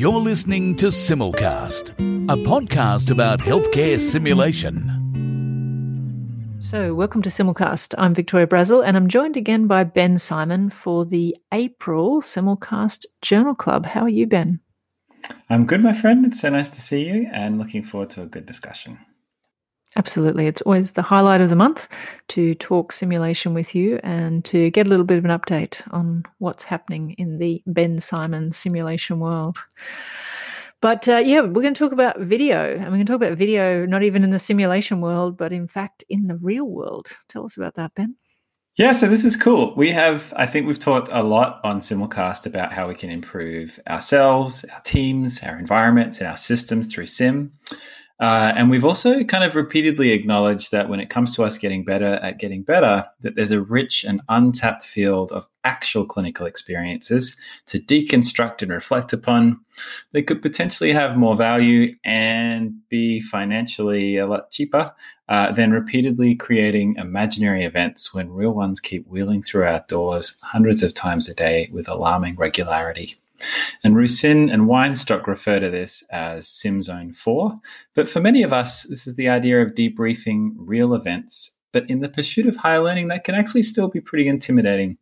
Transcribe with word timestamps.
You're 0.00 0.18
listening 0.18 0.76
to 0.76 0.86
Simulcast, 0.86 1.90
a 2.30 2.36
podcast 2.48 3.10
about 3.10 3.38
healthcare 3.38 4.00
simulation. 4.00 4.88
So, 6.60 6.94
welcome 6.94 7.20
to 7.20 7.28
Simulcast. 7.28 7.94
I'm 7.98 8.14
Victoria 8.14 8.46
Brazil, 8.46 8.80
and 8.80 8.96
I'm 8.96 9.08
joined 9.08 9.36
again 9.36 9.66
by 9.66 9.84
Ben 9.84 10.14
Symon 10.14 10.72
for 10.72 11.04
the 11.04 11.36
April 11.52 12.22
Simulcast 12.22 13.04
Journal 13.20 13.54
Club. 13.54 13.84
How 13.84 14.04
are 14.04 14.08
you, 14.08 14.26
Ben? 14.26 14.60
I'm 15.50 15.66
good, 15.66 15.82
my 15.82 15.92
friend. 15.92 16.24
It's 16.24 16.40
so 16.40 16.48
nice 16.48 16.70
to 16.70 16.80
see 16.80 17.06
you, 17.06 17.28
and 17.30 17.58
looking 17.58 17.82
forward 17.82 18.08
to 18.12 18.22
a 18.22 18.26
good 18.26 18.46
discussion. 18.46 19.00
Absolutely. 19.96 20.46
It's 20.46 20.62
always 20.62 20.92
the 20.92 21.02
highlight 21.02 21.40
of 21.40 21.48
the 21.48 21.56
month 21.56 21.88
to 22.28 22.54
talk 22.54 22.92
simulation 22.92 23.54
with 23.54 23.74
you 23.74 23.98
and 24.04 24.44
to 24.44 24.70
get 24.70 24.86
a 24.86 24.88
little 24.88 25.04
bit 25.04 25.18
of 25.18 25.24
an 25.24 25.36
update 25.36 25.82
on 25.92 26.24
what's 26.38 26.62
happening 26.62 27.14
in 27.18 27.38
the 27.38 27.60
Ben 27.66 27.96
Symon 27.96 28.54
simulation 28.54 29.18
world. 29.18 29.58
But 30.80 31.08
uh, 31.08 31.18
yeah, 31.18 31.40
we're 31.40 31.62
going 31.62 31.74
to 31.74 31.78
talk 31.78 31.92
about 31.92 32.20
video, 32.20 32.72
and 32.72 32.84
we're 32.84 32.90
going 32.90 33.06
to 33.06 33.12
talk 33.12 33.20
about 33.20 33.36
video 33.36 33.84
not 33.84 34.02
even 34.02 34.24
in 34.24 34.30
the 34.30 34.38
simulation 34.38 35.00
world, 35.00 35.36
but 35.36 35.52
in 35.52 35.66
fact 35.66 36.04
in 36.08 36.28
the 36.28 36.36
real 36.36 36.64
world. 36.64 37.08
Tell 37.28 37.44
us 37.44 37.56
about 37.56 37.74
that, 37.74 37.94
Ben. 37.94 38.14
Yeah, 38.76 38.92
so 38.92 39.08
this 39.08 39.24
is 39.24 39.36
cool. 39.36 39.74
We 39.76 39.90
have, 39.90 40.32
I 40.36 40.46
think 40.46 40.66
we've 40.66 40.78
talked 40.78 41.10
a 41.12 41.22
lot 41.22 41.60
on 41.64 41.80
Simulcast 41.80 42.46
about 42.46 42.72
how 42.72 42.88
we 42.88 42.94
can 42.94 43.10
improve 43.10 43.78
ourselves, 43.86 44.64
our 44.72 44.80
teams, 44.80 45.42
our 45.42 45.58
environments, 45.58 46.18
and 46.18 46.28
our 46.28 46.38
systems 46.38 46.90
through 46.90 47.06
Sim. 47.06 47.52
Uh, 48.20 48.52
and 48.54 48.68
we've 48.68 48.84
also 48.84 49.24
kind 49.24 49.42
of 49.42 49.56
repeatedly 49.56 50.12
acknowledged 50.12 50.70
that 50.72 50.90
when 50.90 51.00
it 51.00 51.08
comes 51.08 51.34
to 51.34 51.42
us 51.42 51.56
getting 51.56 51.82
better 51.84 52.14
at 52.16 52.38
getting 52.38 52.62
better, 52.62 53.06
that 53.20 53.34
there's 53.34 53.50
a 53.50 53.62
rich 53.62 54.04
and 54.04 54.20
untapped 54.28 54.82
field 54.82 55.32
of 55.32 55.48
actual 55.64 56.04
clinical 56.04 56.44
experiences 56.44 57.34
to 57.64 57.80
deconstruct 57.80 58.60
and 58.60 58.70
reflect 58.70 59.14
upon 59.14 59.58
that 60.12 60.26
could 60.26 60.42
potentially 60.42 60.92
have 60.92 61.16
more 61.16 61.34
value 61.34 61.94
and 62.04 62.86
be 62.90 63.20
financially 63.20 64.18
a 64.18 64.26
lot 64.26 64.50
cheaper 64.50 64.92
uh, 65.30 65.50
than 65.52 65.70
repeatedly 65.70 66.34
creating 66.34 66.96
imaginary 66.98 67.64
events 67.64 68.12
when 68.12 68.30
real 68.30 68.52
ones 68.52 68.80
keep 68.80 69.06
wheeling 69.06 69.42
through 69.42 69.64
our 69.64 69.82
doors 69.88 70.36
hundreds 70.42 70.82
of 70.82 70.92
times 70.92 71.26
a 71.26 71.32
day 71.32 71.70
with 71.72 71.88
alarming 71.88 72.36
regularity. 72.36 73.16
And 73.82 73.96
Roussin 73.96 74.52
and 74.52 74.62
Weinstock 74.62 75.26
refer 75.26 75.58
to 75.58 75.70
this 75.70 76.04
as 76.10 76.46
SimZone 76.46 77.14
4. 77.14 77.58
But 77.94 78.08
for 78.08 78.20
many 78.20 78.42
of 78.42 78.52
us, 78.52 78.82
this 78.82 79.06
is 79.06 79.16
the 79.16 79.28
idea 79.28 79.62
of 79.62 79.74
debriefing 79.74 80.52
real 80.56 80.94
events. 80.94 81.52
But 81.72 81.88
in 81.88 82.00
the 82.00 82.08
pursuit 82.08 82.46
of 82.46 82.56
higher 82.56 82.82
learning, 82.82 83.08
that 83.08 83.24
can 83.24 83.34
actually 83.34 83.62
still 83.62 83.88
be 83.88 84.00
pretty 84.00 84.28
intimidating. 84.28 84.98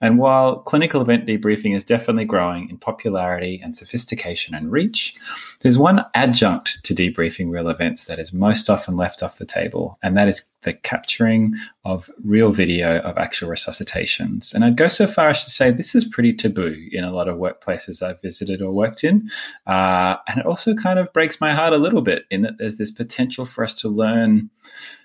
And 0.00 0.18
while 0.18 0.60
clinical 0.60 1.00
event 1.00 1.26
debriefing 1.26 1.74
is 1.74 1.84
definitely 1.84 2.24
growing 2.24 2.68
in 2.68 2.78
popularity 2.78 3.60
and 3.62 3.76
sophistication 3.76 4.54
and 4.54 4.70
reach, 4.70 5.14
there's 5.60 5.78
one 5.78 6.04
adjunct 6.14 6.84
to 6.84 6.94
debriefing 6.94 7.50
real 7.50 7.68
events 7.68 8.04
that 8.04 8.18
is 8.18 8.32
most 8.32 8.70
often 8.70 8.96
left 8.96 9.22
off 9.22 9.38
the 9.38 9.44
table, 9.44 9.98
and 10.02 10.16
that 10.16 10.28
is 10.28 10.44
the 10.62 10.72
capturing 10.72 11.54
of 11.84 12.10
real 12.24 12.50
video 12.50 12.98
of 13.00 13.16
actual 13.16 13.48
resuscitations. 13.48 14.52
And 14.52 14.64
I'd 14.64 14.76
go 14.76 14.88
so 14.88 15.06
far 15.06 15.30
as 15.30 15.44
to 15.44 15.50
say 15.50 15.70
this 15.70 15.94
is 15.94 16.04
pretty 16.04 16.32
taboo 16.32 16.88
in 16.90 17.04
a 17.04 17.12
lot 17.12 17.28
of 17.28 17.38
workplaces 17.38 18.02
I've 18.02 18.20
visited 18.20 18.60
or 18.60 18.72
worked 18.72 19.04
in. 19.04 19.30
Uh, 19.66 20.16
and 20.26 20.40
it 20.40 20.46
also 20.46 20.74
kind 20.74 20.98
of 20.98 21.12
breaks 21.12 21.40
my 21.40 21.54
heart 21.54 21.72
a 21.72 21.78
little 21.78 22.02
bit 22.02 22.24
in 22.30 22.42
that 22.42 22.58
there's 22.58 22.76
this 22.76 22.90
potential 22.90 23.44
for 23.44 23.62
us 23.62 23.72
to 23.74 23.88
learn 23.88 24.50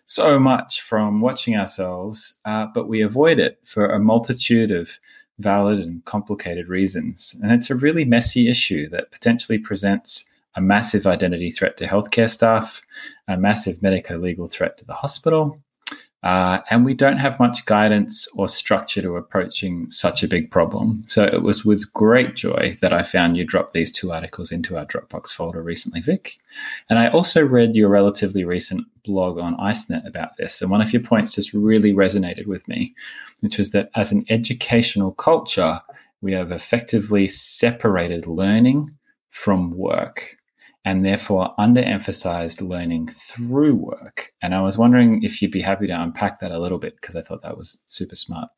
so 0.06 0.40
much 0.40 0.82
from 0.82 1.22
watching 1.22 1.56
ourselves, 1.56 2.36
uh, 2.46 2.68
but 2.74 2.88
we 2.88 3.02
avoid 3.02 3.40
it 3.40 3.60
for 3.64 3.88
a 3.88 4.00
multitude 4.00 4.72
of 4.72 5.00
valid 5.40 5.80
and 5.80 6.04
complicated 6.06 6.68
reasons. 6.68 7.36
And 7.42 7.52
it's 7.52 7.70
a 7.70 7.76
really 7.76 8.06
messy 8.06 8.50
issue 8.50 8.90
that 8.90 9.12
potentially 9.12 9.58
presents 9.58 10.26
a 10.56 10.62
massive 10.62 11.08
identity 11.08 11.50
threat 11.50 11.78
to 11.78 11.88
healthcare 11.88 12.30
staff, 12.30 12.82
a 13.28 13.38
massive 13.38 13.82
medico 13.82 14.18
legal 14.18 14.48
threat 14.48 14.78
to 14.78 14.86
the 14.86 14.94
hospital, 14.94 15.63
uh, 16.24 16.62
and 16.70 16.86
we 16.86 16.94
don't 16.94 17.18
have 17.18 17.38
much 17.38 17.66
guidance 17.66 18.30
or 18.34 18.48
structure 18.48 19.02
to 19.02 19.18
approaching 19.18 19.92
such 19.92 20.24
a 20.24 20.28
big 20.28 20.50
problem. 20.50 21.04
So 21.06 21.26
it 21.26 21.44
was 21.44 21.66
with 21.66 21.92
great 21.92 22.36
joy 22.36 22.78
that 22.82 22.94
I 22.94 23.04
found 23.04 23.36
you 23.36 23.46
dropped 23.46 23.74
these 23.74 23.92
two 23.92 24.14
articles 24.14 24.50
into 24.50 24.78
our 24.78 24.86
Dropbox 24.86 25.34
folder 25.34 25.62
recently, 25.62 26.00
Vic. 26.00 26.38
And 26.90 26.98
I 26.98 27.10
also 27.10 27.46
read 27.46 27.76
your 27.76 27.90
relatively 27.90 28.46
recent 28.46 28.86
blog 29.04 29.38
on 29.38 29.58
ICENet 29.58 30.08
about 30.08 30.38
this. 30.38 30.62
And 30.62 30.72
one 30.72 30.82
of 30.82 30.94
your 30.94 31.04
points 31.04 31.36
just 31.36 31.54
really 31.54 31.92
resonated 31.92 32.48
with 32.48 32.66
me, 32.70 32.96
which 33.42 33.58
was 33.58 33.72
that 33.72 33.90
as 33.94 34.14
an 34.14 34.26
educational 34.30 35.12
culture, 35.12 35.82
we 36.22 36.32
have 36.32 36.54
effectively 36.54 37.28
separated 37.28 38.28
learning 38.28 38.96
from 39.30 39.76
work 39.76 40.38
and 40.86 41.06
therefore 41.06 41.54
underemphasized 41.58 42.68
learning 42.68 43.08
through 43.08 43.76
work. 43.76 44.34
And 44.42 44.54
I 44.54 44.62
was 44.62 44.78
wondering 44.78 45.24
if 45.24 45.42
you'd 45.42 45.52
be 45.52 45.62
happy 45.62 45.88
to 45.88 46.02
unpack 46.02 46.40
that 46.40 46.52
a 46.52 46.60
little 46.60 46.80
bit 46.80 46.96
because 47.00 47.16
I 47.16 47.22
thought 47.22 47.42
that 47.44 47.58
was 47.58 47.82
super 47.88 48.16
smart. 48.16 48.50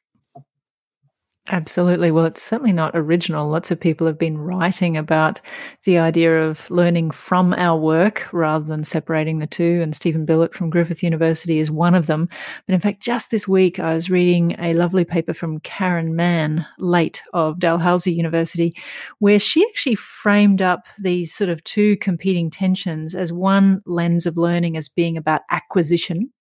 Absolutely. 1.52 2.10
Well, 2.10 2.26
it's 2.26 2.42
certainly 2.42 2.74
not 2.74 2.96
original. 2.96 3.48
Lots 3.48 3.70
of 3.70 3.80
people 3.80 4.08
have 4.08 4.18
been 4.18 4.36
writing 4.36 4.98
about 4.98 5.42
the 5.84 6.00
idea 6.00 6.44
of 6.44 6.68
learning 6.72 7.12
from 7.12 7.54
our 7.54 7.80
work 7.80 8.28
rather 8.34 8.66
than 8.66 8.84
separating 8.84 9.38
the 9.38 9.46
two. 9.46 9.80
And 9.84 9.96
Stephen 9.96 10.26
Billett 10.26 10.56
from 10.56 10.72
Griffith 10.72 11.04
University 11.04 11.60
is 11.60 11.70
one 11.70 11.94
of 11.94 12.08
them. 12.08 12.30
But 12.66 12.74
in 12.74 12.82
fact, 12.82 13.00
just 13.00 13.30
this 13.30 13.48
week, 13.48 13.80
I 13.80 13.94
was 13.94 14.10
reading 14.10 14.56
a 14.58 14.74
lovely 14.74 15.06
paper 15.06 15.36
from 15.36 15.60
Karen 15.60 16.16
Mann, 16.16 16.66
late 16.80 17.22
of 17.32 17.60
Dalhousie 17.60 18.14
University, 18.14 18.74
where 19.20 19.38
she 19.38 19.64
actually 19.70 19.96
framed 19.96 20.64
up 20.64 20.88
these 20.98 21.32
sort 21.32 21.52
of 21.52 21.64
two 21.64 21.96
competing 21.98 22.50
tensions 22.50 23.14
as 23.14 23.32
one 23.32 23.84
lens 23.86 24.26
of 24.26 24.36
learning 24.36 24.78
as 24.78 24.90
being 24.90 25.16
about 25.16 25.42
acquisition 25.52 26.32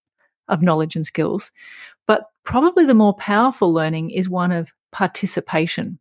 of 0.48 0.62
knowledge 0.62 0.97
and 0.97 1.04
skills. 1.04 1.53
But 2.06 2.25
probably 2.44 2.84
the 2.84 2.94
more 2.94 3.15
powerful 3.15 3.72
learning 3.72 4.10
is 4.10 4.28
one 4.28 4.53
of 4.53 4.71
participation. 4.94 5.99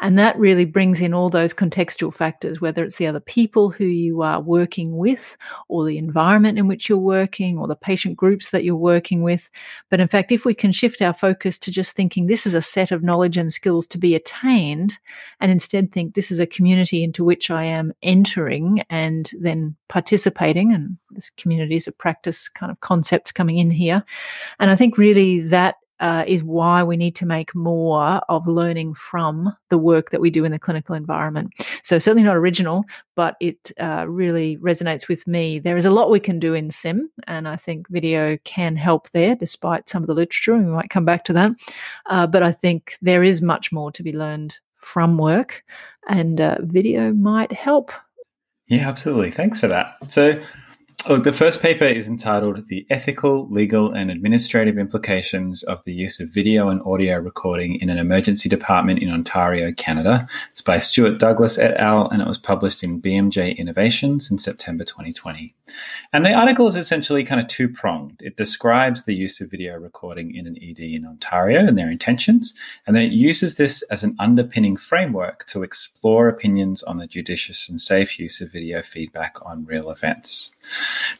And 0.00 0.18
that 0.18 0.36
really 0.36 0.64
brings 0.64 1.00
in 1.00 1.14
all 1.14 1.30
those 1.30 1.54
contextual 1.54 2.12
factors, 2.12 2.60
whether 2.60 2.82
it's 2.82 2.96
the 2.96 3.06
other 3.06 3.20
people 3.20 3.70
who 3.70 3.84
you 3.84 4.22
are 4.22 4.40
working 4.40 4.96
with, 4.96 5.36
or 5.68 5.84
the 5.84 5.96
environment 5.96 6.58
in 6.58 6.66
which 6.66 6.88
you're 6.88 6.98
working, 6.98 7.56
or 7.56 7.68
the 7.68 7.76
patient 7.76 8.16
groups 8.16 8.50
that 8.50 8.64
you're 8.64 8.74
working 8.74 9.22
with. 9.22 9.48
But 9.90 10.00
in 10.00 10.08
fact, 10.08 10.32
if 10.32 10.44
we 10.44 10.54
can 10.54 10.72
shift 10.72 11.02
our 11.02 11.12
focus 11.12 11.56
to 11.60 11.70
just 11.70 11.92
thinking 11.92 12.26
this 12.26 12.46
is 12.46 12.54
a 12.54 12.62
set 12.62 12.90
of 12.90 13.04
knowledge 13.04 13.36
and 13.36 13.52
skills 13.52 13.86
to 13.88 13.98
be 13.98 14.16
attained, 14.16 14.98
and 15.38 15.52
instead 15.52 15.92
think 15.92 16.14
this 16.14 16.32
is 16.32 16.40
a 16.40 16.46
community 16.46 17.04
into 17.04 17.22
which 17.22 17.48
I 17.48 17.62
am 17.62 17.92
entering 18.02 18.82
and 18.90 19.30
then 19.38 19.76
participating, 19.88 20.72
and 20.72 20.96
this 21.10 21.30
communities 21.36 21.86
of 21.86 21.96
practice 21.96 22.48
kind 22.48 22.72
of 22.72 22.80
concepts 22.80 23.30
coming 23.30 23.58
in 23.58 23.70
here. 23.70 24.02
And 24.58 24.68
I 24.68 24.74
think 24.74 24.98
really 24.98 25.42
that 25.42 25.76
uh, 26.02 26.24
is 26.26 26.42
why 26.42 26.82
we 26.82 26.96
need 26.96 27.14
to 27.14 27.24
make 27.24 27.54
more 27.54 28.20
of 28.28 28.48
learning 28.48 28.92
from 28.92 29.56
the 29.70 29.78
work 29.78 30.10
that 30.10 30.20
we 30.20 30.30
do 30.30 30.44
in 30.44 30.50
the 30.50 30.58
clinical 30.58 30.96
environment. 30.96 31.52
So, 31.84 31.98
certainly 31.98 32.24
not 32.24 32.36
original, 32.36 32.84
but 33.14 33.36
it 33.40 33.70
uh, 33.78 34.06
really 34.08 34.58
resonates 34.58 35.06
with 35.06 35.26
me. 35.28 35.60
There 35.60 35.76
is 35.76 35.84
a 35.84 35.92
lot 35.92 36.10
we 36.10 36.18
can 36.18 36.40
do 36.40 36.54
in 36.54 36.72
SIM, 36.72 37.08
and 37.28 37.46
I 37.46 37.54
think 37.54 37.88
video 37.88 38.36
can 38.44 38.74
help 38.74 39.10
there, 39.10 39.36
despite 39.36 39.88
some 39.88 40.02
of 40.02 40.08
the 40.08 40.14
literature, 40.14 40.54
and 40.54 40.66
we 40.66 40.72
might 40.72 40.90
come 40.90 41.04
back 41.04 41.22
to 41.24 41.32
that. 41.34 41.52
Uh, 42.06 42.26
but 42.26 42.42
I 42.42 42.50
think 42.50 42.96
there 43.00 43.22
is 43.22 43.40
much 43.40 43.70
more 43.70 43.92
to 43.92 44.02
be 44.02 44.12
learned 44.12 44.58
from 44.74 45.18
work, 45.18 45.62
and 46.08 46.40
uh, 46.40 46.58
video 46.62 47.12
might 47.12 47.52
help. 47.52 47.92
Yeah, 48.66 48.88
absolutely. 48.88 49.30
Thanks 49.30 49.60
for 49.60 49.68
that. 49.68 49.94
So, 50.08 50.42
Oh, 51.08 51.16
the 51.16 51.32
first 51.32 51.60
paper 51.60 51.84
is 51.84 52.06
entitled 52.06 52.68
The 52.68 52.86
Ethical, 52.88 53.48
Legal, 53.50 53.92
and 53.92 54.08
Administrative 54.08 54.78
Implications 54.78 55.64
of 55.64 55.82
the 55.82 55.92
Use 55.92 56.20
of 56.20 56.28
Video 56.28 56.68
and 56.68 56.80
Audio 56.82 57.16
Recording 57.16 57.74
in 57.80 57.90
an 57.90 57.98
Emergency 57.98 58.48
Department 58.48 59.00
in 59.00 59.10
Ontario, 59.10 59.72
Canada. 59.72 60.28
It's 60.52 60.62
by 60.62 60.78
Stuart 60.78 61.18
Douglas 61.18 61.58
et 61.58 61.76
al., 61.78 62.08
and 62.08 62.22
it 62.22 62.28
was 62.28 62.38
published 62.38 62.84
in 62.84 63.02
BMJ 63.02 63.58
Innovations 63.58 64.30
in 64.30 64.38
September 64.38 64.84
2020. 64.84 65.56
And 66.12 66.24
the 66.24 66.34
article 66.34 66.68
is 66.68 66.76
essentially 66.76 67.24
kind 67.24 67.40
of 67.40 67.48
two 67.48 67.68
pronged. 67.68 68.20
It 68.20 68.36
describes 68.36 69.02
the 69.02 69.14
use 69.16 69.40
of 69.40 69.50
video 69.50 69.76
recording 69.76 70.32
in 70.32 70.46
an 70.46 70.56
ED 70.62 70.78
in 70.78 71.04
Ontario 71.04 71.66
and 71.66 71.76
their 71.76 71.90
intentions, 71.90 72.54
and 72.86 72.94
then 72.94 73.02
it 73.02 73.12
uses 73.12 73.56
this 73.56 73.82
as 73.90 74.04
an 74.04 74.14
underpinning 74.20 74.76
framework 74.76 75.48
to 75.48 75.64
explore 75.64 76.28
opinions 76.28 76.80
on 76.84 76.98
the 76.98 77.08
judicious 77.08 77.68
and 77.68 77.80
safe 77.80 78.20
use 78.20 78.40
of 78.40 78.52
video 78.52 78.82
feedback 78.82 79.36
on 79.44 79.64
real 79.64 79.90
events. 79.90 80.52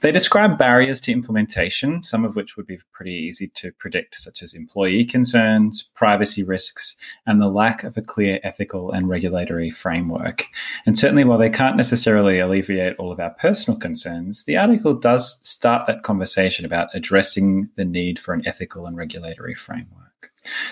They 0.00 0.12
describe 0.12 0.58
barriers 0.58 1.00
to 1.02 1.12
implementation, 1.12 2.02
some 2.02 2.24
of 2.24 2.36
which 2.36 2.56
would 2.56 2.66
be 2.66 2.78
pretty 2.92 3.12
easy 3.12 3.48
to 3.48 3.72
predict, 3.72 4.16
such 4.16 4.42
as 4.42 4.54
employee 4.54 5.04
concerns, 5.04 5.82
privacy 5.94 6.42
risks, 6.42 6.96
and 7.26 7.40
the 7.40 7.48
lack 7.48 7.84
of 7.84 7.96
a 7.96 8.02
clear 8.02 8.40
ethical 8.42 8.90
and 8.92 9.08
regulatory 9.08 9.70
framework. 9.70 10.46
And 10.86 10.96
certainly, 10.96 11.24
while 11.24 11.38
they 11.38 11.50
can't 11.50 11.76
necessarily 11.76 12.38
alleviate 12.38 12.96
all 12.96 13.12
of 13.12 13.20
our 13.20 13.30
personal 13.30 13.78
concerns, 13.78 14.44
the 14.44 14.56
article 14.56 14.94
does 14.94 15.38
start 15.42 15.86
that 15.86 16.02
conversation 16.02 16.64
about 16.64 16.88
addressing 16.94 17.70
the 17.76 17.84
need 17.84 18.18
for 18.18 18.34
an 18.34 18.46
ethical 18.46 18.86
and 18.86 18.96
regulatory 18.96 19.54
framework. 19.54 20.11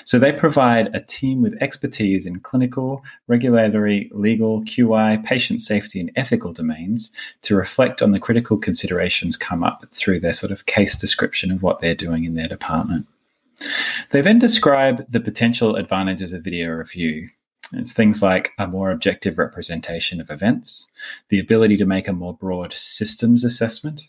So 0.04 0.18
they 0.18 0.32
provide 0.32 0.94
a 0.94 1.00
team 1.00 1.42
with 1.42 1.60
expertise 1.60 2.26
in 2.26 2.40
clinical, 2.40 3.04
regulatory, 3.28 4.10
legal, 4.12 4.62
QI, 4.62 5.22
patient 5.24 5.60
safety, 5.60 6.00
and 6.00 6.10
ethical 6.16 6.52
domains 6.52 7.10
to 7.42 7.54
reflect 7.54 8.02
on 8.02 8.10
the 8.10 8.18
critical 8.18 8.56
considerations 8.56 9.36
come 9.36 9.62
up 9.62 9.84
through 9.92 10.20
their 10.20 10.32
sort 10.32 10.52
of 10.52 10.66
case 10.66 10.96
description 10.96 11.50
of 11.50 11.62
what 11.62 11.80
they're 11.80 11.94
doing 11.94 12.24
in 12.24 12.34
their 12.34 12.48
department. 12.48 13.06
They 14.10 14.20
then 14.20 14.38
describe 14.38 15.10
the 15.10 15.20
potential 15.20 15.76
advantages 15.76 16.32
of 16.32 16.42
video 16.42 16.70
review. 16.70 17.28
It's 17.72 17.92
things 17.92 18.22
like 18.22 18.52
a 18.58 18.66
more 18.66 18.90
objective 18.90 19.38
representation 19.38 20.20
of 20.20 20.30
events, 20.30 20.88
the 21.28 21.38
ability 21.38 21.76
to 21.76 21.86
make 21.86 22.08
a 22.08 22.12
more 22.12 22.34
broad 22.34 22.72
systems 22.72 23.44
assessment, 23.44 24.08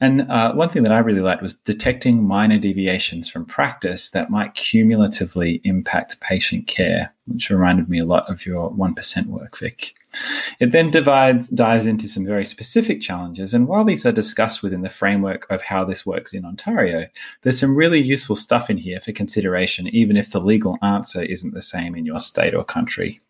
and 0.00 0.30
uh, 0.30 0.52
one 0.52 0.68
thing 0.68 0.84
that 0.84 0.92
I 0.92 0.98
really 0.98 1.20
liked 1.20 1.42
was 1.42 1.56
detecting 1.56 2.22
minor 2.22 2.58
deviations 2.58 3.28
from 3.28 3.44
practice 3.44 4.10
that 4.10 4.30
might 4.30 4.54
cumulatively 4.54 5.60
impact 5.64 6.20
patient 6.20 6.68
care, 6.68 7.12
which 7.26 7.50
reminded 7.50 7.88
me 7.88 7.98
a 7.98 8.04
lot 8.04 8.30
of 8.30 8.46
your 8.46 8.70
1% 8.70 9.26
work, 9.26 9.58
Vic. 9.58 9.94
It 10.60 10.70
then 10.70 10.92
divides, 10.92 11.48
dives 11.48 11.84
into 11.84 12.06
some 12.06 12.24
very 12.24 12.44
specific 12.44 13.00
challenges. 13.00 13.52
And 13.52 13.66
while 13.66 13.84
these 13.84 14.06
are 14.06 14.12
discussed 14.12 14.62
within 14.62 14.82
the 14.82 14.88
framework 14.88 15.50
of 15.50 15.62
how 15.62 15.84
this 15.84 16.06
works 16.06 16.32
in 16.32 16.44
Ontario, 16.44 17.08
there's 17.42 17.58
some 17.58 17.74
really 17.74 18.00
useful 18.00 18.36
stuff 18.36 18.70
in 18.70 18.78
here 18.78 19.00
for 19.00 19.10
consideration, 19.10 19.88
even 19.88 20.16
if 20.16 20.30
the 20.30 20.40
legal 20.40 20.78
answer 20.80 21.22
isn't 21.22 21.54
the 21.54 21.62
same 21.62 21.96
in 21.96 22.06
your 22.06 22.20
state 22.20 22.54
or 22.54 22.64
country. 22.64 23.20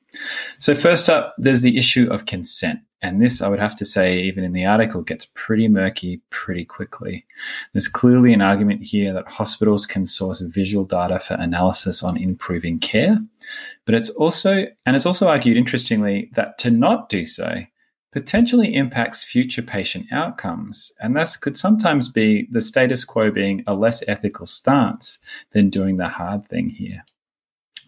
So, 0.59 0.75
first 0.75 1.09
up, 1.11 1.35
there's 1.39 1.63
the 1.63 1.77
issue 1.77 2.09
of 2.11 2.27
consent. 2.27 2.81
And 3.01 3.23
this, 3.23 3.41
I 3.41 3.49
would 3.49 3.61
have 3.61 3.77
to 3.77 3.85
say, 3.85 4.21
even 4.23 4.43
in 4.43 4.53
the 4.53 4.65
article, 4.65 5.03
gets 5.03 5.29
pretty 5.35 5.69
murky 5.69 6.21
pretty 6.31 6.65
quickly. 6.65 7.27
There's 7.73 7.87
clearly 7.87 8.33
an 8.33 8.43
argument 8.43 8.83
here 8.83 9.13
that 9.13 9.29
hospitals 9.29 9.87
can 9.87 10.07
source 10.07 10.41
visual 10.41 10.85
data 10.85 11.21
for 11.21 11.35
analysis 11.35 12.03
on 12.03 12.17
improving 12.17 12.81
care. 12.81 13.19
But 13.85 13.95
it's 13.95 14.11
also, 14.11 14.67
and 14.85 14.97
it's 14.97 15.07
also 15.07 15.29
argued 15.29 15.57
interestingly, 15.57 16.31
that 16.35 16.59
to 16.59 16.71
not 16.71 17.09
do 17.09 17.25
so 17.25 17.65
potentially 18.11 18.75
impacts 18.75 19.23
future 19.23 19.63
patient 19.63 20.07
outcomes. 20.11 20.91
And 21.01 21.17
this 21.17 21.37
could 21.37 21.59
sometimes 21.59 22.09
be 22.09 22.49
the 22.51 22.63
status 22.63 23.05
quo 23.05 23.31
being 23.31 23.63
a 23.67 23.75
less 23.75 24.03
ethical 24.09 24.47
stance 24.47 25.19
than 25.53 25.71
doing 25.71 25.99
the 25.99 26.09
hard 26.09 26.47
thing 26.47 26.71
here. 26.71 27.05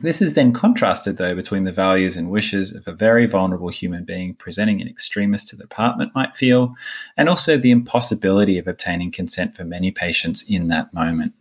This 0.02 0.22
is 0.22 0.32
then 0.32 0.54
contrasted, 0.54 1.18
though, 1.18 1.34
between 1.34 1.64
the 1.64 1.72
values 1.72 2.16
and 2.16 2.30
wishes 2.30 2.72
of 2.72 2.88
a 2.88 2.92
very 2.92 3.26
vulnerable 3.26 3.68
human 3.68 4.04
being 4.04 4.34
presenting 4.34 4.80
an 4.80 4.88
extremist 4.88 5.48
to 5.48 5.56
the 5.56 5.64
department 5.64 6.14
might 6.14 6.36
feel, 6.36 6.74
and 7.18 7.28
also 7.28 7.58
the 7.58 7.70
impossibility 7.70 8.56
of 8.56 8.66
obtaining 8.66 9.12
consent 9.12 9.54
for 9.54 9.64
many 9.64 9.90
patients 9.90 10.42
in 10.48 10.68
that 10.68 10.94
moment. 10.94 11.34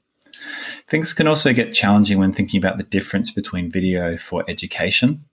Things 0.89 1.13
can 1.13 1.27
also 1.27 1.53
get 1.53 1.73
challenging 1.73 2.17
when 2.17 2.33
thinking 2.33 2.57
about 2.57 2.77
the 2.77 2.83
difference 2.83 3.31
between 3.31 3.71
video 3.71 4.17
for 4.17 4.43
education, 4.49 5.25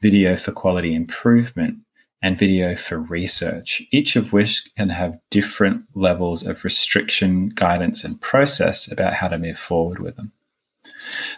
video 0.00 0.36
for 0.36 0.50
quality 0.50 0.94
improvement, 0.94 1.78
and 2.22 2.36
video 2.36 2.74
for 2.74 2.98
research, 2.98 3.82
each 3.92 4.16
of 4.16 4.32
which 4.32 4.64
can 4.76 4.88
have 4.88 5.20
different 5.30 5.84
levels 5.94 6.44
of 6.44 6.64
restriction, 6.64 7.48
guidance, 7.50 8.02
and 8.02 8.20
process 8.20 8.90
about 8.90 9.14
how 9.14 9.28
to 9.28 9.38
move 9.38 9.58
forward 9.58 10.00
with 10.00 10.16
them. 10.16 10.32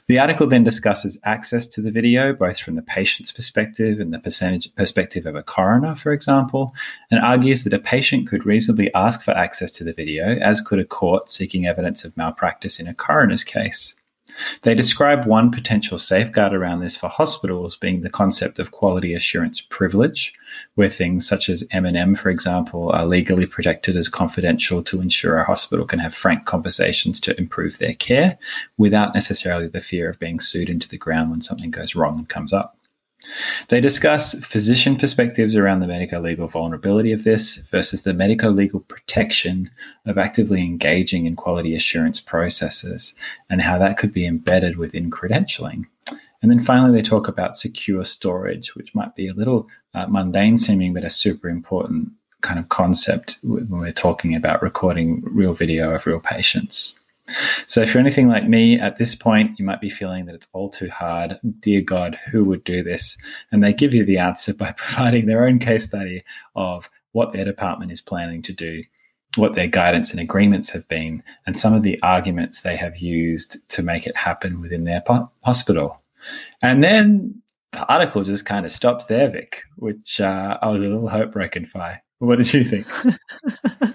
The 0.07 0.19
article 0.19 0.47
then 0.47 0.65
discusses 0.65 1.19
access 1.25 1.67
to 1.69 1.81
the 1.81 1.91
video, 1.91 2.33
both 2.33 2.59
from 2.59 2.75
the 2.75 2.83
patient's 2.83 3.33
perspective 3.33 4.01
and 4.01 4.13
the 4.13 4.19
percentage 4.19 4.75
perspective 4.75 5.27
of 5.27 5.35
a 5.35 5.43
coroner, 5.43 5.95
for 5.95 6.13
example, 6.13 6.75
and 7.11 7.21
argues 7.21 7.65
that 7.65 7.73
a 7.73 7.79
patient 7.79 8.29
could 8.29 8.47
reasonably 8.47 8.93
ask 8.95 9.23
for 9.23 9.33
access 9.33 9.71
to 9.73 9.85
the 9.85 9.93
video, 9.93 10.39
as 10.39 10.61
could 10.61 10.79
a 10.79 10.85
court 10.85 11.31
seeking 11.31 11.67
evidence 11.67 12.05
of 12.05 12.17
malpractice 12.17 12.81
in 12.81 12.87
a 12.87 12.95
coroner's 12.95 13.45
case. 13.45 13.95
They 14.63 14.75
describe 14.75 15.27
one 15.27 15.51
potential 15.51 15.99
safeguard 15.99 16.55
around 16.55 16.81
this 16.81 16.97
for 16.97 17.09
hospitals 17.09 17.77
being 17.77 18.01
the 18.01 18.11
concept 18.11 18.59
of 18.59 18.71
quality 18.71 19.15
assurance 19.15 19.61
privilege, 19.61 20.33
where 20.75 20.89
things 20.89 21.27
such 21.27 21.49
as 21.49 21.65
M&M, 21.71 22.15
for 22.15 22.31
example, 22.31 22.91
are 22.91 23.07
legally 23.07 23.47
protected 23.47 23.97
as 23.97 24.09
confidential 24.09 24.83
to 24.85 25.01
ensure 25.01 25.37
a 25.37 25.45
hospital 25.45 25.85
can 25.85 25.99
have 25.99 26.15
frank 26.15 26.45
conversations 26.45 27.21
to 27.21 27.39
improve 27.39 27.79
their 27.79 27.95
care 27.95 28.39
without 28.77 29.15
necessarily 29.15 29.69
the 29.69 29.81
fear 29.81 30.09
of 30.09 30.19
being 30.19 30.41
sued 30.41 30.69
into 30.69 30.89
the 30.89 30.99
ground 30.99 31.31
when 31.31 31.43
something 31.43 31.71
goes 31.71 31.95
wrong 31.95 32.19
and 32.19 32.29
comes 32.29 32.53
up. 32.53 32.78
They 33.69 33.81
discuss 33.81 34.35
physician 34.45 34.97
perspectives 34.97 35.55
around 35.55 35.81
the 35.81 35.87
medico 35.87 36.21
legal 36.21 36.49
vulnerability 36.49 37.13
of 37.13 37.25
this 37.25 37.57
versus 37.57 38.03
the 38.03 38.15
medico 38.15 38.51
legal 38.51 38.81
protection 38.81 39.71
of 40.07 40.19
actively 40.19 40.63
engaging 40.63 41.27
in 41.27 41.37
quality 41.37 41.75
assurance 41.75 42.21
processes 42.21 43.15
and 43.51 43.63
how 43.63 43.79
that 43.79 43.97
could 43.97 44.13
be 44.13 44.27
embedded 44.27 44.77
within 44.77 45.11
credentialing. 45.11 45.87
And 46.41 46.51
then 46.51 46.61
finally, 46.61 46.93
they 46.93 47.07
talk 47.07 47.27
about 47.27 47.57
secure 47.57 48.05
storage, 48.05 48.75
which 48.75 48.95
might 48.95 49.17
be 49.17 49.27
a 49.27 49.35
little 49.35 49.69
uh, 49.93 50.07
mundane 50.07 50.57
seeming, 50.57 50.95
but 50.95 51.05
a 51.05 51.11
super 51.11 51.49
important 51.49 52.13
kind 52.41 52.61
of 52.61 52.69
concept 52.69 53.39
when 53.43 53.69
we're 53.69 53.93
talking 53.93 54.35
about 54.35 54.63
recording 54.63 55.21
real 55.25 55.53
video 55.53 55.91
of 55.91 56.07
real 56.07 56.21
patients. 56.21 56.99
So, 57.67 57.83
if 57.83 57.93
you're 57.93 58.01
anything 58.01 58.29
like 58.29 58.49
me 58.49 58.79
at 58.79 58.97
this 58.97 59.15
point, 59.15 59.59
you 59.59 59.65
might 59.65 59.81
be 59.81 59.91
feeling 59.91 60.27
that 60.27 60.35
it's 60.35 60.49
all 60.53 60.69
too 60.69 60.91
hard. 60.91 61.39
Dear 61.61 61.81
God, 61.81 62.19
who 62.31 62.45
would 62.45 62.65
do 62.65 62.83
this? 62.83 63.17
And 63.51 63.63
they 63.63 63.73
give 63.73 63.95
you 63.95 64.05
the 64.05 64.19
answer 64.19 64.55
by 64.55 64.73
providing 64.77 65.27
their 65.27 65.47
own 65.47 65.59
case 65.59 65.87
study 65.87 66.25
of 66.55 66.91
what 67.13 67.33
their 67.33 67.45
department 67.45 67.93
is 67.93 68.01
planning 68.01 68.43
to 68.43 68.53
do, 68.53 68.83
what 69.37 69.55
their 69.55 69.67
guidance 69.67 70.11
and 70.11 70.21
agreements 70.21 70.71
have 70.71 70.87
been, 70.89 71.23
and 71.47 71.59
some 71.59 71.75
of 71.75 71.83
the 71.83 72.01
arguments 72.03 72.61
they 72.61 72.77
have 72.77 72.99
used 72.99 73.57
to 73.71 73.83
make 73.83 74.07
it 74.07 74.17
happen 74.17 74.61
within 74.61 74.85
their 74.85 75.03
hospital. 75.43 76.03
And 76.63 76.83
then 76.83 77.43
the 77.73 77.87
article 77.87 78.25
just 78.25 78.47
kind 78.47 78.67
of 78.67 78.73
stops 78.73 79.07
there, 79.07 79.29
Vic, 79.31 79.63
which 79.77 80.21
uh, 80.21 80.59
I 80.61 80.69
was 80.69 80.81
a 80.81 80.85
little 80.85 81.09
heartbroken 81.09 81.69
by. 81.73 82.01
What 82.19 82.37
did 82.37 82.53
you 82.53 82.65
think? 82.65 82.87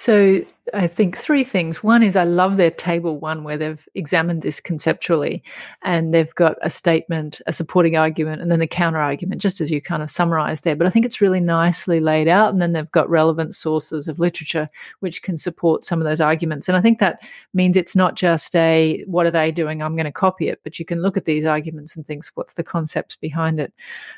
So 0.00 0.40
I 0.72 0.86
think 0.86 1.18
three 1.18 1.44
things. 1.44 1.82
One 1.82 2.02
is 2.02 2.16
I 2.16 2.24
love 2.24 2.56
their 2.56 2.70
table 2.70 3.18
one 3.18 3.44
where 3.44 3.58
they've 3.58 3.86
examined 3.94 4.40
this 4.40 4.58
conceptually 4.58 5.42
and 5.84 6.14
they've 6.14 6.34
got 6.36 6.56
a 6.62 6.70
statement, 6.70 7.42
a 7.46 7.52
supporting 7.52 7.98
argument, 7.98 8.40
and 8.40 8.50
then 8.50 8.60
the 8.60 8.66
counter 8.66 8.98
argument, 8.98 9.42
just 9.42 9.60
as 9.60 9.70
you 9.70 9.82
kind 9.82 10.02
of 10.02 10.10
summarized 10.10 10.64
there. 10.64 10.74
But 10.74 10.86
I 10.86 10.90
think 10.90 11.04
it's 11.04 11.20
really 11.20 11.38
nicely 11.38 12.00
laid 12.00 12.28
out. 12.28 12.50
And 12.50 12.62
then 12.62 12.72
they've 12.72 12.90
got 12.90 13.10
relevant 13.10 13.54
sources 13.54 14.08
of 14.08 14.18
literature 14.18 14.70
which 15.00 15.22
can 15.22 15.36
support 15.36 15.84
some 15.84 16.00
of 16.00 16.06
those 16.06 16.22
arguments. 16.22 16.66
And 16.66 16.78
I 16.78 16.80
think 16.80 16.98
that 17.00 17.22
means 17.52 17.76
it's 17.76 17.94
not 17.94 18.14
just 18.14 18.56
a 18.56 19.04
what 19.06 19.26
are 19.26 19.30
they 19.30 19.52
doing? 19.52 19.82
I'm 19.82 19.96
going 19.96 20.06
to 20.06 20.12
copy 20.12 20.48
it, 20.48 20.60
but 20.64 20.78
you 20.78 20.86
can 20.86 21.02
look 21.02 21.18
at 21.18 21.26
these 21.26 21.44
arguments 21.44 21.94
and 21.94 22.06
think 22.06 22.24
what's 22.36 22.54
the 22.54 22.64
concepts 22.64 23.16
behind 23.16 23.60
it. 23.60 23.74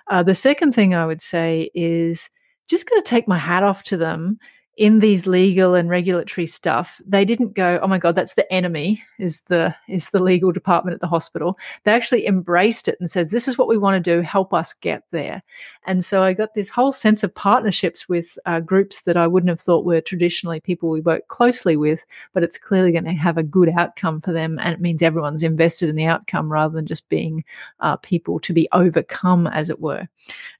Uh, 0.07 0.23
the 0.23 0.37
second 0.37 0.77
thing 0.77 0.95
I 0.95 1.07
would 1.07 1.21
say 1.21 1.73
is 1.75 2.31
just 2.69 2.89
going 2.89 3.03
to 3.03 3.09
take 3.09 3.27
my 3.27 3.39
hat 3.39 3.65
off 3.65 3.83
to 3.85 3.97
them 3.97 4.39
in 4.77 5.01
these 5.01 5.27
legal 5.27 5.75
and 5.75 5.91
regulatory 5.91 6.47
stuff 6.47 7.01
they 7.07 7.25
didn't 7.25 7.55
go 7.55 7.79
oh 7.83 7.87
my 7.87 7.99
god 7.99 8.15
that's 8.15 8.35
the 8.35 8.51
enemy 8.53 9.03
is 9.19 9.41
the 9.43 9.75
is 9.89 10.11
the 10.11 10.23
legal 10.23 10.51
department 10.51 10.95
at 10.95 11.01
the 11.01 11.07
hospital. 11.07 11.59
They 11.85 11.93
actually 11.93 12.27
embraced 12.27 12.89
it 12.89 12.97
and 12.99 13.11
says 13.11 13.31
this 13.31 13.49
is 13.49 13.59
what 13.59 13.69
we 13.69 13.79
want 13.79 14.03
to 14.03 14.17
do 14.17 14.23
help 14.23 14.55
us 14.55 14.73
get 14.75 15.05
there. 15.11 15.43
And 15.87 16.05
so 16.05 16.23
i 16.23 16.33
got 16.33 16.55
this 16.55 16.71
whole 16.71 16.93
sense 16.93 17.23
of 17.23 17.35
partnerships 17.35 18.09
with 18.09 18.39
uh, 18.47 18.61
groups 18.61 19.03
that 19.03 19.17
i 19.17 19.27
wouldn't 19.27 19.51
have 19.51 19.61
thought 19.61 19.85
were 19.85 20.01
traditionally 20.01 20.61
people 20.61 20.89
we 20.89 21.01
work 21.01 21.27
closely 21.29 21.77
with 21.77 22.05
but 22.33 22.43
it's 22.43 22.59
clearly 22.59 22.93
going 22.93 23.05
to 23.05 23.13
have 23.13 23.37
a 23.37 23.43
good 23.43 23.69
outcome 23.77 24.21
for 24.21 24.33
them 24.33 24.59
and 24.59 24.73
it 24.73 24.81
means 24.81 25.03
everyone's 25.03 25.43
invested 25.43 25.89
in 25.89 25.97
the 25.97 26.05
outcome 26.05 26.51
rather 26.51 26.75
than 26.75 26.87
just 26.87 27.09
being 27.09 27.45
uh, 27.81 27.97
people 27.97 28.41
to 28.41 28.53
be 28.53 28.69
overcome 28.73 29.47
as 29.49 29.71
it 29.71 29.81
were. 29.81 30.09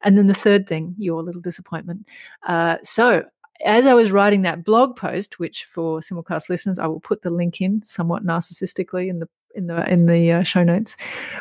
And 0.03 0.19
then 0.19 0.27
the 0.27 0.35
third 0.35 0.67
thing 0.67 0.95
your 0.99 1.23
little 1.23 1.41
disappointment. 1.41 2.09
Uh, 2.47 2.77
so 2.83 3.25
as 3.65 3.87
I 3.87 3.95
was 3.95 4.11
writing 4.11 4.43
that 4.43 4.65
blog 4.65 4.97
post, 4.97 5.39
which 5.39 5.65
for 5.65 6.01
simulcast 6.01 6.49
listeners, 6.49 6.79
I 6.79 6.87
will 6.87 7.01
put 7.01 7.23
the 7.23 7.31
link 7.31 7.61
in 7.61 7.83
somewhat 7.85 8.25
narcissistically 8.25 9.09
in 9.09 9.19
the 9.21 9.29
in 9.55 9.67
the 9.67 9.91
in 9.91 10.07
the 10.07 10.33
uh, 10.33 10.43
show 10.43 10.63
notes. 10.63 10.97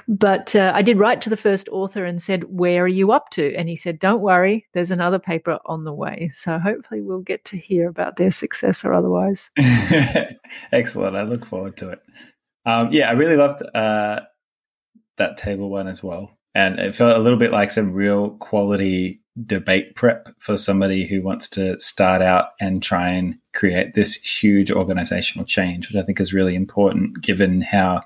But 0.08 0.56
uh, 0.56 0.72
I 0.76 0.82
did 0.82 1.00
write 1.00 1.22
to 1.22 1.30
the 1.30 1.38
first 1.38 1.70
author 1.70 2.06
and 2.06 2.22
said, 2.22 2.44
"Where 2.46 2.84
are 2.84 2.88
you 2.88 3.12
up 3.12 3.30
to?" 3.32 3.56
And 3.56 3.70
he 3.70 3.76
said, 3.76 4.00
"Don't 4.00 4.22
worry, 4.22 4.68
there's 4.74 4.92
another 4.92 5.20
paper 5.20 5.60
on 5.66 5.84
the 5.84 5.94
way." 5.94 6.30
So 6.34 6.60
hopefully, 6.60 7.02
we'll 7.02 7.22
get 7.22 7.46
to 7.46 7.58
hear 7.58 7.88
about 7.88 8.16
their 8.18 8.32
success 8.32 8.86
or 8.86 8.94
otherwise. 8.94 9.50
Excellent. 10.72 11.16
I 11.16 11.24
look 11.24 11.46
forward 11.46 11.78
to 11.78 11.90
it. 11.92 12.02
Um, 12.66 12.92
yeah, 12.92 13.10
I 13.10 13.14
really 13.14 13.38
loved 13.38 13.64
uh, 13.74 14.22
that 15.18 15.38
table 15.38 15.70
one 15.70 15.88
as 15.88 16.04
well, 16.04 16.38
and 16.54 16.80
it 16.80 16.96
felt 16.96 17.18
a 17.18 17.20
little 17.20 17.40
bit 17.40 17.52
like 17.52 17.72
some 17.72 17.94
real 17.94 18.32
quality 18.32 19.22
debate 19.46 19.96
prep 19.96 20.30
for 20.40 20.58
somebody 20.58 21.08
who 21.08 21.22
wants 21.22 21.48
to 21.48 21.80
start 21.80 22.22
out 22.22 22.50
and 22.60 22.84
try 22.84 23.10
and 23.10 23.38
create 23.54 23.94
this 23.94 24.16
huge 24.16 24.72
organizational 24.72 25.46
change, 25.46 25.88
which 25.88 25.96
I 25.96 26.06
think 26.06 26.20
is 26.20 26.34
really 26.34 26.56
important 26.56 27.22
given 27.22 27.62
how 27.62 28.04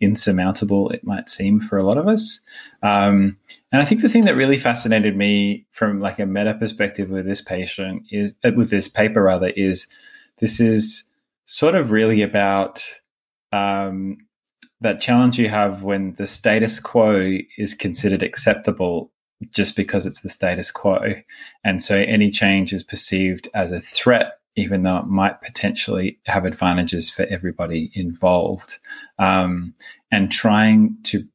insurmountable 0.00 0.88
it 0.90 1.04
might 1.04 1.28
seem 1.28 1.60
for 1.60 1.76
a 1.76 1.82
lot 1.82 1.98
of 1.98 2.08
us. 2.08 2.40
Um, 2.82 3.36
and 3.70 3.82
I 3.82 3.84
think 3.84 4.00
the 4.00 4.08
thing 4.08 4.24
that 4.24 4.36
really 4.36 4.56
fascinated 4.56 5.16
me 5.16 5.66
from 5.72 6.00
like 6.00 6.18
a 6.18 6.26
meta 6.26 6.54
perspective 6.54 7.10
with 7.10 7.26
this 7.26 7.42
patient 7.42 8.04
is 8.10 8.32
uh, 8.44 8.52
with 8.56 8.70
this 8.70 8.88
paper 8.88 9.22
rather 9.22 9.48
is 9.48 9.86
this 10.38 10.58
is 10.58 11.04
sort 11.44 11.74
of 11.74 11.90
really 11.90 12.22
about 12.22 12.82
um, 13.52 14.18
that 14.80 15.00
challenge 15.00 15.38
you 15.38 15.48
have 15.48 15.82
when 15.82 16.14
the 16.14 16.26
status 16.26 16.80
quo 16.80 17.38
is 17.58 17.74
considered 17.74 18.22
acceptable 18.22 19.10
just 19.50 19.76
because 19.76 20.06
it's 20.06 20.22
the 20.22 20.28
status 20.28 20.70
quo. 20.70 21.14
And 21.64 21.82
so 21.82 21.96
any 21.96 22.30
change 22.30 22.72
is 22.72 22.82
perceived 22.82 23.48
as 23.54 23.72
a 23.72 23.80
threat, 23.80 24.34
even 24.56 24.82
though 24.82 24.98
it 24.98 25.06
might 25.06 25.40
potentially 25.40 26.18
have 26.26 26.44
advantages 26.44 27.10
for 27.10 27.24
everybody 27.26 27.90
involved. 27.94 28.78
Um, 29.18 29.74
and 30.10 30.30
trying 30.30 30.96
to 31.04 31.26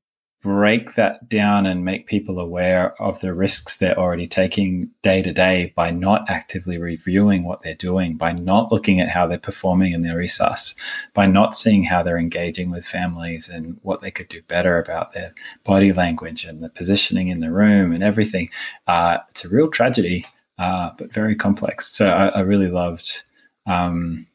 break 0.45 0.93
that 0.93 1.27
down 1.27 1.65
and 1.65 1.83
make 1.83 2.05
people 2.05 2.37
aware 2.37 2.93
of 3.01 3.19
the 3.19 3.33
risks 3.33 3.77
they're 3.77 3.97
already 3.97 4.27
taking 4.27 4.91
day 5.01 5.19
to 5.23 5.33
day 5.33 5.73
by 5.75 5.89
not 5.89 6.23
actively 6.29 6.77
reviewing 6.77 7.43
what 7.43 7.63
they're 7.63 7.73
doing, 7.73 8.15
by 8.15 8.31
not 8.31 8.71
looking 8.71 8.99
at 8.99 9.09
how 9.09 9.25
they're 9.25 9.39
performing 9.39 9.91
in 9.91 10.01
their 10.01 10.17
resus, 10.17 10.75
by 11.15 11.25
not 11.25 11.57
seeing 11.57 11.85
how 11.85 12.03
they're 12.03 12.19
engaging 12.19 12.69
with 12.69 12.85
families 12.85 13.49
and 13.49 13.79
what 13.81 14.01
they 14.01 14.11
could 14.11 14.29
do 14.29 14.39
better 14.43 14.77
about 14.77 15.13
their 15.13 15.33
body 15.63 15.91
language 15.91 16.45
and 16.45 16.61
the 16.61 16.69
positioning 16.69 17.29
in 17.29 17.39
the 17.39 17.51
room 17.51 17.91
and 17.91 18.03
everything. 18.03 18.47
Uh, 18.85 19.17
it's 19.31 19.43
a 19.45 19.49
real 19.49 19.67
tragedy, 19.67 20.27
uh, 20.59 20.91
but 20.95 21.11
very 21.11 21.35
complex. 21.35 21.91
So 21.91 22.07
I, 22.07 22.27
I 22.27 22.39
really 22.41 22.69
loved 22.69 23.23
um, 23.65 24.27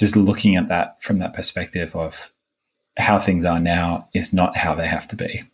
just 0.00 0.16
looking 0.16 0.56
at 0.56 0.66
that 0.66 1.00
from 1.00 1.18
that 1.20 1.32
perspective 1.32 1.94
of 1.94 2.32
how 2.98 3.18
things 3.18 3.44
are 3.44 3.60
now 3.60 4.08
is 4.12 4.32
not 4.32 4.56
how 4.56 4.74
they 4.74 4.86
have 4.86 5.08
to 5.08 5.16
be. 5.16 5.44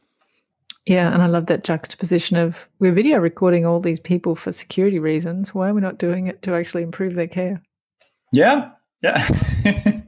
Yeah, 0.87 1.13
and 1.13 1.23
I 1.23 1.27
love 1.27 1.47
that 1.47 1.65
juxtaposition 1.65 2.37
of 2.37 2.69
we're 2.79 2.93
video 2.93 3.19
recording 3.19 3.65
all 3.65 3.81
these 3.81 4.01
people 4.01 4.37
for 4.37 4.53
security 4.53 4.99
reasons. 4.99 5.55
Why 5.55 5.71
are 5.71 5.75
we 5.75 5.81
not 5.81 5.99
doing 5.99 6.27
it 6.27 6.43
to 6.43 6.55
actually 6.55 6.83
improve 6.83 7.15
their 7.15 7.27
care? 7.27 7.63
Yeah, 8.33 8.73
yeah. 9.03 9.27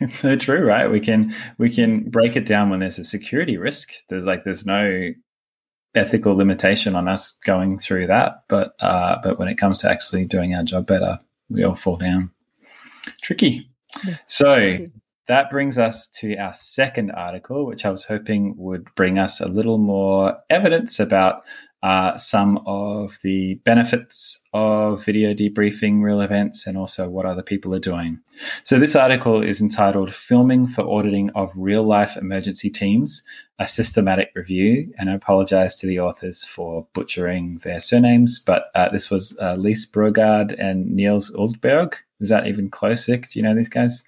it's 0.00 0.18
so 0.18 0.34
true, 0.34 0.64
right? 0.64 0.90
We 0.90 0.98
can 0.98 1.34
we 1.58 1.70
can 1.70 2.10
break 2.10 2.34
it 2.34 2.46
down 2.46 2.70
when 2.70 2.80
there's 2.80 2.98
a 2.98 3.04
security 3.04 3.56
risk. 3.56 3.90
There's 4.08 4.26
like 4.26 4.42
there's 4.42 4.66
no 4.66 5.12
ethical 5.94 6.36
limitation 6.36 6.96
on 6.96 7.06
us 7.06 7.32
going 7.44 7.78
through 7.78 8.08
that, 8.08 8.44
but 8.48 8.74
uh, 8.80 9.16
but 9.22 9.38
when 9.38 9.48
it 9.48 9.58
comes 9.58 9.80
to 9.80 9.90
actually 9.90 10.24
doing 10.24 10.54
our 10.54 10.64
job 10.64 10.86
better, 10.86 11.20
we 11.48 11.62
all 11.62 11.76
fall 11.76 11.96
down. 11.96 12.32
Tricky. 13.22 13.70
Yeah. 14.04 14.16
So 14.26 14.86
that 15.30 15.48
brings 15.48 15.78
us 15.78 16.08
to 16.08 16.34
our 16.38 16.52
second 16.52 17.12
article, 17.12 17.64
which 17.64 17.84
I 17.86 17.90
was 17.90 18.04
hoping 18.06 18.56
would 18.56 18.92
bring 18.96 19.16
us 19.16 19.40
a 19.40 19.46
little 19.46 19.78
more 19.78 20.36
evidence 20.50 20.98
about 20.98 21.42
uh, 21.84 22.16
some 22.16 22.58
of 22.66 23.16
the 23.22 23.54
benefits 23.64 24.40
of 24.52 25.04
video 25.04 25.32
debriefing 25.32 26.02
real 26.02 26.20
events 26.20 26.66
and 26.66 26.76
also 26.76 27.08
what 27.08 27.26
other 27.26 27.44
people 27.44 27.72
are 27.72 27.78
doing. 27.78 28.18
So, 28.64 28.80
this 28.80 28.96
article 28.96 29.40
is 29.40 29.60
entitled 29.60 30.12
Filming 30.12 30.66
for 30.66 30.82
Auditing 30.82 31.30
of 31.36 31.52
Real 31.54 31.84
Life 31.84 32.16
Emergency 32.16 32.68
Teams, 32.68 33.22
a 33.60 33.68
Systematic 33.68 34.32
Review. 34.34 34.92
And 34.98 35.08
I 35.08 35.14
apologize 35.14 35.76
to 35.76 35.86
the 35.86 36.00
authors 36.00 36.42
for 36.42 36.88
butchering 36.92 37.60
their 37.62 37.78
surnames, 37.78 38.40
but 38.40 38.64
uh, 38.74 38.88
this 38.88 39.10
was 39.10 39.38
uh, 39.40 39.54
Lise 39.54 39.86
Brogaard 39.86 40.56
and 40.58 40.90
Niels 40.90 41.30
Uldbjerg. 41.30 41.94
Is 42.18 42.30
that 42.30 42.48
even 42.48 42.68
closer? 42.68 43.16
Do 43.16 43.28
you 43.38 43.44
know 43.44 43.54
these 43.54 43.68
guys? 43.68 44.02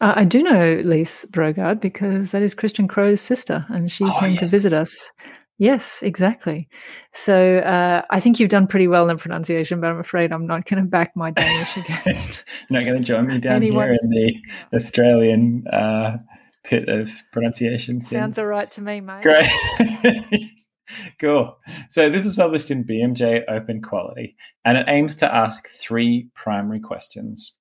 Uh, 0.00 0.14
I 0.16 0.24
do 0.24 0.42
know 0.42 0.80
Lise 0.84 1.26
Brogaard 1.30 1.80
because 1.80 2.32
that 2.32 2.42
is 2.42 2.54
Kristian 2.54 2.88
Krogh's 2.88 3.20
sister, 3.20 3.64
and 3.68 3.90
she 3.90 4.04
oh, 4.04 4.18
came 4.18 4.32
yes. 4.32 4.40
to 4.40 4.46
visit 4.48 4.72
us. 4.72 5.12
Yes, 5.58 6.02
exactly. 6.02 6.70
So 7.12 7.58
uh, 7.58 8.00
I 8.08 8.18
think 8.18 8.40
you've 8.40 8.48
done 8.48 8.66
pretty 8.66 8.88
well 8.88 9.10
in 9.10 9.18
pronunciation, 9.18 9.78
but 9.78 9.90
I'm 9.90 9.98
afraid 9.98 10.32
I'm 10.32 10.46
not 10.46 10.64
going 10.64 10.82
to 10.82 10.88
back 10.88 11.14
my 11.14 11.32
Danish 11.32 11.76
against. 11.76 12.44
You're 12.70 12.80
not 12.80 12.88
going 12.88 12.98
to 12.98 13.06
join 13.06 13.26
me 13.26 13.38
down 13.38 13.60
here 13.60 13.92
in 14.02 14.10
the 14.10 14.36
Australian 14.74 15.66
uh, 15.68 16.16
pit 16.64 16.88
of 16.88 17.10
pronunciation. 17.30 18.00
Sounds 18.00 18.38
all 18.38 18.46
right 18.46 18.70
to 18.70 18.80
me, 18.80 19.02
mate. 19.02 19.22
Great. 19.22 20.50
cool. 21.20 21.58
So 21.90 22.08
this 22.08 22.24
was 22.24 22.36
published 22.36 22.70
in 22.70 22.84
BMJ 22.84 23.42
Open 23.46 23.82
Quality, 23.82 24.36
and 24.64 24.78
it 24.78 24.86
aims 24.88 25.14
to 25.16 25.32
ask 25.32 25.68
three 25.68 26.30
primary 26.34 26.80
questions. 26.80 27.52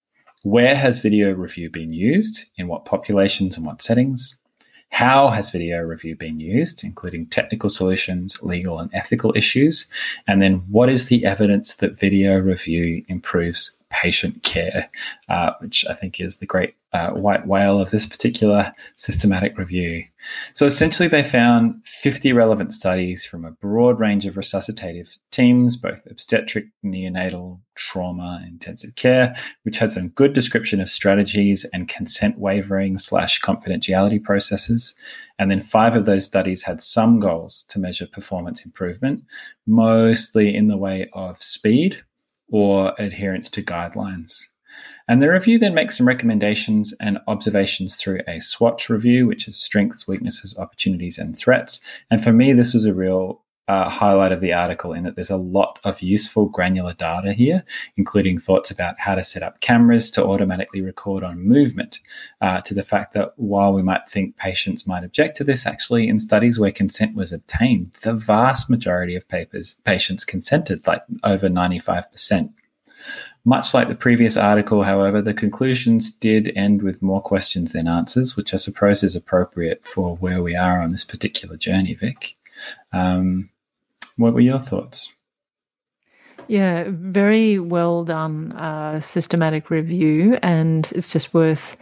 Where 0.43 0.75
has 0.75 0.99
video 0.99 1.33
review 1.33 1.69
been 1.69 1.91
used? 1.91 2.45
In 2.55 2.69
what 2.69 2.85
populations 2.85 3.57
and 3.57 3.65
what 3.65 3.81
settings? 3.81 4.37
How 4.91 5.27
has 5.29 5.51
video 5.51 5.81
review 5.81 6.15
been 6.15 6.39
used, 6.39 6.81
including 6.83 7.27
technical 7.27 7.69
solutions, 7.69 8.41
legal 8.41 8.79
and 8.79 8.89
ethical 8.93 9.33
issues? 9.35 9.85
And 10.27 10.41
then 10.41 10.63
what 10.69 10.89
is 10.89 11.07
the 11.07 11.25
evidence 11.25 11.75
that 11.75 11.99
video 11.99 12.37
review 12.37 13.03
improves 13.09 13.78
patient 13.89 14.43
care, 14.43 14.89
uh, 15.29 15.51
which 15.59 15.85
I 15.89 15.93
think 15.93 16.21
is 16.21 16.37
the 16.37 16.45
great 16.45 16.75
uh, 16.93 17.11
white 17.11 17.45
whale 17.45 17.79
of 17.79 17.91
this 17.91 18.05
particular 18.05 18.73
systematic 18.95 19.57
review. 19.57 20.03
So 20.53 20.65
essentially, 20.65 21.07
they 21.07 21.23
found 21.23 21.85
50 21.85 22.33
relevant 22.33 22.73
studies 22.73 23.25
from 23.25 23.45
a 23.45 23.51
broad 23.51 23.99
range 23.99 24.25
of 24.25 24.35
resuscitative 24.35 25.17
teams, 25.31 25.75
both 25.75 26.05
obstetric, 26.09 26.67
neonatal, 26.83 27.59
trauma, 27.75 28.43
intensive 28.47 28.95
care, 28.95 29.35
which 29.63 29.77
had 29.77 29.91
some 29.91 30.09
good 30.09 30.33
description 30.33 30.81
of 30.81 30.89
strategies 30.89 31.65
and 31.73 31.87
consent 31.87 32.37
wavering 32.37 32.97
slash 32.97 33.39
confidentiality 33.41 34.21
processes. 34.21 34.95
And 35.37 35.49
then 35.49 35.61
five 35.61 35.95
of 35.95 36.05
those 36.05 36.25
studies 36.25 36.63
had 36.63 36.81
some 36.81 37.19
goals 37.19 37.65
to 37.69 37.79
measure 37.79 38.07
performance 38.07 38.65
improvement, 38.65 39.23
mostly 39.65 40.53
in 40.53 40.67
the 40.67 40.77
way 40.77 41.09
of 41.13 41.41
speed 41.41 42.03
or 42.51 42.93
adherence 42.97 43.49
to 43.49 43.63
guidelines. 43.63 44.43
And 45.07 45.21
the 45.21 45.29
review 45.29 45.57
then 45.57 45.73
makes 45.73 45.97
some 45.97 46.07
recommendations 46.07 46.93
and 46.99 47.19
observations 47.27 47.95
through 47.95 48.21
a 48.27 48.39
SWOT 48.39 48.89
review, 48.89 49.25
which 49.25 49.47
is 49.47 49.57
strengths, 49.57 50.07
weaknesses, 50.07 50.55
opportunities, 50.57 51.17
and 51.17 51.37
threats. 51.37 51.79
And 52.11 52.23
for 52.23 52.31
me, 52.31 52.53
this 52.53 52.73
was 52.73 52.85
a 52.85 52.93
real 52.93 53.41
uh, 53.69 53.87
highlight 53.87 54.31
of 54.31 54.41
the 54.41 54.51
article 54.51 54.93
in 54.93 55.03
that 55.03 55.13
there's 55.13 55.29
a 55.29 55.37
lot 55.37 55.77
of 55.83 56.01
useful 56.01 56.47
granular 56.47 56.93
data 56.93 57.33
here, 57.33 57.63
including 57.95 58.39
thoughts 58.39 58.71
about 58.71 58.99
how 58.99 59.13
to 59.13 59.23
set 59.23 59.43
up 59.43 59.59
cameras 59.59 60.09
to 60.09 60.25
automatically 60.25 60.81
record 60.81 61.23
on 61.23 61.47
movement, 61.47 61.99
uh, 62.41 62.59
to 62.61 62.73
the 62.73 62.81
fact 62.81 63.13
that 63.13 63.31
while 63.35 63.71
we 63.71 63.83
might 63.83 64.09
think 64.09 64.35
patients 64.37 64.87
might 64.87 65.03
object 65.03 65.37
to 65.37 65.43
this, 65.43 65.67
actually 65.67 66.07
in 66.07 66.19
studies 66.19 66.57
where 66.57 66.71
consent 66.71 67.15
was 67.15 67.31
obtained, 67.31 67.91
the 68.01 68.13
vast 68.13 68.71
majority 68.71 69.15
of 69.15 69.27
papers 69.27 69.75
patients 69.83 70.25
consented, 70.25 70.87
like 70.87 71.03
over 71.23 71.47
95%. 71.47 72.49
Much 73.45 73.75
like 73.75 73.87
the 73.87 73.95
previous 73.95 74.35
article, 74.35 74.81
however, 74.81 75.21
the 75.21 75.33
conclusions 75.33 76.09
did 76.09 76.51
end 76.55 76.81
with 76.81 77.03
more 77.03 77.21
questions 77.21 77.73
than 77.73 77.87
answers, 77.87 78.35
which 78.35 78.51
I 78.51 78.57
suppose 78.57 79.03
is 79.03 79.15
appropriate 79.15 79.85
for 79.85 80.15
where 80.17 80.41
we 80.41 80.55
are 80.55 80.81
on 80.81 80.91
this 80.91 81.05
particular 81.05 81.55
journey, 81.55 81.93
Vic. 81.93 82.35
Um, 82.91 83.49
what 84.19 84.33
were 84.33 84.41
your 84.41 84.59
thoughts? 84.59 85.07
Yeah, 86.47 86.85
very 86.89 87.59
well 87.59 88.03
done 88.03 88.51
uh, 88.53 88.99
systematic 88.99 89.69
review. 89.69 90.37
And 90.41 90.91
it's 90.95 91.13
just 91.13 91.33
worth, 91.33 91.77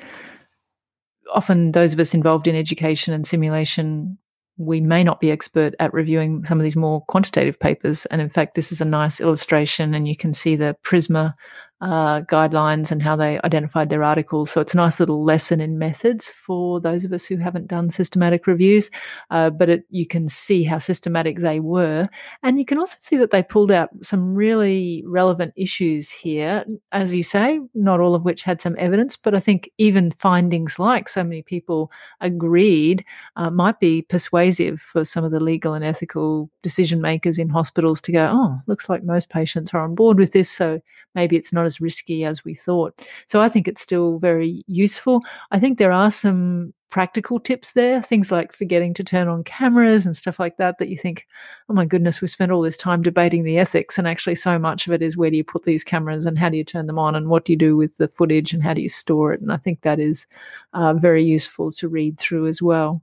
often 1.34 1.72
those 1.72 1.94
of 1.94 2.00
us 2.00 2.14
involved 2.14 2.48
in 2.48 2.56
education 2.56 3.14
and 3.14 3.26
simulation, 3.26 4.18
we 4.58 4.82
may 4.82 5.04
not 5.04 5.20
be 5.20 5.32
expert 5.32 5.74
at 5.80 5.94
reviewing 5.94 6.44
some 6.46 6.60
of 6.60 6.64
these 6.64 6.76
more 6.76 7.02
quantitative 7.06 7.60
papers. 7.60 8.06
And 8.08 8.22
in 8.22 8.30
fact, 8.30 8.56
this 8.56 8.72
is 8.72 8.82
a 8.82 8.86
nice 8.86 9.22
illustration, 9.22 9.94
and 9.94 10.08
you 10.08 10.18
can 10.18 10.34
see 10.34 10.56
the 10.56 10.76
Prisma 10.84 11.34
uh, 11.82 12.22
guidelines 12.22 12.92
and 12.92 13.04
how 13.04 13.16
they 13.16 13.40
identified 13.44 13.90
their 13.90 14.04
articles. 14.04 14.50
So 14.50 14.62
it's 14.62 14.74
a 14.74 14.78
nice 14.78 15.00
little 15.00 15.24
lesson 15.24 15.62
in 15.62 15.78
methods 15.78 16.30
for 16.30 16.82
those 16.82 17.06
of 17.06 17.14
us 17.14 17.26
who 17.26 17.38
haven't 17.38 17.68
done 17.68 17.92
systematic 17.92 18.48
reviews. 18.48 18.90
Uh, 19.30 19.52
but 19.52 19.70
it, 19.70 19.84
you 19.90 20.08
can 20.08 20.28
see 20.28 20.64
how 20.64 20.80
systematic 20.80 21.40
they 21.40 21.60
were. 21.60 22.10
And 22.42 22.58
you 22.58 22.66
can 22.66 22.80
also 22.80 22.98
see 23.00 23.18
that 23.18 23.30
they 23.30 23.44
pulled 23.44 23.72
out 23.72 23.90
some 24.02 24.34
really 24.34 25.04
relevant 25.06 25.54
issues 25.56 26.10
here. 26.10 26.66
As 26.92 27.14
you 27.14 27.22
say, 27.22 27.60
not 27.76 28.00
all 28.00 28.16
of 28.16 28.26
which 28.26 28.42
had 28.42 28.60
some 28.60 28.76
evidence, 28.80 29.16
but 29.16 29.36
I 29.36 29.40
think 29.40 29.70
even 29.78 30.10
findings 30.12 30.80
like 30.80 31.08
so 31.08 31.24
many 31.24 31.44
people 31.44 31.92
agreed 32.22 33.06
uh, 33.36 33.52
might 33.52 33.80
be 33.80 34.02
persuasive 34.02 34.82
for 34.82 35.06
some 35.06 35.24
of 35.24 35.32
the 35.32 35.40
legal 35.40 35.76
and 35.76 35.86
ethical 35.86 36.50
decision 36.64 37.02
makers 37.02 37.38
in 37.38 37.50
hospitals 37.50 38.02
to 38.02 38.12
go, 38.12 38.32
oh, 38.34 38.60
looks 38.66 38.90
like 38.90 39.04
most 39.04 39.30
patients 39.30 39.74
are 39.76 39.82
on 39.82 39.94
board 39.94 40.18
with 40.18 40.34
this. 40.34 40.50
So 40.50 40.82
maybe 41.14 41.36
it's 41.36 41.54
not 41.54 41.67
as 41.68 41.80
risky 41.80 42.26
as 42.26 42.44
we 42.44 42.56
thought. 42.56 43.08
So 43.28 43.42
I 43.42 43.50
think 43.50 43.68
it's 43.68 43.82
still 43.82 44.18
very 44.18 44.64
useful. 44.66 45.22
I 45.52 45.60
think 45.60 45.78
there 45.78 45.92
are 45.92 46.10
some 46.10 46.74
practical 46.90 47.40
tips 47.40 47.74
there, 47.74 48.02
things 48.02 48.32
like 48.32 48.54
forgetting 48.54 48.94
to 48.94 49.04
turn 49.04 49.28
on 49.28 49.44
cameras 49.44 50.06
and 50.06 50.16
stuff 50.16 50.40
like 50.40 50.58
that, 50.58 50.78
that 50.78 50.90
you 50.90 50.98
think, 50.98 51.28
oh 51.70 51.74
my 51.74 51.86
goodness, 51.86 52.22
we've 52.22 52.32
spent 52.32 52.52
all 52.52 52.62
this 52.62 52.78
time 52.78 53.02
debating 53.02 53.44
the 53.44 53.60
ethics. 53.60 53.98
And 53.98 54.08
actually, 54.08 54.36
so 54.36 54.58
much 54.58 54.88
of 54.88 54.94
it 54.94 55.02
is 55.02 55.18
where 55.18 55.30
do 55.30 55.38
you 55.38 55.44
put 55.44 55.64
these 55.64 55.84
cameras 55.84 56.26
and 56.26 56.40
how 56.40 56.50
do 56.50 56.58
you 56.58 56.64
turn 56.64 56.88
them 56.88 56.98
on 56.98 57.14
and 57.14 57.28
what 57.28 57.46
do 57.46 57.52
you 57.52 57.58
do 57.58 57.76
with 57.76 57.98
the 57.98 58.08
footage 58.08 58.54
and 58.54 58.64
how 58.64 58.74
do 58.74 58.82
you 58.82 58.90
store 58.90 59.34
it? 59.34 59.42
And 59.42 59.52
I 59.52 59.58
think 59.58 59.82
that 59.82 60.00
is 60.00 60.26
uh, 60.74 60.94
very 60.94 61.24
useful 61.24 61.72
to 61.74 61.90
read 61.90 62.18
through 62.18 62.48
as 62.48 62.62
well. 62.62 63.02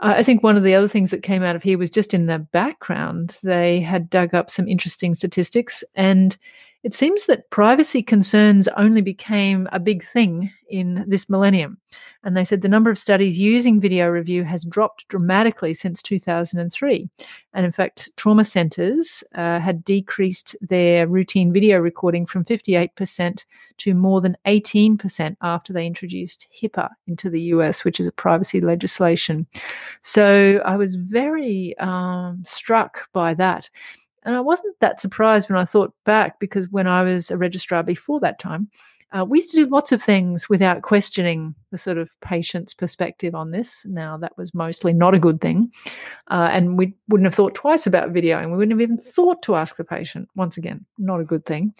I 0.00 0.22
think 0.22 0.42
one 0.42 0.56
of 0.56 0.64
the 0.64 0.74
other 0.74 0.88
things 0.88 1.10
that 1.10 1.22
came 1.22 1.42
out 1.42 1.56
of 1.56 1.62
here 1.62 1.78
was 1.78 1.88
just 1.88 2.12
in 2.12 2.26
the 2.26 2.38
background, 2.38 3.38
they 3.42 3.80
had 3.80 4.10
dug 4.10 4.34
up 4.34 4.50
some 4.50 4.68
interesting 4.68 5.14
statistics 5.14 5.82
and 5.94 6.36
it 6.84 6.92
seems 6.92 7.24
that 7.24 7.48
privacy 7.48 8.02
concerns 8.02 8.68
only 8.76 9.00
became 9.00 9.66
a 9.72 9.80
big 9.80 10.04
thing 10.04 10.52
in 10.68 11.02
this 11.08 11.30
millennium. 11.30 11.78
And 12.24 12.36
they 12.36 12.44
said 12.44 12.60
the 12.60 12.68
number 12.68 12.90
of 12.90 12.98
studies 12.98 13.40
using 13.40 13.80
video 13.80 14.08
review 14.08 14.44
has 14.44 14.64
dropped 14.64 15.08
dramatically 15.08 15.72
since 15.72 16.02
2003. 16.02 17.08
And 17.54 17.64
in 17.64 17.72
fact, 17.72 18.10
trauma 18.16 18.44
centers 18.44 19.24
uh, 19.34 19.60
had 19.60 19.82
decreased 19.82 20.56
their 20.60 21.06
routine 21.06 21.54
video 21.54 21.78
recording 21.78 22.26
from 22.26 22.44
58% 22.44 23.46
to 23.78 23.94
more 23.94 24.20
than 24.20 24.36
18% 24.46 25.36
after 25.40 25.72
they 25.72 25.86
introduced 25.86 26.48
HIPAA 26.60 26.90
into 27.06 27.30
the 27.30 27.40
US, 27.42 27.82
which 27.84 27.98
is 27.98 28.06
a 28.06 28.12
privacy 28.12 28.60
legislation. 28.60 29.46
So 30.02 30.60
I 30.66 30.76
was 30.76 30.96
very 30.96 31.74
um, 31.78 32.42
struck 32.44 33.10
by 33.12 33.32
that. 33.34 33.70
And 34.24 34.36
I 34.36 34.40
wasn't 34.40 34.78
that 34.80 35.00
surprised 35.00 35.50
when 35.50 35.58
I 35.58 35.64
thought 35.64 35.94
back 36.04 36.40
because 36.40 36.68
when 36.68 36.86
I 36.86 37.02
was 37.02 37.30
a 37.30 37.36
registrar 37.36 37.82
before 37.82 38.20
that 38.20 38.38
time, 38.38 38.68
uh, 39.14 39.24
we 39.24 39.38
used 39.38 39.50
to 39.50 39.56
do 39.56 39.66
lots 39.66 39.92
of 39.92 40.02
things 40.02 40.48
without 40.48 40.82
questioning 40.82 41.54
the 41.70 41.78
sort 41.78 41.98
of 41.98 42.10
patient's 42.20 42.74
perspective 42.74 43.34
on 43.34 43.52
this. 43.52 43.86
Now, 43.86 44.16
that 44.16 44.36
was 44.36 44.54
mostly 44.54 44.92
not 44.92 45.14
a 45.14 45.20
good 45.20 45.40
thing. 45.40 45.70
Uh, 46.28 46.48
and 46.50 46.76
we 46.76 46.94
wouldn't 47.08 47.26
have 47.26 47.34
thought 47.34 47.54
twice 47.54 47.86
about 47.86 48.12
videoing. 48.12 48.50
We 48.50 48.56
wouldn't 48.56 48.72
have 48.72 48.80
even 48.80 48.98
thought 48.98 49.40
to 49.42 49.54
ask 49.54 49.76
the 49.76 49.84
patient. 49.84 50.28
Once 50.34 50.56
again, 50.56 50.84
not 50.98 51.20
a 51.20 51.24
good 51.24 51.46
thing. 51.46 51.74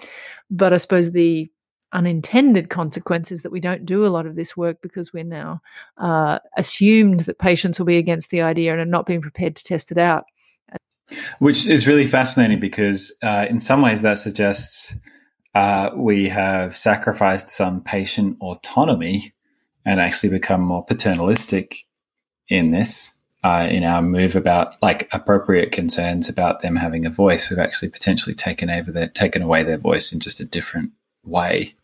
But 0.48 0.72
I 0.72 0.76
suppose 0.76 1.10
the 1.10 1.50
unintended 1.92 2.70
consequences 2.70 3.42
that 3.42 3.52
we 3.52 3.60
don't 3.60 3.86
do 3.86 4.04
a 4.04 4.08
lot 4.08 4.26
of 4.26 4.36
this 4.36 4.56
work 4.56 4.80
because 4.82 5.12
we're 5.12 5.24
now 5.24 5.60
uh, 5.98 6.38
assumed 6.56 7.20
that 7.20 7.38
patients 7.38 7.78
will 7.78 7.86
be 7.86 7.98
against 7.98 8.30
the 8.30 8.42
idea 8.42 8.72
and 8.72 8.80
are 8.80 8.84
not 8.84 9.06
being 9.06 9.22
prepared 9.22 9.56
to 9.56 9.64
test 9.64 9.90
it 9.90 9.98
out. 9.98 10.24
Which 11.38 11.66
is 11.66 11.86
really 11.86 12.06
fascinating 12.06 12.60
because, 12.60 13.12
uh, 13.22 13.46
in 13.48 13.58
some 13.58 13.82
ways, 13.82 14.02
that 14.02 14.18
suggests 14.18 14.94
uh, 15.54 15.90
we 15.94 16.28
have 16.30 16.76
sacrificed 16.76 17.48
some 17.48 17.82
patient 17.82 18.38
autonomy 18.40 19.34
and 19.84 20.00
actually 20.00 20.30
become 20.30 20.60
more 20.60 20.84
paternalistic 20.84 21.86
in 22.48 22.70
this. 22.70 23.10
Uh, 23.42 23.68
in 23.70 23.84
our 23.84 24.00
move 24.00 24.34
about 24.34 24.74
like 24.80 25.06
appropriate 25.12 25.70
concerns 25.70 26.30
about 26.30 26.62
them 26.62 26.76
having 26.76 27.04
a 27.04 27.10
voice, 27.10 27.50
we've 27.50 27.58
actually 27.58 27.90
potentially 27.90 28.34
taken 28.34 28.70
over 28.70 28.90
their 28.90 29.08
taken 29.08 29.42
away 29.42 29.62
their 29.62 29.76
voice 29.76 30.14
in 30.14 30.18
just 30.18 30.40
a 30.40 30.46
different 30.46 30.92
way. 31.24 31.74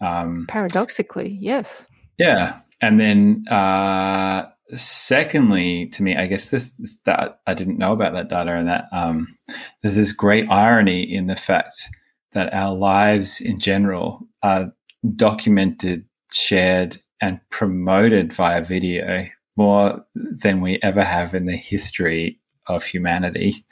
Um, 0.00 0.46
Paradoxically, 0.48 1.36
yes. 1.40 1.86
Yeah, 2.18 2.60
and 2.80 3.00
then 3.00 3.48
uh, 3.48 4.48
secondly, 4.74 5.86
to 5.88 6.02
me, 6.02 6.16
I 6.16 6.26
guess 6.26 6.48
this, 6.48 6.70
this, 6.78 6.96
that 7.04 7.40
I 7.46 7.54
didn't 7.54 7.78
know 7.78 7.92
about 7.92 8.12
that 8.14 8.28
data, 8.28 8.54
and 8.54 8.68
that 8.68 8.86
um, 8.92 9.36
there's 9.80 9.96
this 9.96 10.12
great 10.12 10.48
irony 10.50 11.02
in 11.02 11.26
the 11.26 11.36
fact 11.36 11.88
that 12.32 12.52
our 12.54 12.74
lives 12.74 13.40
in 13.40 13.58
general 13.58 14.26
are 14.42 14.72
documented, 15.16 16.06
shared, 16.30 16.98
and 17.20 17.40
promoted 17.50 18.32
via 18.32 18.64
video 18.64 19.28
more 19.56 20.04
than 20.14 20.60
we 20.60 20.78
ever 20.82 21.04
have 21.04 21.34
in 21.34 21.46
the 21.46 21.56
history 21.56 22.40
of 22.66 22.84
humanity. 22.84 23.64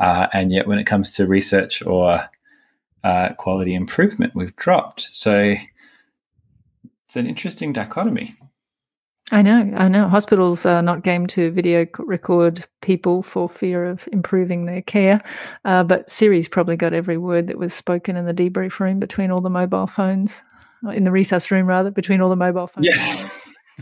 Uh, 0.00 0.26
and 0.32 0.52
yet, 0.52 0.66
when 0.66 0.78
it 0.78 0.86
comes 0.86 1.14
to 1.14 1.26
research 1.26 1.82
or 1.84 2.28
uh, 3.04 3.28
quality 3.34 3.74
improvement, 3.74 4.34
we've 4.34 4.56
dropped. 4.56 5.08
So 5.12 5.54
it's 7.04 7.16
an 7.16 7.26
interesting 7.26 7.72
dichotomy. 7.72 8.34
I 9.32 9.42
know, 9.42 9.72
I 9.76 9.88
know. 9.88 10.06
Hospitals 10.08 10.64
are 10.66 10.82
not 10.82 11.02
game 11.02 11.26
to 11.28 11.50
video 11.50 11.84
record 11.98 12.64
people 12.80 13.24
for 13.24 13.48
fear 13.48 13.84
of 13.84 14.08
improving 14.12 14.66
their 14.66 14.82
care. 14.82 15.20
Uh, 15.64 15.82
but 15.82 16.08
Siri's 16.08 16.46
probably 16.46 16.76
got 16.76 16.92
every 16.92 17.18
word 17.18 17.48
that 17.48 17.58
was 17.58 17.74
spoken 17.74 18.16
in 18.16 18.24
the 18.24 18.34
debrief 18.34 18.78
room 18.78 19.00
between 19.00 19.32
all 19.32 19.40
the 19.40 19.50
mobile 19.50 19.88
phones, 19.88 20.44
in 20.92 21.02
the 21.02 21.10
resus 21.10 21.50
room 21.50 21.66
rather, 21.66 21.90
between 21.90 22.20
all 22.20 22.28
the 22.28 22.36
mobile 22.36 22.68
phones. 22.68 22.86
Yeah. 22.86 23.28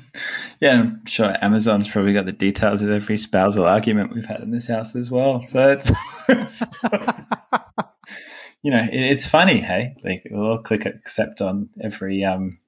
yeah, 0.60 0.80
I'm 0.80 1.04
sure 1.04 1.36
Amazon's 1.42 1.88
probably 1.88 2.14
got 2.14 2.24
the 2.24 2.32
details 2.32 2.80
of 2.80 2.88
every 2.88 3.18
spousal 3.18 3.66
argument 3.66 4.14
we've 4.14 4.24
had 4.24 4.40
in 4.40 4.50
this 4.50 4.68
house 4.68 4.96
as 4.96 5.10
well. 5.10 5.44
So 5.44 5.72
it's, 5.72 5.90
you 8.62 8.70
know, 8.70 8.82
it, 8.82 8.98
it's 8.98 9.26
funny, 9.26 9.60
hey? 9.60 9.94
Like 10.02 10.26
we'll 10.30 10.46
all 10.46 10.62
click 10.62 10.86
accept 10.86 11.42
on 11.42 11.68
every 11.82 12.24
um, 12.24 12.60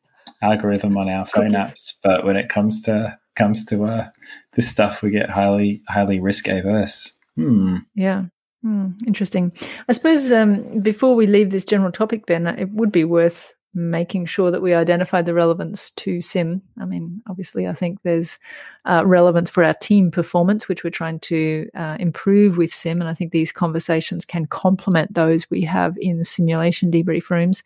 algorithm 0.43 0.97
on 0.97 1.09
our 1.09 1.27
phone 1.27 1.51
apps, 1.51 1.95
but 2.03 2.25
when 2.25 2.37
it 2.37 2.49
comes 2.49 2.83
to 2.83 3.19
comes 3.35 3.65
to 3.67 3.85
uh, 3.85 4.09
this 4.55 4.69
stuff, 4.69 5.03
we 5.03 5.11
get 5.11 5.31
highly 5.31 5.83
highly 5.89 6.21
risk 6.21 6.49
averse. 6.49 7.13
Hmm. 7.37 7.79
Yeah. 7.95 8.23
Hmm. 8.63 8.93
Interesting. 9.07 9.53
I 9.89 9.93
suppose 9.93 10.33
um, 10.33 10.81
before 10.81 11.15
we 11.15 11.27
leave 11.27 11.51
this 11.51 11.65
general 11.65 11.93
topic, 11.93 12.27
Ben, 12.27 12.47
it 12.47 12.71
would 12.71 12.91
be 12.91 13.05
worth 13.05 13.53
making 13.77 14.25
sure 14.25 14.51
that 14.51 14.63
we 14.63 14.73
identify 14.73 15.21
the 15.21 15.35
relevance 15.35 15.91
to 15.91 16.23
sim. 16.23 16.63
I 16.81 16.87
mean, 16.87 17.21
obviously, 17.29 17.69
I 17.69 17.75
think 17.75 18.01
there's 18.03 18.39
uh, 18.87 19.03
relevance 19.05 19.51
for 19.51 19.63
our 19.63 19.75
team 19.75 20.11
performance, 20.11 20.67
which 20.67 20.83
we're 20.83 20.89
trying 20.89 21.21
to 21.21 21.69
uh, 21.75 21.99
improve 22.01 22.57
with 22.57 22.73
sim. 22.73 23.01
And 23.01 23.09
I 23.09 23.13
think 23.13 23.33
these 23.33 23.53
conversations 23.53 24.25
can 24.25 24.47
complement 24.47 25.13
those 25.13 25.51
we 25.51 25.61
have 25.63 25.95
in 26.01 26.25
simulation 26.25 26.91
debrief 26.91 27.29
rooms. 27.29 27.63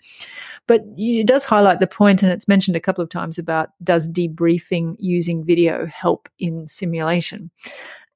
But 0.66 0.82
it 0.96 1.28
does 1.28 1.44
highlight 1.44 1.78
the 1.78 1.86
point, 1.86 2.24
and 2.24 2.32
it's 2.32 2.48
mentioned 2.48 2.76
a 2.76 2.80
couple 2.80 3.04
of 3.04 3.10
times 3.10 3.38
about 3.38 3.70
does 3.82 4.08
debriefing 4.08 4.96
using 4.98 5.44
video 5.44 5.86
help 5.86 6.28
in 6.40 6.66
simulation? 6.66 7.50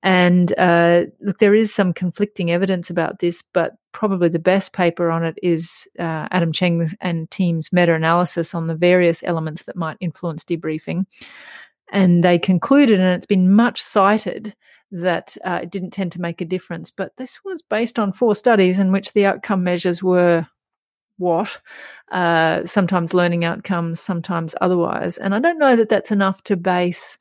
And 0.05 0.57
uh, 0.59 1.05
look, 1.21 1.39
there 1.39 1.55
is 1.55 1.75
some 1.75 1.95
conflicting 1.95 2.51
evidence 2.51 2.91
about 2.91 3.21
this, 3.21 3.43
but 3.55 3.73
probably 3.93 4.29
the 4.29 4.39
best 4.39 4.75
paper 4.75 5.11
on 5.11 5.25
it 5.25 5.35
is 5.43 5.89
uh, 5.99 6.29
Adam 6.31 6.53
Cheng's 6.53 6.95
and 7.01 7.31
team's 7.31 7.73
meta 7.73 7.95
analysis 7.95 8.55
on 8.55 8.67
the 8.67 8.75
various 8.75 9.23
elements 9.25 9.63
that 9.63 9.77
might 9.77 9.97
influence 10.01 10.45
debriefing. 10.45 11.07
And 11.91 12.23
they 12.23 12.39
concluded, 12.39 13.01
and 13.01 13.15
it's 13.15 13.25
been 13.25 13.51
much 13.51 13.81
cited, 13.81 14.55
that 14.91 15.39
uh, 15.43 15.61
it 15.63 15.71
didn't 15.71 15.93
tend 15.93 16.13
to 16.13 16.21
make 16.21 16.43
a 16.43 16.45
difference. 16.45 16.91
But 16.91 17.17
this 17.17 17.43
was 17.43 17.63
based 17.63 17.99
on 17.99 18.13
four 18.13 18.35
studies 18.35 18.79
in 18.79 18.93
which 18.93 19.15
the 19.15 19.25
outcome 19.25 19.65
measures 19.65 20.03
were 20.03 20.47
what? 21.17 21.59
Uh, 22.13 22.65
sometimes 22.67 23.15
learning 23.15 23.47
outcomes, 23.47 24.01
sometimes 24.01 24.55
otherwise. 24.61 25.17
And 25.17 25.35
I 25.35 25.39
don't 25.39 25.59
know 25.59 25.77
that 25.77 25.89
that's 25.89 26.11
enough 26.11 26.43
to 26.45 26.57
base 26.57 27.17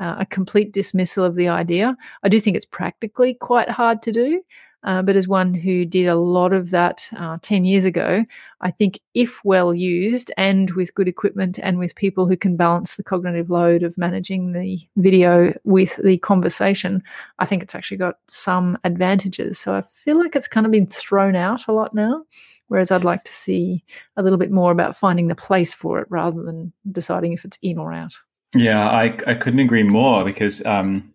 uh, 0.00 0.16
a 0.18 0.26
complete 0.26 0.72
dismissal 0.72 1.24
of 1.24 1.34
the 1.34 1.48
idea. 1.48 1.96
I 2.22 2.28
do 2.28 2.40
think 2.40 2.56
it's 2.56 2.66
practically 2.66 3.34
quite 3.34 3.68
hard 3.68 4.02
to 4.02 4.12
do. 4.12 4.42
Uh, 4.86 5.02
but 5.02 5.16
as 5.16 5.26
one 5.26 5.52
who 5.52 5.84
did 5.84 6.06
a 6.06 6.14
lot 6.14 6.52
of 6.52 6.70
that 6.70 7.08
uh, 7.16 7.38
10 7.42 7.64
years 7.64 7.84
ago, 7.84 8.24
I 8.60 8.70
think 8.70 9.00
if 9.14 9.44
well 9.44 9.74
used 9.74 10.30
and 10.36 10.70
with 10.70 10.94
good 10.94 11.08
equipment 11.08 11.58
and 11.60 11.78
with 11.78 11.96
people 11.96 12.28
who 12.28 12.36
can 12.36 12.56
balance 12.56 12.94
the 12.94 13.02
cognitive 13.02 13.50
load 13.50 13.82
of 13.82 13.98
managing 13.98 14.52
the 14.52 14.78
video 14.96 15.52
with 15.64 15.96
the 15.96 16.18
conversation, 16.18 17.02
I 17.40 17.46
think 17.46 17.64
it's 17.64 17.74
actually 17.74 17.96
got 17.96 18.18
some 18.30 18.78
advantages. 18.84 19.58
So 19.58 19.74
I 19.74 19.82
feel 19.82 20.18
like 20.18 20.36
it's 20.36 20.46
kind 20.46 20.66
of 20.66 20.72
been 20.72 20.86
thrown 20.86 21.34
out 21.34 21.66
a 21.66 21.72
lot 21.72 21.92
now. 21.92 22.22
Whereas 22.68 22.90
I'd 22.90 23.04
like 23.04 23.24
to 23.24 23.32
see 23.32 23.84
a 24.16 24.22
little 24.22 24.38
bit 24.38 24.50
more 24.50 24.72
about 24.72 24.96
finding 24.96 25.28
the 25.28 25.36
place 25.36 25.74
for 25.74 26.00
it 26.00 26.06
rather 26.10 26.42
than 26.42 26.72
deciding 26.90 27.32
if 27.32 27.44
it's 27.44 27.58
in 27.62 27.78
or 27.78 27.92
out. 27.92 28.18
Yeah, 28.56 28.88
I, 28.88 29.16
I 29.26 29.34
couldn't 29.34 29.60
agree 29.60 29.82
more 29.82 30.24
because 30.24 30.64
um, 30.64 31.14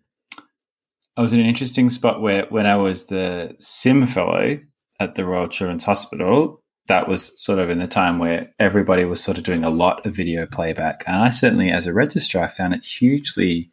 I 1.16 1.22
was 1.22 1.32
in 1.32 1.40
an 1.40 1.46
interesting 1.46 1.90
spot 1.90 2.22
where 2.22 2.46
when 2.46 2.66
I 2.66 2.76
was 2.76 3.06
the 3.06 3.56
SIM 3.58 4.06
fellow 4.06 4.60
at 5.00 5.14
the 5.14 5.24
Royal 5.24 5.48
Children's 5.48 5.84
Hospital, 5.84 6.62
that 6.88 7.08
was 7.08 7.32
sort 7.42 7.58
of 7.58 7.70
in 7.70 7.78
the 7.78 7.86
time 7.86 8.18
where 8.18 8.52
everybody 8.58 9.04
was 9.04 9.22
sort 9.22 9.38
of 9.38 9.44
doing 9.44 9.64
a 9.64 9.70
lot 9.70 10.04
of 10.06 10.14
video 10.14 10.46
playback. 10.46 11.04
And 11.06 11.16
I 11.22 11.30
certainly, 11.30 11.70
as 11.70 11.86
a 11.86 11.92
registrar, 11.92 12.48
found 12.48 12.74
it 12.74 12.84
hugely 12.84 13.70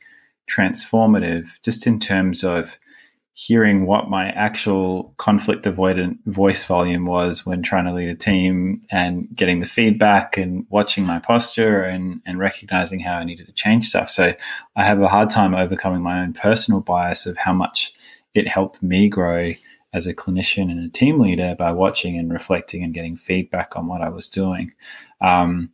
transformative 0.49 1.61
just 1.63 1.85
in 1.85 1.99
terms 1.99 2.43
of 2.43 2.77
hearing 3.41 3.85
what 3.85 4.09
my 4.09 4.27
actual 4.31 5.13
conflict 5.15 5.63
avoidant 5.63 6.17
voice 6.25 6.65
volume 6.65 7.05
was 7.05 7.45
when 7.45 7.63
trying 7.63 7.85
to 7.85 7.93
lead 7.93 8.09
a 8.09 8.13
team 8.13 8.81
and 8.91 9.29
getting 9.33 9.59
the 9.59 9.65
feedback 9.65 10.35
and 10.35 10.65
watching 10.69 11.05
my 11.05 11.19
posture 11.19 11.81
and, 11.81 12.21
and 12.25 12.37
recognizing 12.37 12.99
how 12.99 13.13
I 13.13 13.23
needed 13.23 13.47
to 13.47 13.53
change 13.53 13.87
stuff. 13.87 14.09
So 14.09 14.33
I 14.75 14.83
have 14.83 15.01
a 15.01 15.07
hard 15.07 15.29
time 15.29 15.55
overcoming 15.55 16.01
my 16.01 16.19
own 16.19 16.33
personal 16.33 16.81
bias 16.81 17.25
of 17.25 17.37
how 17.37 17.53
much 17.53 17.93
it 18.33 18.45
helped 18.45 18.83
me 18.83 19.07
grow 19.07 19.53
as 19.93 20.05
a 20.05 20.13
clinician 20.13 20.69
and 20.69 20.85
a 20.85 20.91
team 20.91 21.17
leader 21.21 21.55
by 21.57 21.71
watching 21.71 22.17
and 22.19 22.33
reflecting 22.33 22.83
and 22.83 22.93
getting 22.93 23.15
feedback 23.15 23.77
on 23.77 23.87
what 23.87 24.01
I 24.01 24.09
was 24.09 24.27
doing. 24.27 24.73
Um, 25.21 25.71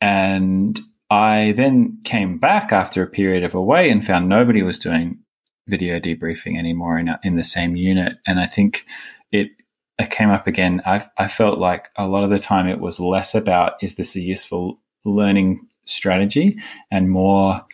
and 0.00 0.80
I 1.10 1.52
then 1.54 1.98
came 2.02 2.38
back 2.38 2.72
after 2.72 3.02
a 3.02 3.06
period 3.06 3.44
of 3.44 3.54
away 3.54 3.90
and 3.90 4.02
found 4.02 4.26
nobody 4.26 4.62
was 4.62 4.78
doing 4.78 5.18
video 5.66 5.98
debriefing 5.98 6.58
anymore 6.58 6.98
in, 6.98 7.14
in 7.22 7.36
the 7.36 7.44
same 7.44 7.76
unit. 7.76 8.18
And 8.26 8.38
I 8.38 8.46
think 8.46 8.84
it, 9.32 9.50
it 9.98 10.10
came 10.10 10.30
up 10.30 10.46
again. 10.46 10.82
I, 10.84 11.08
I 11.16 11.28
felt 11.28 11.58
like 11.58 11.88
a 11.96 12.06
lot 12.06 12.24
of 12.24 12.30
the 12.30 12.38
time 12.38 12.66
it 12.66 12.80
was 12.80 13.00
less 13.00 13.34
about 13.34 13.74
is 13.82 13.96
this 13.96 14.16
a 14.16 14.20
useful 14.20 14.78
learning 15.04 15.66
strategy 15.84 16.56
and 16.90 17.10
more 17.10 17.64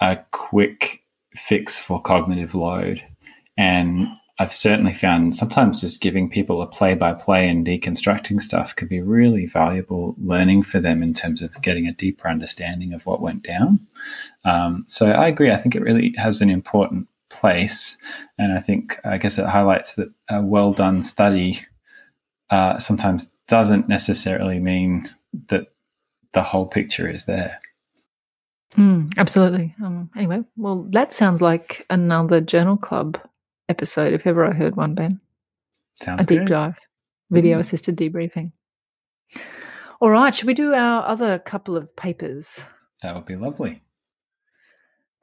a 0.00 0.18
quick 0.30 1.04
fix 1.34 1.78
for 1.78 2.00
cognitive 2.00 2.54
load. 2.54 3.04
And 3.56 4.08
I've 4.40 4.52
certainly 4.52 4.92
found 4.92 5.34
sometimes 5.34 5.80
just 5.80 6.00
giving 6.00 6.30
people 6.30 6.62
a 6.62 6.66
play 6.66 6.94
by 6.94 7.12
play 7.12 7.48
and 7.48 7.66
deconstructing 7.66 8.40
stuff 8.40 8.76
can 8.76 8.86
be 8.86 9.00
really 9.00 9.46
valuable 9.46 10.14
learning 10.16 10.62
for 10.62 10.78
them 10.78 11.02
in 11.02 11.12
terms 11.12 11.42
of 11.42 11.60
getting 11.60 11.88
a 11.88 11.92
deeper 11.92 12.28
understanding 12.28 12.92
of 12.92 13.04
what 13.04 13.20
went 13.20 13.42
down. 13.42 13.80
Um, 14.44 14.84
so 14.86 15.10
I 15.10 15.26
agree. 15.26 15.50
I 15.50 15.56
think 15.56 15.74
it 15.74 15.82
really 15.82 16.14
has 16.16 16.40
an 16.40 16.50
important 16.50 17.08
place. 17.30 17.96
And 18.38 18.52
I 18.52 18.60
think, 18.60 18.98
I 19.04 19.18
guess 19.18 19.38
it 19.38 19.46
highlights 19.46 19.94
that 19.94 20.08
a 20.28 20.42
well 20.42 20.72
done 20.72 21.02
study 21.02 21.66
uh, 22.50 22.78
sometimes 22.78 23.26
doesn't 23.46 23.88
necessarily 23.88 24.58
mean 24.58 25.08
that 25.48 25.68
the 26.32 26.42
whole 26.42 26.66
picture 26.66 27.10
is 27.10 27.26
there. 27.26 27.58
Mm, 28.76 29.16
absolutely. 29.16 29.74
Um, 29.82 30.10
anyway, 30.16 30.42
well, 30.56 30.86
that 30.90 31.12
sounds 31.12 31.40
like 31.40 31.86
another 31.90 32.40
Journal 32.40 32.76
Club 32.76 33.18
episode, 33.68 34.12
if 34.12 34.26
ever 34.26 34.44
I 34.44 34.52
heard 34.52 34.76
one, 34.76 34.94
Ben. 34.94 35.20
Sounds 36.02 36.22
a 36.22 36.26
deep 36.26 36.40
good. 36.40 36.48
dive, 36.48 36.76
video 37.30 37.58
assisted 37.58 37.96
debriefing. 37.96 38.52
All 40.00 40.10
right, 40.10 40.34
should 40.34 40.46
we 40.46 40.54
do 40.54 40.74
our 40.74 41.04
other 41.06 41.38
couple 41.40 41.76
of 41.76 41.94
papers? 41.96 42.64
That 43.02 43.14
would 43.14 43.26
be 43.26 43.36
lovely. 43.36 43.82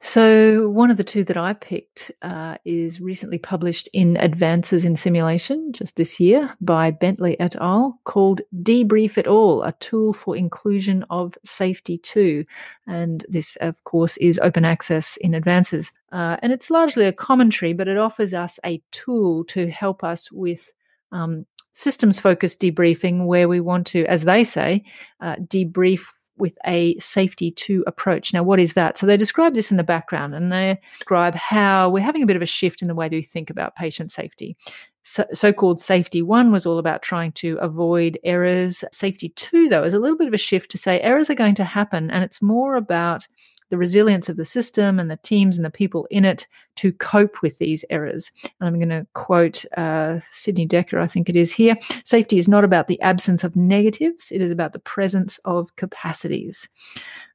So, 0.00 0.68
one 0.68 0.90
of 0.90 0.98
the 0.98 1.04
two 1.04 1.24
that 1.24 1.38
I 1.38 1.54
picked 1.54 2.12
uh, 2.20 2.58
is 2.66 3.00
recently 3.00 3.38
published 3.38 3.88
in 3.94 4.18
Advances 4.18 4.84
in 4.84 4.94
Simulation 4.94 5.72
just 5.72 5.96
this 5.96 6.20
year 6.20 6.54
by 6.60 6.90
Bentley 6.90 7.40
et 7.40 7.56
al., 7.56 7.98
called 8.04 8.42
Debrief 8.62 9.16
It 9.16 9.26
All 9.26 9.62
A 9.62 9.72
Tool 9.80 10.12
for 10.12 10.36
Inclusion 10.36 11.04
of 11.08 11.38
Safety 11.44 11.96
2. 11.96 12.44
And 12.86 13.24
this, 13.30 13.56
of 13.56 13.82
course, 13.84 14.18
is 14.18 14.38
open 14.40 14.66
access 14.66 15.16
in 15.16 15.34
Advances. 15.34 15.90
Uh, 16.12 16.36
and 16.42 16.52
it's 16.52 16.70
largely 16.70 17.06
a 17.06 17.12
commentary, 17.12 17.72
but 17.72 17.88
it 17.88 17.96
offers 17.96 18.34
us 18.34 18.60
a 18.66 18.82
tool 18.90 19.44
to 19.46 19.70
help 19.70 20.04
us 20.04 20.30
with 20.30 20.74
um, 21.10 21.46
systems 21.72 22.20
focused 22.20 22.60
debriefing 22.60 23.26
where 23.26 23.48
we 23.48 23.60
want 23.60 23.86
to, 23.86 24.04
as 24.06 24.24
they 24.24 24.44
say, 24.44 24.84
uh, 25.20 25.36
debrief 25.36 26.06
with 26.38 26.56
a 26.66 26.96
safety 26.98 27.50
two 27.50 27.84
approach. 27.86 28.32
Now, 28.32 28.42
what 28.42 28.60
is 28.60 28.74
that? 28.74 28.98
So 28.98 29.06
they 29.06 29.16
describe 29.16 29.54
this 29.54 29.70
in 29.70 29.76
the 29.76 29.84
background 29.84 30.34
and 30.34 30.52
they 30.52 30.80
describe 30.98 31.34
how 31.34 31.90
we're 31.90 32.00
having 32.00 32.22
a 32.22 32.26
bit 32.26 32.36
of 32.36 32.42
a 32.42 32.46
shift 32.46 32.82
in 32.82 32.88
the 32.88 32.94
way 32.94 33.08
that 33.08 33.16
we 33.16 33.22
think 33.22 33.50
about 33.50 33.76
patient 33.76 34.10
safety. 34.10 34.56
So 35.04 35.52
called 35.52 35.80
safety 35.80 36.20
one 36.20 36.50
was 36.50 36.66
all 36.66 36.78
about 36.78 37.00
trying 37.00 37.30
to 37.32 37.56
avoid 37.58 38.18
errors. 38.24 38.82
Safety 38.90 39.28
two, 39.30 39.68
though, 39.68 39.84
is 39.84 39.94
a 39.94 40.00
little 40.00 40.18
bit 40.18 40.26
of 40.26 40.34
a 40.34 40.38
shift 40.38 40.70
to 40.72 40.78
say 40.78 41.00
errors 41.00 41.30
are 41.30 41.36
going 41.36 41.54
to 41.54 41.64
happen 41.64 42.10
and 42.10 42.24
it's 42.24 42.42
more 42.42 42.74
about 42.74 43.28
the 43.70 43.78
resilience 43.78 44.28
of 44.28 44.36
the 44.36 44.44
system 44.44 44.98
and 44.98 45.10
the 45.10 45.16
teams 45.18 45.56
and 45.56 45.64
the 45.64 45.70
people 45.70 46.06
in 46.10 46.24
it 46.24 46.46
to 46.76 46.92
cope 46.92 47.42
with 47.42 47.58
these 47.58 47.84
errors. 47.90 48.30
And 48.60 48.68
I'm 48.68 48.78
going 48.78 48.88
to 48.90 49.06
quote 49.14 49.64
uh, 49.76 50.20
Sidney 50.30 50.66
Dekker, 50.68 51.00
I 51.00 51.06
think 51.06 51.28
it 51.28 51.36
is 51.36 51.52
here 51.52 51.74
safety 52.04 52.38
is 52.38 52.48
not 52.48 52.64
about 52.64 52.86
the 52.86 53.00
absence 53.00 53.44
of 53.44 53.56
negatives, 53.56 54.30
it 54.30 54.40
is 54.40 54.50
about 54.50 54.72
the 54.72 54.78
presence 54.78 55.38
of 55.44 55.74
capacities. 55.76 56.68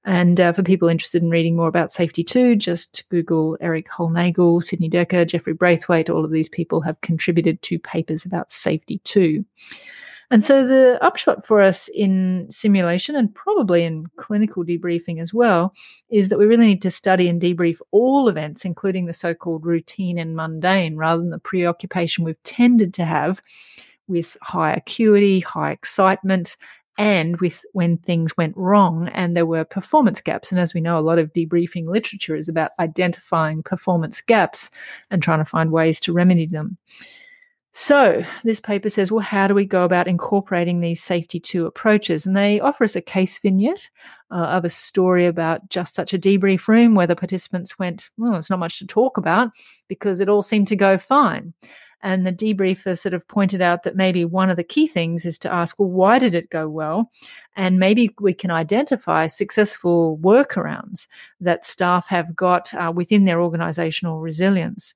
And 0.04 0.42
uh, 0.42 0.52
for 0.54 0.64
people 0.64 0.88
interested 0.88 1.22
in 1.22 1.30
reading 1.30 1.56
more 1.56 1.68
about 1.68 1.92
safety 1.92 2.24
two, 2.24 2.56
just 2.56 3.08
Google 3.10 3.58
Erik 3.62 3.88
Hollnagel, 3.90 4.64
Sidney 4.64 4.90
Dekker, 4.90 5.28
Jeffrey 5.28 5.54
Braithwaite. 5.54 6.10
All 6.10 6.26
of 6.26 6.32
these 6.32 6.50
people 6.50 6.82
have 6.82 7.00
contributed 7.02 7.62
to 7.64 7.78
papers 7.78 8.26
about 8.26 8.52
safety 8.52 9.00
two. 9.04 9.46
And 10.32 10.42
so 10.42 10.66
the 10.66 10.98
upshot 11.04 11.46
for 11.46 11.62
us 11.62 11.90
in 11.90 12.48
simulation 12.50 13.18
and 13.18 13.36
probably 13.36 13.84
in 13.84 14.08
clinical 14.16 14.64
debriefing 14.64 15.22
as 15.22 15.34
well 15.34 15.74
is 16.10 16.30
that 16.30 16.40
we 16.40 16.46
really 16.46 16.68
need 16.68 16.82
to 16.84 16.90
study 16.90 17.28
and 17.28 17.42
debrief 17.42 17.80
all 17.92 18.30
events, 18.30 18.64
including 18.64 19.06
the 19.06 19.14
so 19.14 19.34
called 19.34 19.66
routine 19.66 20.18
and 20.18 20.38
mundane, 20.38 20.96
rather 20.96 21.22
than 21.22 21.32
the 21.32 21.38
preoccupation 21.38 22.24
we've 22.24 22.42
tended 22.44 22.94
to 22.94 23.04
have 23.04 23.42
with 24.08 24.38
high 24.42 24.72
acuity, 24.72 25.42
high 25.42 25.72
excitement, 25.72 26.56
and 26.98 27.40
with 27.42 27.66
when 27.74 27.98
things 27.98 28.36
went 28.38 28.56
wrong 28.56 29.10
and 29.10 29.36
there 29.36 29.46
were 29.46 29.66
performance 29.66 30.22
gaps. 30.22 30.50
And 30.52 30.62
as 30.62 30.74
we 30.74 30.80
know, 30.80 30.98
a 30.98 31.02
lot 31.02 31.20
of 31.20 31.34
debriefing 31.34 31.88
literature 31.88 32.36
is 32.36 32.48
about 32.48 32.72
identifying 32.80 33.64
performance 33.64 34.22
gaps 34.22 34.70
and 35.10 35.22
trying 35.22 35.40
to 35.40 35.46
find 35.46 35.72
ways 35.72 36.00
to 36.02 36.14
remedy 36.14 36.46
them. 36.46 36.78
So, 37.74 38.22
this 38.44 38.60
paper 38.60 38.90
says, 38.90 39.14
well, 39.14 39.22
how 39.22 39.48
do 39.48 39.54
we 39.54 39.66
go 39.66 39.86
about 39.86 40.10
incorporating 40.10 40.82
these 40.82 41.02
safety 41.02 41.40
two 41.40 41.66
approaches? 41.66 42.26
And 42.26 42.36
they 42.36 42.60
offer 42.60 42.84
us 42.84 42.98
a 42.98 43.02
case 43.02 43.38
vignette 43.38 43.90
uh, 44.30 44.44
of 44.44 44.66
a 44.66 44.70
story 44.70 45.26
about 45.26 45.70
just 45.70 45.96
such 45.96 46.14
a 46.14 46.20
debrief 46.20 46.68
room 46.68 46.96
where 46.96 47.08
the 47.08 47.16
participants 47.16 47.80
went, 47.80 48.10
well, 48.18 48.34
there's 48.34 48.50
not 48.50 48.60
much 48.60 48.80
to 48.80 48.88
talk 48.88 49.16
about 49.16 49.52
because 49.88 50.20
it 50.20 50.28
all 50.28 50.42
seemed 50.42 50.68
to 50.68 50.76
go 50.76 50.98
fine. 50.98 51.54
And 52.04 52.26
the 52.26 52.34
debriefer 52.34 52.98
sort 52.98 53.14
of 53.14 53.28
pointed 53.28 53.62
out 53.62 53.84
that 53.84 53.96
maybe 53.96 54.26
one 54.26 54.50
of 54.50 54.58
the 54.58 54.64
key 54.64 54.88
things 54.88 55.26
is 55.26 55.38
to 55.40 55.54
ask, 55.54 55.78
well, 55.78 55.90
why 55.90 56.18
did 56.18 56.34
it 56.34 56.50
go 56.50 56.68
well? 56.68 57.12
And 57.56 57.80
maybe 57.80 58.16
we 58.20 58.34
can 58.34 58.50
identify 58.50 59.28
successful 59.28 60.18
workarounds 60.22 61.08
that 61.42 61.66
staff 61.66 62.08
have 62.08 62.36
got 62.36 62.74
uh, 62.74 62.92
within 62.96 63.26
their 63.26 63.42
organizational 63.42 64.20
resilience. 64.22 64.94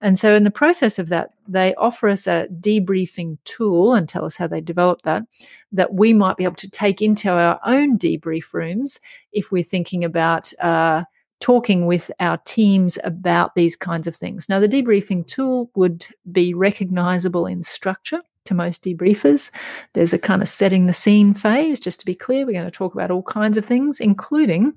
And 0.00 0.18
so, 0.18 0.34
in 0.34 0.42
the 0.42 0.50
process 0.50 0.98
of 0.98 1.08
that, 1.10 1.30
they 1.46 1.74
offer 1.76 2.08
us 2.08 2.26
a 2.26 2.48
debriefing 2.60 3.38
tool 3.44 3.94
and 3.94 4.08
tell 4.08 4.24
us 4.24 4.36
how 4.36 4.48
they 4.48 4.60
developed 4.60 5.04
that, 5.04 5.22
that 5.70 5.94
we 5.94 6.12
might 6.12 6.36
be 6.36 6.44
able 6.44 6.56
to 6.56 6.68
take 6.68 7.00
into 7.00 7.30
our 7.30 7.60
own 7.64 7.98
debrief 7.98 8.52
rooms 8.52 8.98
if 9.32 9.52
we're 9.52 9.62
thinking 9.62 10.04
about. 10.04 10.52
Uh, 10.60 11.04
talking 11.42 11.86
with 11.86 12.10
our 12.20 12.38
teams 12.38 12.98
about 13.04 13.54
these 13.54 13.76
kinds 13.76 14.06
of 14.06 14.16
things. 14.16 14.48
Now, 14.48 14.60
the 14.60 14.68
debriefing 14.68 15.26
tool 15.26 15.70
would 15.74 16.06
be 16.30 16.54
recognizable 16.54 17.46
in 17.46 17.62
structure 17.62 18.22
to 18.44 18.54
most 18.54 18.82
debriefers. 18.82 19.50
There's 19.92 20.12
a 20.12 20.18
kind 20.18 20.40
of 20.40 20.48
setting 20.48 20.86
the 20.86 20.92
scene 20.92 21.34
phase. 21.34 21.80
Just 21.80 22.00
to 22.00 22.06
be 22.06 22.14
clear, 22.14 22.46
we're 22.46 22.52
going 22.52 22.64
to 22.64 22.70
talk 22.70 22.94
about 22.94 23.10
all 23.10 23.22
kinds 23.22 23.56
of 23.56 23.64
things, 23.64 24.00
including 24.00 24.72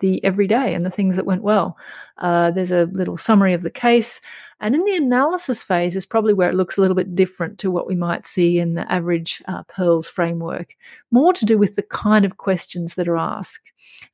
the 0.00 0.22
everyday 0.24 0.74
and 0.74 0.86
the 0.86 0.90
things 0.90 1.16
that 1.16 1.26
went 1.26 1.42
well. 1.42 1.76
Uh, 2.18 2.50
there's 2.50 2.72
a 2.72 2.88
little 2.92 3.16
summary 3.16 3.54
of 3.54 3.62
the 3.62 3.70
case. 3.70 4.20
And 4.60 4.74
in 4.74 4.84
the 4.84 4.96
analysis 4.96 5.62
phase 5.62 5.96
is 5.96 6.04
probably 6.04 6.34
where 6.34 6.50
it 6.50 6.54
looks 6.54 6.76
a 6.76 6.82
little 6.82 6.94
bit 6.94 7.14
different 7.14 7.58
to 7.58 7.70
what 7.70 7.86
we 7.86 7.94
might 7.94 8.26
see 8.26 8.58
in 8.58 8.74
the 8.74 8.90
average 8.92 9.42
uh, 9.48 9.62
Pearls 9.64 10.06
framework, 10.06 10.76
more 11.10 11.32
to 11.32 11.46
do 11.46 11.56
with 11.56 11.76
the 11.76 11.82
kind 11.82 12.24
of 12.24 12.36
questions 12.36 12.94
that 12.94 13.08
are 13.08 13.16
asked. 13.16 13.70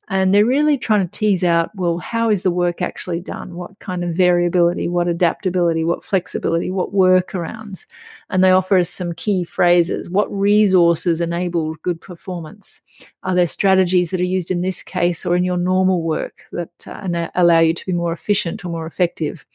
And 0.09 0.33
they're 0.33 0.45
really 0.45 0.77
trying 0.77 1.05
to 1.05 1.19
tease 1.19 1.43
out 1.43 1.69
well, 1.75 1.97
how 1.97 2.29
is 2.29 2.43
the 2.43 2.51
work 2.51 2.81
actually 2.81 3.19
done? 3.19 3.55
What 3.55 3.77
kind 3.79 4.05
of 4.05 4.15
variability, 4.15 4.87
what 4.87 5.09
adaptability, 5.09 5.83
what 5.83 6.03
flexibility, 6.03 6.71
what 6.71 6.93
workarounds? 6.93 7.85
And 8.29 8.41
they 8.41 8.51
offer 8.51 8.77
us 8.77 8.89
some 8.89 9.11
key 9.13 9.43
phrases. 9.43 10.09
What 10.09 10.31
resources 10.31 11.19
enable 11.19 11.75
good 11.83 11.99
performance? 11.99 12.79
Are 13.23 13.35
there 13.35 13.47
strategies 13.47 14.11
that 14.11 14.21
are 14.21 14.25
used 14.25 14.49
in 14.49 14.61
this 14.61 14.81
case 14.81 15.25
or 15.25 15.35
in 15.35 15.43
your 15.43 15.57
normal 15.57 16.01
work 16.01 16.43
that 16.53 16.87
uh, 16.87 17.27
allow 17.35 17.59
you 17.59 17.73
to 17.73 17.85
be 17.85 17.91
more 17.91 18.13
efficient 18.13 18.63
or 18.63 18.69
more 18.69 18.87
effective? 18.87 19.45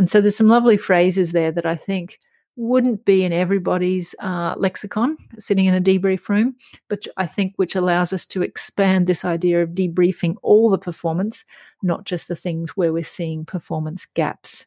And 0.00 0.08
so 0.08 0.22
there's 0.22 0.34
some 0.34 0.48
lovely 0.48 0.78
phrases 0.78 1.32
there 1.32 1.52
that 1.52 1.66
I 1.66 1.76
think 1.76 2.18
wouldn't 2.56 3.04
be 3.04 3.22
in 3.22 3.34
everybody's 3.34 4.14
uh, 4.20 4.54
lexicon 4.56 5.18
sitting 5.38 5.66
in 5.66 5.74
a 5.74 5.80
debrief 5.80 6.26
room, 6.30 6.56
but 6.88 7.06
I 7.18 7.26
think 7.26 7.52
which 7.56 7.76
allows 7.76 8.10
us 8.10 8.24
to 8.28 8.40
expand 8.40 9.06
this 9.06 9.26
idea 9.26 9.62
of 9.62 9.74
debriefing 9.74 10.36
all 10.40 10.70
the 10.70 10.78
performance, 10.78 11.44
not 11.82 12.06
just 12.06 12.28
the 12.28 12.34
things 12.34 12.70
where 12.70 12.94
we're 12.94 13.04
seeing 13.04 13.44
performance 13.44 14.06
gaps. 14.06 14.64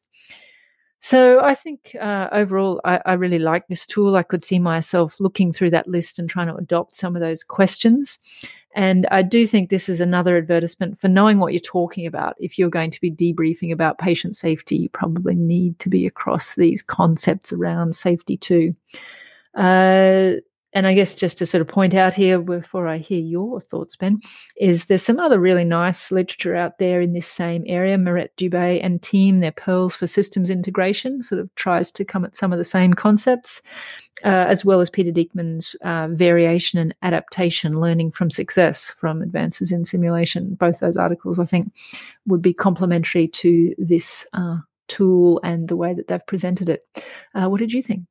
So 0.99 1.39
I 1.43 1.55
think 1.55 1.97
uh, 1.99 2.29
overall, 2.31 2.79
I, 2.85 3.01
I, 3.03 3.13
really 3.13 3.39
like 3.39 3.67
this 3.67 3.87
tool. 3.87 4.15
I 4.15 4.23
could 4.23 4.43
see 4.43 4.59
myself 4.59 5.19
looking 5.19 5.51
through 5.51 5.71
that 5.71 5.87
list 5.87 6.19
and 6.19 6.29
trying 6.29 6.47
to 6.47 6.55
adopt 6.55 6.95
some 6.95 7.15
of 7.15 7.21
those 7.21 7.43
questions. 7.43 8.19
And 8.75 9.07
I 9.11 9.21
do 9.21 9.45
think 9.45 9.69
this 9.69 9.87
is 9.87 10.01
another 10.01 10.37
advertisement 10.37 10.99
for 10.99 11.07
knowing 11.07 11.39
what 11.39 11.53
you're 11.53 11.59
talking 11.59 12.07
about. 12.07 12.35
If 12.39 12.57
you're 12.57 12.69
going 12.69 12.91
to 12.91 13.01
be 13.01 13.11
debriefing 13.11 13.71
about 13.71 13.99
patient 13.99 14.35
safety, 14.35 14.77
you 14.77 14.89
probably 14.89 15.35
need 15.35 15.77
to 15.79 15.89
be 15.89 16.05
across 16.07 16.55
these 16.55 16.81
concepts 16.81 17.53
around 17.53 17.95
safety 17.95 18.37
two. 18.37 18.75
Uh, 19.55 20.33
and 20.73 20.87
I 20.87 20.93
guess 20.93 21.15
just 21.15 21.37
to 21.37 21.45
sort 21.45 21.61
of 21.61 21.67
point 21.67 21.93
out 21.93 22.13
here 22.13 22.39
before 22.39 22.87
I 22.87 22.97
hear 22.97 23.19
your 23.19 23.59
thoughts, 23.61 23.95
Ben, 23.95 24.19
is 24.57 24.85
there's 24.85 25.03
some 25.03 25.19
other 25.19 25.39
really 25.39 25.63
nice 25.63 26.11
literature 26.11 26.55
out 26.55 26.79
there 26.79 26.99
in 26.99 27.13
this 27.13 27.27
same 27.27 27.63
area. 27.67 27.97
Mirette 27.97 28.35
Dubé 28.37 28.83
and 28.83 29.01
team, 29.01 29.37
their 29.37 29.51
Pearls 29.51 29.95
for 29.95 30.07
Systems 30.07 30.49
Integration, 30.49 31.21
sort 31.21 31.39
of 31.39 31.53
tries 31.55 31.91
to 31.91 32.05
come 32.05 32.25
at 32.25 32.35
some 32.35 32.51
of 32.51 32.57
the 32.57 32.63
same 32.63 32.93
concepts, 32.93 33.61
uh, 34.23 34.45
as 34.49 34.65
well 34.65 34.81
as 34.81 34.89
Peter 34.89 35.11
Dieckmann's 35.11 35.75
uh, 35.83 36.07
Variation 36.11 36.79
and 36.79 36.95
Adaptation, 37.03 37.79
Learning 37.79 38.11
from 38.11 38.31
Success 38.31 38.91
from 38.91 39.21
Advances 39.21 39.71
in 39.71 39.85
Simulation. 39.85 40.55
Both 40.55 40.79
those 40.79 40.97
articles, 40.97 41.39
I 41.39 41.45
think, 41.45 41.71
would 42.25 42.41
be 42.41 42.53
complementary 42.53 43.27
to 43.27 43.75
this 43.77 44.25
uh, 44.33 44.57
tool 44.87 45.39
and 45.43 45.67
the 45.67 45.75
way 45.75 45.93
that 45.93 46.07
they've 46.07 46.25
presented 46.25 46.69
it. 46.69 46.87
Uh, 47.35 47.47
what 47.47 47.59
did 47.59 47.71
you 47.71 47.83
think? 47.83 48.05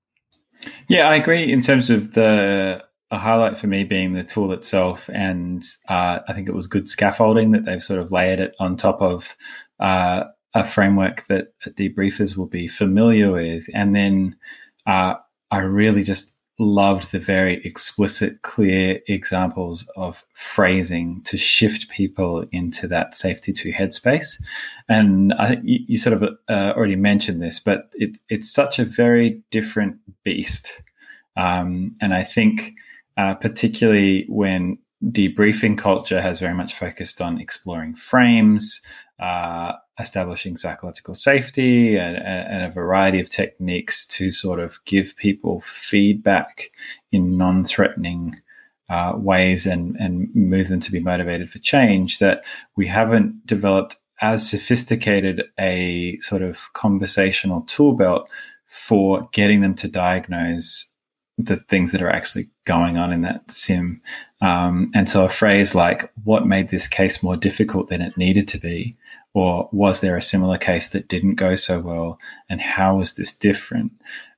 Yeah, 0.89 1.09
I 1.09 1.17
agree 1.17 1.51
in 1.51 1.61
terms 1.61 1.91
of 1.91 2.15
the 2.15 2.85
a 3.11 3.19
highlight 3.19 3.59
for 3.59 3.67
me 3.67 3.85
being 3.85 4.15
the 4.15 4.25
tool 4.25 4.53
itself, 4.53 5.11
and 5.13 5.63
uh, 5.89 6.21
I 6.27 6.33
think 6.33 6.49
it 6.49 6.55
was 6.55 6.67
good 6.67 6.89
scaffolding 6.89 7.51
that 7.51 7.67
they've 7.67 7.83
sort 7.83 8.01
of 8.01 8.11
layered 8.11 8.41
it 8.41 8.55
on 8.59 8.77
top 8.77 9.03
of 9.03 9.37
uh, 9.81 10.25
a 10.55 10.65
framework 10.65 11.27
that 11.27 11.49
debriefers 11.67 12.37
will 12.37 12.47
be 12.47 12.67
familiar 12.67 13.31
with. 13.31 13.67
And 13.75 13.95
then 13.95 14.37
uh, 14.87 15.15
I 15.51 15.59
really 15.59 16.03
just 16.03 16.33
loved 16.59 17.13
the 17.13 17.19
very 17.19 17.65
explicit, 17.65 18.43
clear 18.43 19.01
examples 19.09 19.89
of 19.97 20.25
phrasing 20.35 21.23
to 21.25 21.37
shift 21.37 21.89
people 21.89 22.45
into 22.53 22.87
that 22.89 23.15
safety 23.15 23.53
two 23.53 23.73
headspace. 23.73 24.41
And 24.89 25.33
I 25.35 25.49
think 25.49 25.63
you, 25.65 25.99
sort 25.99 26.23
of 26.23 26.23
uh, 26.49 26.73
already 26.77 26.97
mentioned 26.97 27.43
this, 27.43 27.59
but 27.59 27.91
it, 27.95 28.19
it's 28.29 28.53
such 28.53 28.79
a 28.79 28.85
very 28.85 29.43
different 29.51 29.97
beast. 30.25 30.73
Um, 31.37 31.95
and 32.01 32.13
I 32.13 32.23
think, 32.23 32.75
uh, 33.17 33.35
particularly 33.35 34.27
when 34.29 34.79
debriefing 35.03 35.77
culture 35.79 36.21
has 36.21 36.39
very 36.39 36.55
much 36.55 36.75
focused 36.75 37.21
on 37.21 37.41
exploring 37.41 37.95
frames, 37.95 38.81
uh, 39.19 39.73
establishing 39.99 40.57
psychological 40.57 41.15
safety, 41.15 41.97
and, 41.97 42.17
and, 42.17 42.65
a 42.65 42.71
variety 42.71 43.21
of 43.21 43.29
techniques 43.29 44.07
to 44.07 44.31
sort 44.31 44.59
of 44.59 44.79
give 44.85 45.17
people 45.17 45.61
feedback 45.61 46.71
in 47.11 47.37
non 47.37 47.65
threatening 47.65 48.41
uh, 48.89 49.13
ways 49.17 49.67
and, 49.67 49.97
and 49.97 50.35
move 50.35 50.69
them 50.69 50.81
to 50.81 50.93
be 50.93 51.01
motivated 51.01 51.51
for 51.51 51.59
change, 51.59 52.19
that 52.19 52.43
we 52.77 52.87
haven't 52.87 53.47
developed 53.47 53.97
as 54.21 54.49
sophisticated 54.49 55.45
a 55.59 56.19
sort 56.21 56.43
of 56.43 56.73
conversational 56.73 57.63
tool 57.63 57.93
belt 57.93 58.29
for 58.67 59.29
getting 59.33 59.61
them 59.61 59.75
to 59.75 59.89
diagnose 59.89 60.87
the 61.39 61.57
things 61.57 61.93
that 61.93 62.03
are 62.03 62.11
actually 62.11 62.49
going 62.65 62.97
on 62.97 63.13
in 63.13 63.23
that 63.23 63.51
sim. 63.51 64.01
Um, 64.41 64.91
and 64.95 65.09
so 65.09 65.25
a 65.25 65.29
phrase 65.29 65.75
like, 65.75 66.13
what 66.25 66.47
made 66.47 66.69
this 66.69 66.87
case 66.87 67.23
more 67.23 67.37
difficult 67.37 67.89
than 67.89 68.01
it 68.01 68.17
needed 68.17 68.47
to 68.49 68.59
be? 68.59 68.97
Or 69.35 69.69
was 69.73 70.01
there 70.01 70.17
a 70.17 70.23
similar 70.23 70.59
case 70.59 70.91
that 70.91 71.09
didn't 71.09 71.37
go 71.37 71.57
so 71.57 71.81
well? 71.81 72.19
And 72.49 72.61
how 72.61 72.97
was 72.97 73.15
this 73.15 73.35
different? 73.35 73.93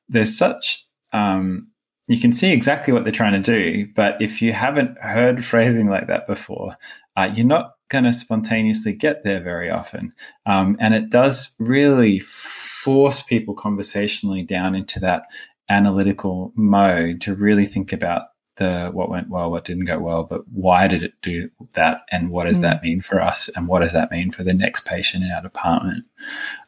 There's 0.09 0.37
such, 0.37 0.87
um, 1.12 1.68
you 2.07 2.20
can 2.20 2.33
see 2.33 2.52
exactly 2.52 2.92
what 2.92 3.04
they're 3.04 3.12
trying 3.12 3.42
to 3.42 3.61
do. 3.61 3.88
But 3.94 4.20
if 4.20 4.40
you 4.40 4.52
haven't 4.52 4.98
heard 4.98 5.44
phrasing 5.44 5.88
like 5.88 6.07
that 6.07 6.26
before, 6.26 6.76
uh, 7.16 7.30
you're 7.35 7.46
not 7.46 7.72
going 7.88 8.04
to 8.04 8.12
spontaneously 8.12 8.92
get 8.92 9.24
there 9.24 9.40
very 9.40 9.70
often. 9.70 10.12
Um, 10.46 10.76
and 10.80 10.94
it 10.94 11.11
does 11.11 11.52
really 11.59 12.18
force 12.18 13.22
people 13.22 13.54
conversationally 13.54 14.42
down 14.42 14.74
into 14.74 15.00
that 15.00 15.24
analytical 15.68 16.52
mode 16.54 17.20
to 17.22 17.35
really 17.35 17.66
think 17.66 17.92
about 17.92 18.22
the 18.57 18.90
what 18.93 19.09
went 19.09 19.29
well, 19.29 19.51
what 19.51 19.64
didn't 19.64 19.87
go 19.87 19.99
well, 19.99 20.23
but 20.23 20.43
why 20.49 20.87
did 20.87 21.03
it 21.03 21.14
do 21.23 21.51
that, 21.73 22.03
and 22.11 22.31
what 22.31 22.47
does 22.47 22.59
mm. 22.59 22.62
that 22.62 22.83
mean 22.83 23.01
for 23.01 23.21
us, 23.21 23.49
and 23.57 23.67
what 23.67 23.81
does 23.81 23.93
that 23.93 24.11
mean 24.11 24.31
for 24.31 24.45
the 24.45 24.55
next 24.55 24.85
patient 24.85 25.25
in 25.25 25.31
our 25.33 25.43
department? 25.43 26.05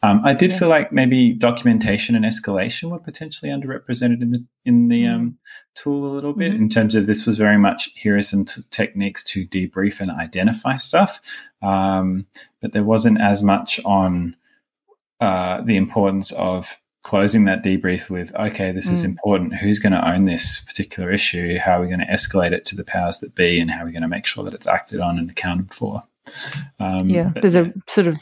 Um, 0.03 0.21
I 0.25 0.35
did 0.35 0.51
yeah. 0.51 0.59
feel 0.59 0.69
like 0.69 0.93
maybe 0.93 1.33
documentation 1.33 2.17
and 2.17 2.25
escalation 2.25 2.91
were 2.91 2.99
potentially 2.99 3.51
underrepresented 3.51 4.21
in 4.21 4.31
the 4.31 4.45
in 4.65 4.89
the 4.89 5.05
mm. 5.05 5.15
um, 5.15 5.39
tool 5.75 6.11
a 6.11 6.15
little 6.15 6.33
bit 6.33 6.53
mm-hmm. 6.53 6.65
in 6.65 6.69
terms 6.69 6.95
of 6.95 7.07
this 7.07 7.27
was 7.27 7.39
very 7.39 7.59
much 7.59 7.91
here 7.95 8.17
are 8.17 8.23
some 8.23 8.45
t- 8.45 8.63
techniques 8.71 9.23
to 9.23 9.47
debrief 9.47 10.01
and 10.01 10.11
identify 10.11 10.77
stuff, 10.77 11.21
um, 11.63 12.27
but 12.61 12.73
there 12.73 12.85
wasn't 12.85 13.21
as 13.21 13.43
much 13.43 13.79
on 13.85 14.35
uh, 15.21 15.63
the 15.63 15.77
importance 15.77 16.33
of 16.33 16.79
closing 17.07 17.45
that 17.45 17.63
debrief 17.63 18.11
with, 18.11 18.35
okay, 18.35 18.73
this 18.73 18.89
mm. 18.89 18.93
is 18.93 19.05
important. 19.05 19.55
Who's 19.55 19.79
going 19.79 19.93
to 19.93 20.11
own 20.11 20.25
this 20.25 20.59
particular 20.63 21.13
issue? 21.13 21.57
How 21.57 21.79
are 21.79 21.83
we 21.83 21.87
going 21.87 22.01
to 22.01 22.07
escalate 22.07 22.51
it 22.51 22.65
to 22.65 22.75
the 22.75 22.83
powers 22.83 23.21
that 23.21 23.37
be? 23.37 23.61
And 23.61 23.71
how 23.71 23.83
are 23.83 23.87
we 23.87 23.93
going 23.93 24.03
to 24.03 24.09
make 24.09 24.27
sure 24.27 24.43
that 24.43 24.53
it's 24.53 24.67
acted 24.67 24.99
on 24.99 25.17
and 25.17 25.31
accounted 25.31 25.73
for? 25.73 26.03
Um, 26.81 27.09
yeah, 27.09 27.31
but, 27.33 27.43
there's 27.43 27.55
a 27.55 27.73
sort 27.87 28.09
of 28.09 28.19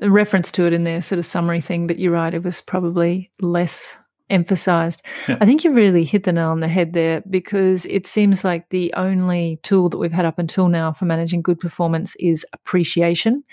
a 0.00 0.10
reference 0.10 0.50
to 0.52 0.66
it 0.66 0.72
in 0.72 0.84
their 0.84 1.02
sort 1.02 1.18
of 1.18 1.26
summary 1.26 1.60
thing, 1.60 1.86
but 1.86 1.98
you're 1.98 2.12
right, 2.12 2.32
it 2.32 2.42
was 2.42 2.62
probably 2.62 3.30
less 3.42 3.94
emphasized. 4.30 5.02
I 5.28 5.44
think 5.44 5.64
you 5.64 5.72
really 5.72 6.04
hit 6.04 6.24
the 6.24 6.32
nail 6.32 6.48
on 6.48 6.60
the 6.60 6.68
head 6.68 6.94
there 6.94 7.22
because 7.28 7.84
it 7.86 8.06
seems 8.06 8.42
like 8.42 8.68
the 8.70 8.92
only 8.94 9.58
tool 9.62 9.88
that 9.90 9.98
we've 9.98 10.12
had 10.12 10.24
up 10.24 10.38
until 10.38 10.68
now 10.68 10.92
for 10.92 11.04
managing 11.04 11.42
good 11.42 11.60
performance 11.60 12.16
is 12.16 12.46
appreciation, 12.52 13.44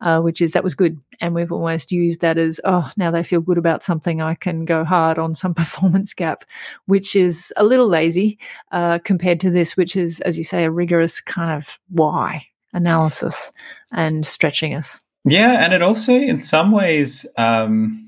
uh, 0.00 0.20
which 0.20 0.40
is 0.40 0.52
that 0.52 0.64
was 0.64 0.74
good. 0.74 1.00
And 1.20 1.34
we've 1.34 1.50
almost 1.50 1.90
used 1.90 2.20
that 2.20 2.36
as, 2.36 2.60
oh, 2.64 2.90
now 2.96 3.10
they 3.10 3.22
feel 3.22 3.40
good 3.40 3.58
about 3.58 3.82
something, 3.82 4.20
I 4.20 4.34
can 4.34 4.64
go 4.64 4.84
hard 4.84 5.18
on 5.18 5.34
some 5.34 5.54
performance 5.62 6.12
gap, 6.12 6.44
which 6.86 7.16
is 7.16 7.52
a 7.56 7.64
little 7.64 7.88
lazy 7.88 8.38
uh, 8.70 8.98
compared 8.98 9.40
to 9.40 9.50
this, 9.50 9.76
which 9.76 9.96
is, 9.96 10.20
as 10.20 10.36
you 10.36 10.44
say, 10.44 10.64
a 10.64 10.70
rigorous 10.70 11.20
kind 11.20 11.56
of 11.56 11.78
why 11.88 12.46
analysis 12.74 13.50
and 13.92 14.26
stretching 14.26 14.74
us. 14.74 15.00
Yeah. 15.24 15.64
And 15.64 15.72
it 15.72 15.82
also, 15.82 16.12
in 16.12 16.42
some 16.42 16.70
ways, 16.70 17.26
um, 17.36 18.07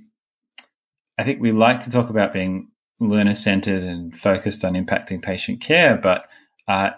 I 1.20 1.24
think 1.24 1.42
we 1.42 1.52
like 1.52 1.80
to 1.80 1.90
talk 1.90 2.08
about 2.08 2.32
being 2.32 2.68
learner 2.98 3.34
centered 3.34 3.82
and 3.82 4.16
focused 4.16 4.64
on 4.64 4.72
impacting 4.72 5.20
patient 5.20 5.60
care, 5.60 5.94
but 5.94 6.24
uh, 6.66 6.92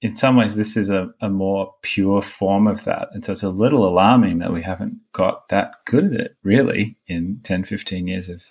in 0.00 0.14
some 0.14 0.36
ways, 0.36 0.54
this 0.54 0.76
is 0.76 0.88
a, 0.88 1.12
a, 1.20 1.28
more 1.28 1.74
pure 1.82 2.22
form 2.22 2.68
of 2.68 2.84
that. 2.84 3.08
And 3.12 3.24
so 3.24 3.32
it's 3.32 3.42
a 3.42 3.48
little 3.48 3.84
alarming 3.84 4.38
that 4.38 4.52
we 4.52 4.62
haven't 4.62 5.00
got 5.12 5.48
that 5.48 5.72
good 5.84 6.14
at 6.14 6.20
it, 6.20 6.36
really, 6.44 6.96
in 7.08 7.40
10, 7.42 7.64
15 7.64 8.06
years 8.06 8.28
of 8.28 8.44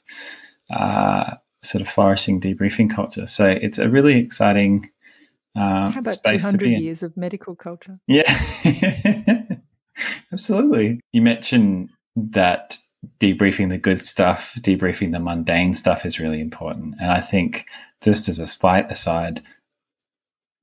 uh, 0.69 1.35
sort 1.63 1.81
of 1.81 1.87
flourishing 1.87 2.41
debriefing 2.41 2.93
culture. 2.93 3.25
So 3.25 3.47
it's 3.47 3.77
a 3.77 3.87
really 3.87 4.19
exciting 4.19 4.85
uh, 5.55 5.91
How 5.91 5.99
about 5.99 6.11
space 6.11 6.41
200 6.41 6.51
to 6.51 6.65
be 6.65 6.75
in. 6.75 6.83
years 6.83 7.03
of 7.03 7.15
medical 7.15 7.55
culture? 7.55 8.01
Yeah, 8.05 8.23
absolutely. 10.33 10.99
You 11.13 11.21
mentioned 11.21 11.91
that 12.17 12.77
debriefing 13.19 13.69
the 13.69 13.77
good 13.77 14.05
stuff, 14.05 14.55
debriefing 14.59 15.11
the 15.11 15.19
mundane 15.19 15.73
stuff 15.73 16.05
is 16.05 16.19
really 16.19 16.41
important. 16.41 16.95
And 16.99 17.11
I 17.11 17.21
think, 17.21 17.65
just 18.01 18.27
as 18.27 18.39
a 18.39 18.47
slight 18.47 18.89
aside, 18.91 19.41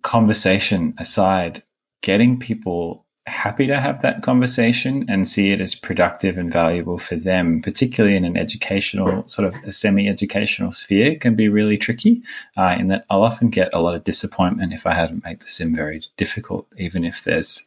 conversation 0.03 0.95
aside, 0.99 1.63
getting 2.03 2.39
people 2.39 3.07
happy 3.27 3.67
to 3.67 3.81
have 3.81 4.03
that 4.03 4.23
conversation 4.23 5.05
and 5.09 5.27
see 5.27 5.51
it 5.51 5.61
as 5.61 5.75
productive 5.75 6.39
and 6.39 6.53
valuable 6.53 6.99
for 6.99 7.17
them, 7.17 7.61
particularly 7.61 8.17
in 8.17 8.25
an 8.25 8.37
educational, 8.37 9.27
sort 9.29 9.49
of 9.49 9.57
a 9.65 9.73
semi 9.73 10.09
educational 10.09 10.71
sphere, 10.71 11.17
can 11.17 11.35
be 11.35 11.49
really 11.49 11.77
tricky. 11.77 12.23
Uh, 12.57 12.77
in 12.79 12.87
that 12.87 13.05
I'll 13.11 13.25
often 13.25 13.51
get 13.51 13.75
a 13.75 13.81
lot 13.81 13.97
of 13.97 14.05
disappointment 14.05 14.73
if 14.73 14.87
I 14.87 14.95
hadn't 14.95 15.25
made 15.25 15.41
the 15.41 15.49
sim 15.49 15.75
very 15.75 16.03
difficult, 16.17 16.69
even 16.77 17.05
if 17.05 17.25
there's 17.25 17.65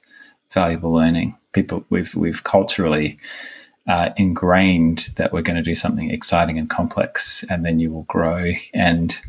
valuable 0.52 0.94
learning. 0.94 1.38
People, 1.52 1.84
we've, 1.90 2.16
we've 2.16 2.44
culturally, 2.44 3.18
uh, 3.90 4.12
ingrained 4.18 5.10
that 5.18 5.34
we're 5.34 5.42
going 5.42 5.58
to 5.58 5.64
do 5.64 5.74
something 5.74 6.12
exciting 6.12 6.60
and 6.60 6.70
complex, 6.70 7.44
and 7.50 7.66
then 7.66 7.80
you 7.80 7.92
will 7.92 8.04
grow. 8.04 8.52
And 8.74 9.20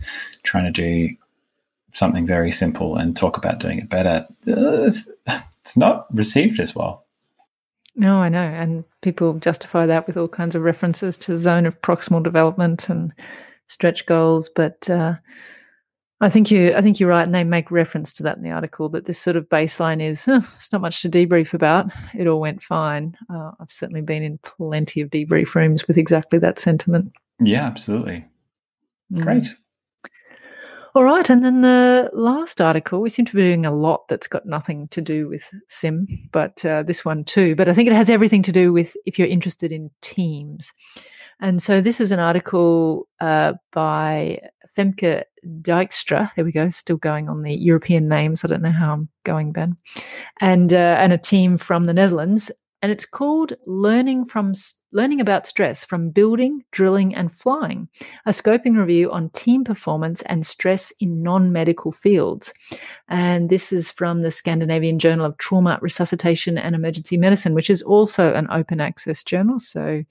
trying 0.43 0.67
to 0.67 0.71
do 0.71 1.17
something 1.95 2.27
very 2.27 2.53
simple 2.53 2.97
and 2.97 3.17
talk 3.17 3.39
about 3.39 3.59
doing 3.59 3.79
it 3.79 3.89
better, 3.89 4.29
it's, 4.47 5.11
it's 5.63 5.77
not 5.77 6.07
received 6.15 6.61
as 6.61 6.75
well. 6.75 7.07
No, 7.97 8.17
I 8.17 8.29
know. 8.29 8.39
And 8.39 8.85
people 9.01 9.35
justify 9.35 9.87
that 9.87 10.07
with 10.07 10.17
all 10.17 10.29
kinds 10.29 10.55
of 10.55 10.63
references 10.63 11.17
to 11.19 11.39
zone 11.39 11.65
of 11.65 11.81
proximal 11.81 12.23
development 12.23 12.89
and 12.91 13.13
stretch 13.67 14.05
goals. 14.05 14.51
But 14.51 14.89
uh, 14.91 15.15
I 16.23 16.29
think 16.29 16.51
you, 16.51 16.75
I 16.75 16.83
think 16.83 17.01
you're 17.01 17.09
right, 17.09 17.23
and 17.23 17.35
they 17.35 17.45
make 17.45 17.71
reference 17.71 18.13
to 18.15 18.23
that 18.25 18.37
in 18.37 18.43
the 18.43 18.51
article 18.51 18.91
that 18.91 19.07
this 19.07 19.19
sort 19.19 19.37
of 19.37 19.49
baseline 19.49 20.03
is 20.03 20.29
oh, 20.29 20.47
it's 20.55 20.71
not 20.71 20.83
much 20.83 21.01
to 21.03 21.09
debrief 21.09 21.55
about. 21.55 21.91
It 22.15 22.27
all 22.27 22.41
went 22.41 22.63
fine. 22.63 23.17
Uh, 23.33 23.53
I've 23.59 23.73
certainly 23.73 24.03
been 24.03 24.23
in 24.23 24.39
plenty 24.39 25.01
of 25.01 25.09
debrief 25.09 25.55
rooms 25.55 25.89
with 25.89 25.97
exactly 25.97 26.39
that 26.41 26.59
sentiment. 26.59 27.13
Yeah, 27.41 27.65
absolutely. 27.65 28.27
Mm. 29.13 29.23
Great. 29.23 29.55
All 30.95 31.05
right, 31.05 31.31
and 31.31 31.45
then 31.45 31.63
the 31.63 32.11
last 32.13 32.61
article, 32.61 33.01
we 33.01 33.11
seem 33.11 33.25
to 33.25 33.37
be 33.37 33.43
doing 33.43 33.65
a 33.65 33.73
lot 33.73 34.09
that's 34.09 34.27
got 34.27 34.45
nothing 34.45 34.89
to 34.89 35.01
do 35.01 35.29
with 35.29 35.49
sim, 35.69 36.07
but 36.33 36.65
uh, 36.65 36.83
this 36.83 37.05
one 37.05 37.25
too. 37.25 37.55
But 37.55 37.69
I 37.69 37.75
think 37.75 37.89
it 37.89 37.95
has 37.95 38.11
everything 38.11 38.43
to 38.43 38.53
do 38.53 38.73
with 38.73 38.97
if 39.07 39.19
you're 39.19 39.29
interested 39.29 39.73
in 39.73 39.91
teams. 40.03 40.73
And 41.41 41.63
so 41.63 41.81
this 41.81 42.01
is 42.01 42.13
an 42.13 42.21
article 42.21 43.09
uh, 43.21 43.55
by 43.73 44.41
Femke 44.77 45.25
Dijkstra. 45.63 46.35
There 46.35 46.45
we 46.45 46.53
go. 46.53 46.69
Still 46.71 46.97
going 46.99 47.29
on 47.29 47.43
the 47.43 47.55
European 47.55 48.09
names. 48.09 48.45
I 48.45 48.49
don't 48.49 48.63
know 48.63 48.71
how 48.71 48.93
I'm 48.93 49.09
going, 49.25 49.53
Ben. 49.53 49.77
And 50.41 50.73
uh, 50.73 50.97
and 50.99 51.13
a 51.13 51.19
team 51.19 51.59
from 51.59 51.85
the 51.85 51.95
Netherlands. 51.95 52.51
And 52.83 52.91
it's 52.91 53.05
called 53.05 53.53
Learning 53.67 54.25
from 54.25 54.55
Learning 54.93 55.21
about 55.21 55.47
Stress 55.47 55.85
from 55.85 56.11
Building, 56.11 56.65
Drilling 56.73 57.15
and 57.15 57.31
Flying, 57.31 57.89
a 58.25 58.31
scoping 58.31 58.77
review 58.77 59.13
on 59.13 59.29
team 59.31 59.65
performance 59.65 60.23
and 60.23 60.47
stress 60.47 60.91
in 60.99 61.23
non-medical 61.23 61.93
fields. 61.93 62.55
And 63.07 63.51
this 63.51 63.71
is 63.71 63.91
from 63.91 64.23
the 64.23 64.31
Scandinavian 64.31 64.99
Journal 64.99 65.27
of 65.27 65.37
Trauma, 65.37 65.79
Resuscitation 65.83 66.57
and 66.57 66.75
Emergency 66.75 67.19
Medicine, 67.19 67.55
which 67.55 67.69
is 67.69 67.83
also 67.83 68.33
an 68.33 68.49
open 68.51 68.81
access 68.81 69.23
journal. 69.23 69.61
So 69.61 70.03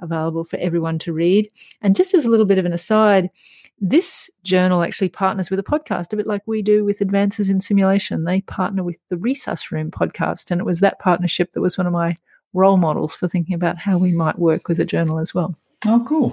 available 0.00 0.44
for 0.44 0.58
everyone 0.58 0.98
to 1.00 1.12
read. 1.12 1.50
And 1.82 1.96
just 1.96 2.14
as 2.14 2.24
a 2.24 2.30
little 2.30 2.46
bit 2.46 2.58
of 2.58 2.64
an 2.64 2.72
aside, 2.72 3.30
this 3.78 4.30
journal 4.42 4.82
actually 4.82 5.10
partners 5.10 5.50
with 5.50 5.58
a 5.58 5.62
podcast, 5.64 6.12
a 6.12 6.16
bit 6.16 6.26
like 6.26 6.42
we 6.46 6.62
do 6.62 6.84
with 6.84 7.00
Advances 7.00 7.50
in 7.50 7.60
Simulation. 7.60 8.24
They 8.24 8.40
partner 8.42 8.82
with 8.82 9.00
the 9.08 9.16
Resus 9.16 9.70
Room 9.70 9.90
podcast. 9.90 10.50
And 10.50 10.60
it 10.60 10.64
was 10.64 10.80
that 10.80 10.98
partnership 10.98 11.52
that 11.52 11.60
was 11.60 11.76
one 11.76 11.86
of 11.86 11.92
my 11.92 12.16
role 12.54 12.78
models 12.78 13.14
for 13.14 13.28
thinking 13.28 13.54
about 13.54 13.78
how 13.78 13.98
we 13.98 14.12
might 14.12 14.38
work 14.38 14.68
with 14.68 14.80
a 14.80 14.84
journal 14.84 15.18
as 15.18 15.34
well. 15.34 15.52
Oh, 15.84 16.04
cool. 16.08 16.32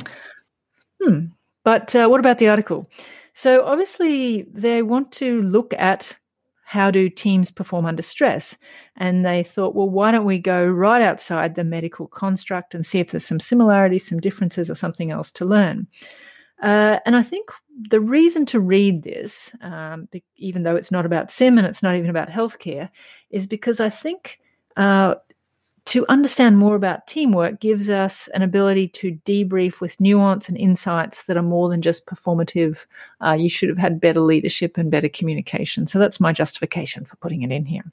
Hmm. 1.01 1.25
But 1.63 1.95
uh, 1.95 2.07
what 2.07 2.19
about 2.19 2.37
the 2.37 2.49
article? 2.49 2.87
So 3.33 3.65
obviously, 3.65 4.43
they 4.43 4.83
want 4.83 5.11
to 5.13 5.41
look 5.41 5.73
at 5.73 6.15
how 6.73 6.89
do 6.89 7.07
teams 7.07 7.51
perform 7.51 7.85
under 7.85 8.01
stress? 8.01 8.57
And 8.97 9.23
they 9.23 9.43
thought, 9.43 9.75
well, 9.75 9.87
why 9.87 10.09
don't 10.11 10.25
we 10.25 10.39
go 10.39 10.65
right 10.65 11.03
outside 11.03 11.53
the 11.53 11.63
medical 11.63 12.07
construct 12.07 12.73
and 12.73 12.83
see 12.83 12.99
if 12.99 13.11
there's 13.11 13.27
some 13.27 13.39
similarities, 13.39 14.09
some 14.09 14.19
differences, 14.19 14.71
or 14.71 14.75
something 14.75 15.11
else 15.11 15.31
to 15.33 15.45
learn? 15.45 15.85
Uh, 16.63 16.97
and 17.05 17.15
I 17.15 17.21
think 17.21 17.51
the 17.91 17.99
reason 17.99 18.47
to 18.47 18.59
read 18.59 19.03
this, 19.03 19.55
um, 19.61 20.09
even 20.37 20.63
though 20.63 20.75
it's 20.75 20.91
not 20.91 21.05
about 21.05 21.31
sim 21.31 21.59
and 21.59 21.67
it's 21.67 21.83
not 21.83 21.95
even 21.95 22.09
about 22.09 22.29
healthcare, 22.29 22.89
is 23.29 23.45
because 23.45 23.79
I 23.79 23.89
think 23.89 24.39
uh, 24.75 25.13
to 25.85 26.05
understand 26.07 26.57
more 26.57 26.75
about 26.75 27.07
teamwork 27.07 27.59
gives 27.59 27.89
us 27.89 28.29
an 28.29 28.41
ability 28.41 28.87
to 28.87 29.19
debrief 29.25 29.81
with 29.81 29.99
nuance 29.99 30.47
and 30.47 30.57
insights 30.57 31.23
that 31.23 31.35
are 31.35 31.43
more 31.43 31.67
than 31.67 31.81
just 31.81 32.05
performative. 32.05 32.85
Uh, 33.19 33.33
you 33.33 33.49
should 33.49 33.67
have 33.67 33.77
had 33.77 33.99
better 33.99 34.21
leadership 34.21 34.77
and 34.77 34.89
better 34.89 35.09
communication. 35.09 35.85
So 35.85 35.99
that's 35.99 36.21
my 36.21 36.31
justification 36.31 37.03
for 37.03 37.17
putting 37.17 37.41
it 37.41 37.51
in 37.51 37.65
here. 37.65 37.83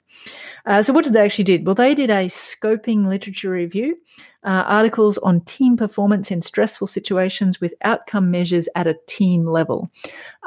Uh, 0.65 0.81
so 0.81 0.93
what 0.93 1.03
did 1.03 1.13
they 1.13 1.21
actually 1.21 1.43
did? 1.43 1.65
Well, 1.65 1.75
they 1.75 1.93
did 1.93 2.09
a 2.09 2.27
scoping 2.27 3.07
literature 3.07 3.51
review 3.51 3.97
uh, 4.43 4.63
articles 4.65 5.17
on 5.19 5.41
team 5.41 5.77
performance 5.77 6.31
in 6.31 6.41
stressful 6.41 6.87
situations 6.87 7.61
with 7.61 7.73
outcome 7.83 8.31
measures 8.31 8.67
at 8.75 8.87
a 8.87 8.97
team 9.07 9.45
level. 9.45 9.91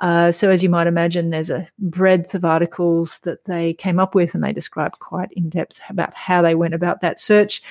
Uh, 0.02 0.32
so, 0.32 0.50
as 0.50 0.62
you 0.62 0.68
might 0.68 0.86
imagine, 0.86 1.30
there's 1.30 1.50
a 1.50 1.68
breadth 1.78 2.34
of 2.34 2.44
articles 2.44 3.20
that 3.20 3.44
they 3.44 3.74
came 3.74 4.00
up 4.00 4.14
with, 4.14 4.34
and 4.34 4.42
they 4.42 4.52
described 4.52 4.98
quite 4.98 5.30
in 5.32 5.48
depth 5.48 5.80
about 5.88 6.14
how 6.14 6.42
they 6.42 6.54
went 6.54 6.74
about 6.74 7.00
that 7.00 7.20
search. 7.20 7.62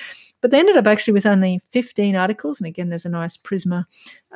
But 0.44 0.50
they 0.50 0.58
ended 0.58 0.76
up 0.76 0.86
actually 0.86 1.14
with 1.14 1.24
only 1.24 1.62
15 1.70 2.16
articles. 2.16 2.60
And 2.60 2.66
again, 2.66 2.90
there's 2.90 3.06
a 3.06 3.08
nice 3.08 3.34
Prisma 3.34 3.86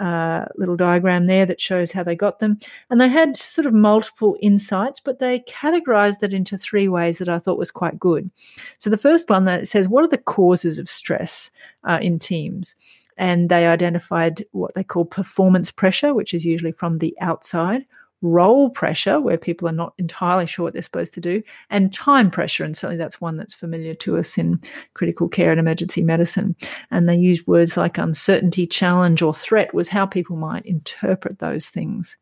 uh, 0.00 0.46
little 0.56 0.74
diagram 0.74 1.26
there 1.26 1.44
that 1.44 1.60
shows 1.60 1.92
how 1.92 2.02
they 2.02 2.16
got 2.16 2.38
them. 2.38 2.56
And 2.88 2.98
they 2.98 3.08
had 3.08 3.36
sort 3.36 3.66
of 3.66 3.74
multiple 3.74 4.34
insights, 4.40 5.00
but 5.00 5.18
they 5.18 5.40
categorized 5.40 6.22
it 6.22 6.32
into 6.32 6.56
three 6.56 6.88
ways 6.88 7.18
that 7.18 7.28
I 7.28 7.38
thought 7.38 7.58
was 7.58 7.70
quite 7.70 7.98
good. 7.98 8.30
So 8.78 8.88
the 8.88 8.96
first 8.96 9.28
one 9.28 9.44
that 9.44 9.68
says, 9.68 9.86
what 9.86 10.02
are 10.02 10.08
the 10.08 10.16
causes 10.16 10.78
of 10.78 10.88
stress 10.88 11.50
uh, 11.84 11.98
in 12.00 12.18
teams? 12.18 12.74
And 13.18 13.50
they 13.50 13.66
identified 13.66 14.46
what 14.52 14.72
they 14.72 14.84
call 14.84 15.04
performance 15.04 15.70
pressure, 15.70 16.14
which 16.14 16.32
is 16.32 16.42
usually 16.42 16.72
from 16.72 17.00
the 17.00 17.14
outside 17.20 17.84
role 18.22 18.70
pressure, 18.70 19.20
where 19.20 19.38
people 19.38 19.68
are 19.68 19.72
not 19.72 19.94
entirely 19.98 20.46
sure 20.46 20.64
what 20.64 20.72
they're 20.72 20.82
supposed 20.82 21.14
to 21.14 21.20
do, 21.20 21.42
and 21.70 21.92
time 21.92 22.30
pressure. 22.30 22.64
And 22.64 22.76
certainly 22.76 22.96
that's 22.96 23.20
one 23.20 23.36
that's 23.36 23.54
familiar 23.54 23.94
to 23.94 24.18
us 24.18 24.36
in 24.36 24.60
critical 24.94 25.28
care 25.28 25.50
and 25.50 25.60
emergency 25.60 26.02
medicine. 26.02 26.56
And 26.90 27.08
they 27.08 27.16
used 27.16 27.46
words 27.46 27.76
like 27.76 27.98
uncertainty, 27.98 28.66
challenge, 28.66 29.22
or 29.22 29.34
threat 29.34 29.72
was 29.74 29.88
how 29.88 30.06
people 30.06 30.36
might 30.36 30.66
interpret 30.66 31.38
those 31.38 31.68
things. 31.68 32.16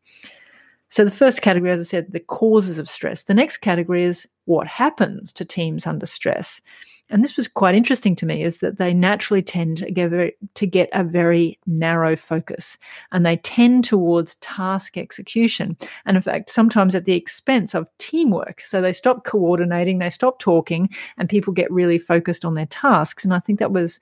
So 0.89 1.03
the 1.03 1.11
first 1.11 1.41
category, 1.41 1.71
as 1.71 1.79
I 1.79 1.83
said, 1.83 2.11
the 2.11 2.19
causes 2.19 2.79
of 2.79 2.89
stress. 2.89 3.23
The 3.23 3.33
next 3.33 3.57
category 3.57 4.03
is 4.03 4.27
what 4.45 4.67
happens 4.67 5.33
to 5.33 5.45
teams 5.45 5.85
under 5.85 6.05
stress 6.05 6.61
and 7.09 7.23
this 7.23 7.37
was 7.37 7.47
quite 7.47 7.75
interesting 7.75 8.15
to 8.17 8.25
me, 8.25 8.43
is 8.43 8.59
that 8.59 8.77
they 8.77 8.93
naturally 8.93 9.41
tend 9.41 9.77
to 9.77 9.91
get, 9.91 10.09
very, 10.09 10.35
to 10.55 10.67
get 10.67 10.89
a 10.91 11.03
very 11.03 11.57
narrow 11.65 12.15
focus 12.15 12.77
and 13.11 13.25
they 13.25 13.37
tend 13.37 13.85
towards 13.85 14.35
task 14.35 14.97
execution. 14.97 15.77
And 16.05 16.17
in 16.17 16.23
fact, 16.23 16.49
sometimes 16.49 16.95
at 16.95 17.05
the 17.05 17.13
expense 17.13 17.73
of 17.73 17.89
teamwork. 17.97 18.61
So 18.61 18.81
they 18.81 18.93
stop 18.93 19.23
coordinating, 19.23 19.99
they 19.99 20.09
stop 20.09 20.39
talking, 20.39 20.89
and 21.17 21.29
people 21.29 21.53
get 21.53 21.71
really 21.71 21.97
focused 21.97 22.43
on 22.43 22.55
their 22.55 22.65
tasks. 22.65 23.23
And 23.23 23.33
I 23.33 23.39
think 23.39 23.59
that 23.59 23.71
was 23.71 23.99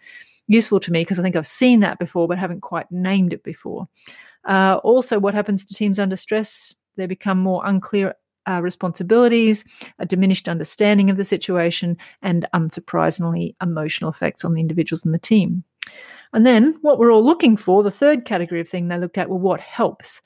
useful 0.47 0.79
to 0.79 0.91
me 0.91 1.01
because 1.01 1.19
I 1.19 1.23
think 1.23 1.35
I've 1.35 1.47
seen 1.47 1.81
that 1.81 1.99
before, 1.99 2.27
but 2.27 2.39
haven't 2.39 2.61
quite 2.61 2.91
named 2.91 3.33
it 3.33 3.43
before. 3.43 3.87
Uh, 4.45 4.79
also, 4.83 5.19
what 5.19 5.33
happens 5.33 5.65
to 5.65 5.73
teams 5.73 5.99
under 5.99 6.15
stress? 6.15 6.73
They 6.97 7.05
become 7.05 7.39
more 7.39 7.65
unclear 7.65 8.13
uh, 8.47 8.61
responsibilities, 8.61 9.65
a 9.99 10.05
diminished 10.05 10.47
understanding 10.47 11.09
of 11.09 11.17
the 11.17 11.25
situation, 11.25 11.97
and 12.21 12.47
unsurprisingly, 12.53 13.55
emotional 13.61 14.09
effects 14.09 14.45
on 14.45 14.53
the 14.53 14.61
individuals 14.61 15.03
and 15.03 15.13
the 15.13 15.19
team. 15.19 15.63
And 16.33 16.45
then 16.45 16.77
what 16.81 16.99
we're 16.99 17.13
all 17.13 17.25
looking 17.25 17.57
for, 17.57 17.81
the 17.81 17.91
third 17.91 18.25
category 18.25 18.61
of 18.61 18.69
thing 18.69 18.87
they 18.87 18.97
looked 18.97 19.17
at, 19.17 19.29
well, 19.29 19.39
what 19.39 19.61
helps? 19.61 20.21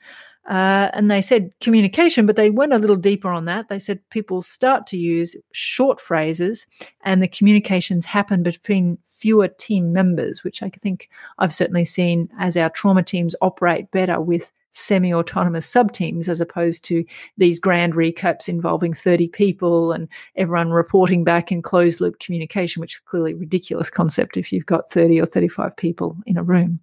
Uh, 0.50 0.90
and 0.94 1.08
they 1.08 1.22
said 1.22 1.52
communication, 1.60 2.26
but 2.26 2.34
they 2.34 2.50
went 2.50 2.72
a 2.72 2.78
little 2.78 2.96
deeper 2.96 3.30
on 3.30 3.44
that. 3.44 3.68
They 3.68 3.78
said 3.78 4.00
people 4.10 4.42
start 4.42 4.84
to 4.88 4.96
use 4.96 5.36
short 5.52 6.00
phrases 6.00 6.66
and 7.04 7.22
the 7.22 7.28
communications 7.28 8.04
happen 8.04 8.42
between 8.42 8.98
fewer 9.04 9.46
team 9.46 9.92
members, 9.92 10.42
which 10.42 10.60
I 10.60 10.68
think 10.68 11.08
I've 11.38 11.54
certainly 11.54 11.84
seen 11.84 12.28
as 12.40 12.56
our 12.56 12.68
trauma 12.68 13.04
teams 13.04 13.36
operate 13.40 13.92
better 13.92 14.20
with 14.20 14.52
semi 14.72 15.14
autonomous 15.14 15.66
sub 15.66 15.92
teams 15.92 16.28
as 16.28 16.40
opposed 16.40 16.84
to 16.84 17.04
these 17.36 17.60
grand 17.60 17.94
recaps 17.94 18.48
involving 18.48 18.92
30 18.92 19.28
people 19.28 19.92
and 19.92 20.08
everyone 20.34 20.72
reporting 20.72 21.22
back 21.22 21.52
in 21.52 21.62
closed 21.62 22.00
loop 22.00 22.18
communication, 22.18 22.80
which 22.80 22.94
is 22.94 23.00
clearly 23.00 23.32
a 23.32 23.36
ridiculous 23.36 23.88
concept 23.88 24.36
if 24.36 24.52
you've 24.52 24.66
got 24.66 24.90
30 24.90 25.20
or 25.20 25.26
35 25.26 25.76
people 25.76 26.16
in 26.26 26.36
a 26.36 26.42
room. 26.42 26.80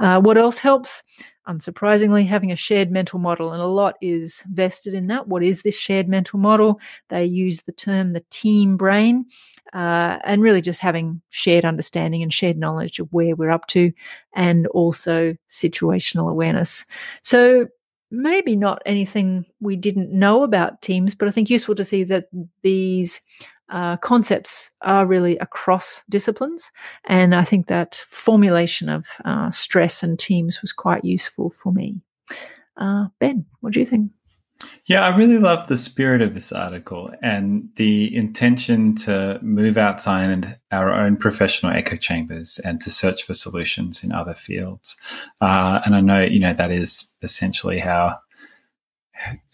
Uh, 0.00 0.20
what 0.20 0.36
else 0.36 0.58
helps? 0.58 1.04
Unsurprisingly, 1.48 2.26
having 2.26 2.50
a 2.50 2.56
shared 2.56 2.90
mental 2.90 3.20
model, 3.20 3.52
and 3.52 3.62
a 3.62 3.66
lot 3.66 3.94
is 4.00 4.42
vested 4.50 4.94
in 4.94 5.06
that. 5.06 5.28
What 5.28 5.44
is 5.44 5.62
this 5.62 5.78
shared 5.78 6.08
mental 6.08 6.40
model? 6.40 6.80
They 7.08 7.24
use 7.24 7.62
the 7.62 7.72
term 7.72 8.14
the 8.14 8.24
team 8.30 8.76
brain, 8.76 9.26
uh, 9.72 10.18
and 10.24 10.42
really 10.42 10.60
just 10.60 10.80
having 10.80 11.22
shared 11.30 11.64
understanding 11.64 12.22
and 12.22 12.32
shared 12.32 12.58
knowledge 12.58 12.98
of 12.98 13.06
where 13.12 13.36
we're 13.36 13.52
up 13.52 13.68
to, 13.68 13.92
and 14.34 14.66
also 14.68 15.36
situational 15.48 16.28
awareness. 16.30 16.84
So, 17.22 17.68
maybe 18.10 18.56
not 18.56 18.82
anything 18.84 19.44
we 19.60 19.76
didn't 19.76 20.10
know 20.10 20.42
about 20.42 20.82
teams, 20.82 21.14
but 21.14 21.28
I 21.28 21.30
think 21.30 21.48
useful 21.48 21.76
to 21.76 21.84
see 21.84 22.02
that 22.04 22.26
these 22.62 23.20
uh, 23.68 23.96
concepts 23.98 24.70
are 24.82 25.06
really 25.06 25.36
across 25.38 26.02
disciplines. 26.08 26.70
And 27.06 27.34
I 27.34 27.44
think 27.44 27.66
that 27.66 28.04
formulation 28.08 28.88
of 28.88 29.06
uh, 29.24 29.50
stress 29.50 30.02
and 30.02 30.18
teams 30.18 30.60
was 30.62 30.72
quite 30.72 31.04
useful 31.04 31.50
for 31.50 31.72
me. 31.72 32.00
Uh, 32.76 33.06
ben, 33.18 33.46
what 33.60 33.72
do 33.72 33.80
you 33.80 33.86
think? 33.86 34.10
Yeah, 34.86 35.02
I 35.02 35.14
really 35.14 35.38
love 35.38 35.66
the 35.66 35.76
spirit 35.76 36.22
of 36.22 36.34
this 36.34 36.52
article 36.52 37.10
and 37.22 37.68
the 37.76 38.14
intention 38.14 38.94
to 38.96 39.38
move 39.42 39.76
outside 39.76 40.58
our 40.70 40.94
own 40.94 41.16
professional 41.16 41.72
echo 41.72 41.96
chambers 41.96 42.58
and 42.64 42.80
to 42.80 42.90
search 42.90 43.24
for 43.24 43.34
solutions 43.34 44.02
in 44.02 44.12
other 44.12 44.34
fields. 44.34 44.96
Uh, 45.40 45.80
and 45.84 45.94
I 45.94 46.00
know, 46.00 46.22
you 46.22 46.40
know, 46.40 46.54
that 46.54 46.70
is 46.70 47.06
essentially 47.20 47.80
how 47.80 48.18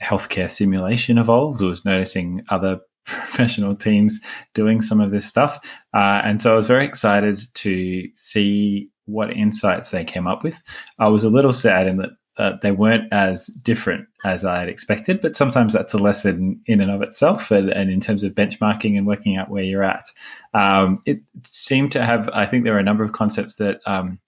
healthcare 0.03 0.51
simulation 0.51 1.19
evolved, 1.19 1.63
was 1.63 1.85
noticing 1.85 2.43
other 2.49 2.81
professional 3.07 3.75
teams 3.75 4.21
doing 4.55 4.81
some 4.83 5.01
of 5.01 5.11
this 5.11 5.27
stuff. 5.27 5.59
Uh, 5.95 6.21
and 6.25 6.41
so 6.41 6.53
I 6.53 6.57
was 6.57 6.67
very 6.67 6.85
excited 6.85 7.41
to 7.55 8.09
see 8.15 8.89
what 9.07 9.33
insights 9.33 9.91
they 9.91 10.05
came 10.05 10.27
up 10.27 10.45
with. 10.45 10.61
I 10.99 11.09
was 11.09 11.25
a 11.25 11.31
little 11.31 11.53
sad 11.53 11.87
in 11.87 11.97
that 11.99 12.11
uh, 12.39 12.53
they 12.63 12.71
weren't 12.71 13.13
as 13.13 13.47
different 13.47 14.07
as 14.25 14.45
I 14.45 14.61
had 14.61 14.69
expected, 14.69 15.21
but 15.21 15.37
sometimes 15.37 15.73
that's 15.73 15.93
a 15.93 15.99
lesson 15.99 16.61
in 16.67 16.81
and 16.81 16.91
of 16.91 17.03
itself. 17.03 17.51
And, 17.51 17.69
and 17.69 17.91
in 17.91 18.01
terms 18.01 18.23
of 18.23 18.33
benchmarking 18.33 18.97
and 18.97 19.07
working 19.07 19.37
out 19.37 19.51
where 19.51 19.63
you're 19.63 19.85
at, 19.85 20.07
um, 20.55 20.99
it 21.05 21.21
seemed 21.45 21.93
to 21.93 22.05
have, 22.05 22.31
I 22.31 22.47
think 22.47 22.65
there 22.65 22.75
are 22.75 22.81
a 22.81 22.85
number 22.85 23.05
of 23.05 23.13
concepts 23.13 23.57
that 23.57 23.81
um, 23.87 24.19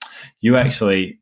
you 0.41 0.57
actually 0.57 1.19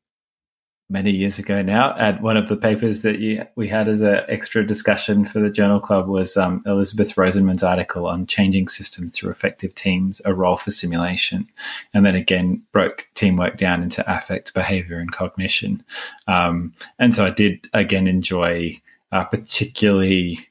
many 0.92 1.10
years 1.10 1.38
ago 1.38 1.62
now. 1.62 1.94
And 1.94 2.20
one 2.20 2.36
of 2.36 2.48
the 2.48 2.56
papers 2.56 3.00
that 3.00 3.18
you, 3.18 3.46
we 3.56 3.66
had 3.66 3.88
as 3.88 4.02
an 4.02 4.20
extra 4.28 4.64
discussion 4.64 5.24
for 5.24 5.40
the 5.40 5.48
Journal 5.48 5.80
Club 5.80 6.06
was 6.06 6.36
um, 6.36 6.62
Elizabeth 6.66 7.16
Rosenman's 7.16 7.62
article 7.62 8.06
on 8.06 8.26
changing 8.26 8.68
systems 8.68 9.12
through 9.12 9.30
effective 9.30 9.74
teams, 9.74 10.20
a 10.26 10.34
role 10.34 10.58
for 10.58 10.70
simulation. 10.70 11.48
And 11.94 12.04
then 12.04 12.14
again, 12.14 12.62
broke 12.72 13.08
teamwork 13.14 13.56
down 13.56 13.82
into 13.82 14.04
affect, 14.06 14.52
behavior, 14.52 14.98
and 14.98 15.10
cognition. 15.10 15.82
Um, 16.28 16.74
and 16.98 17.14
so 17.14 17.24
I 17.24 17.30
did 17.30 17.68
again 17.72 18.06
enjoy 18.06 18.80
uh, 19.12 19.24
particularly 19.24 20.46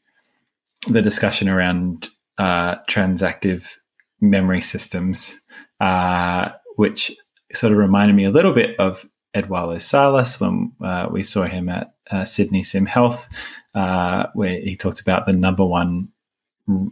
the 0.87 1.01
discussion 1.03 1.49
around 1.49 2.09
uh, 2.39 2.77
transactive 2.89 3.75
memory 4.19 4.61
systems, 4.61 5.39
uh, 5.79 6.49
which 6.77 7.11
sort 7.53 7.73
of 7.73 7.77
reminded 7.77 8.15
me 8.15 8.23
a 8.23 8.31
little 8.31 8.53
bit 8.53 8.79
of 8.79 9.05
Eduardo 9.35 9.77
Salas 9.77 10.39
when 10.39 10.73
uh, 10.83 11.07
we 11.11 11.23
saw 11.23 11.43
him 11.43 11.69
at 11.69 11.93
uh, 12.11 12.25
Sydney 12.25 12.63
Sim 12.63 12.85
Health, 12.85 13.29
uh, 13.73 14.27
where 14.33 14.59
he 14.59 14.75
talked 14.75 14.99
about 14.99 15.25
the 15.25 15.33
number 15.33 15.65
one 15.65 16.09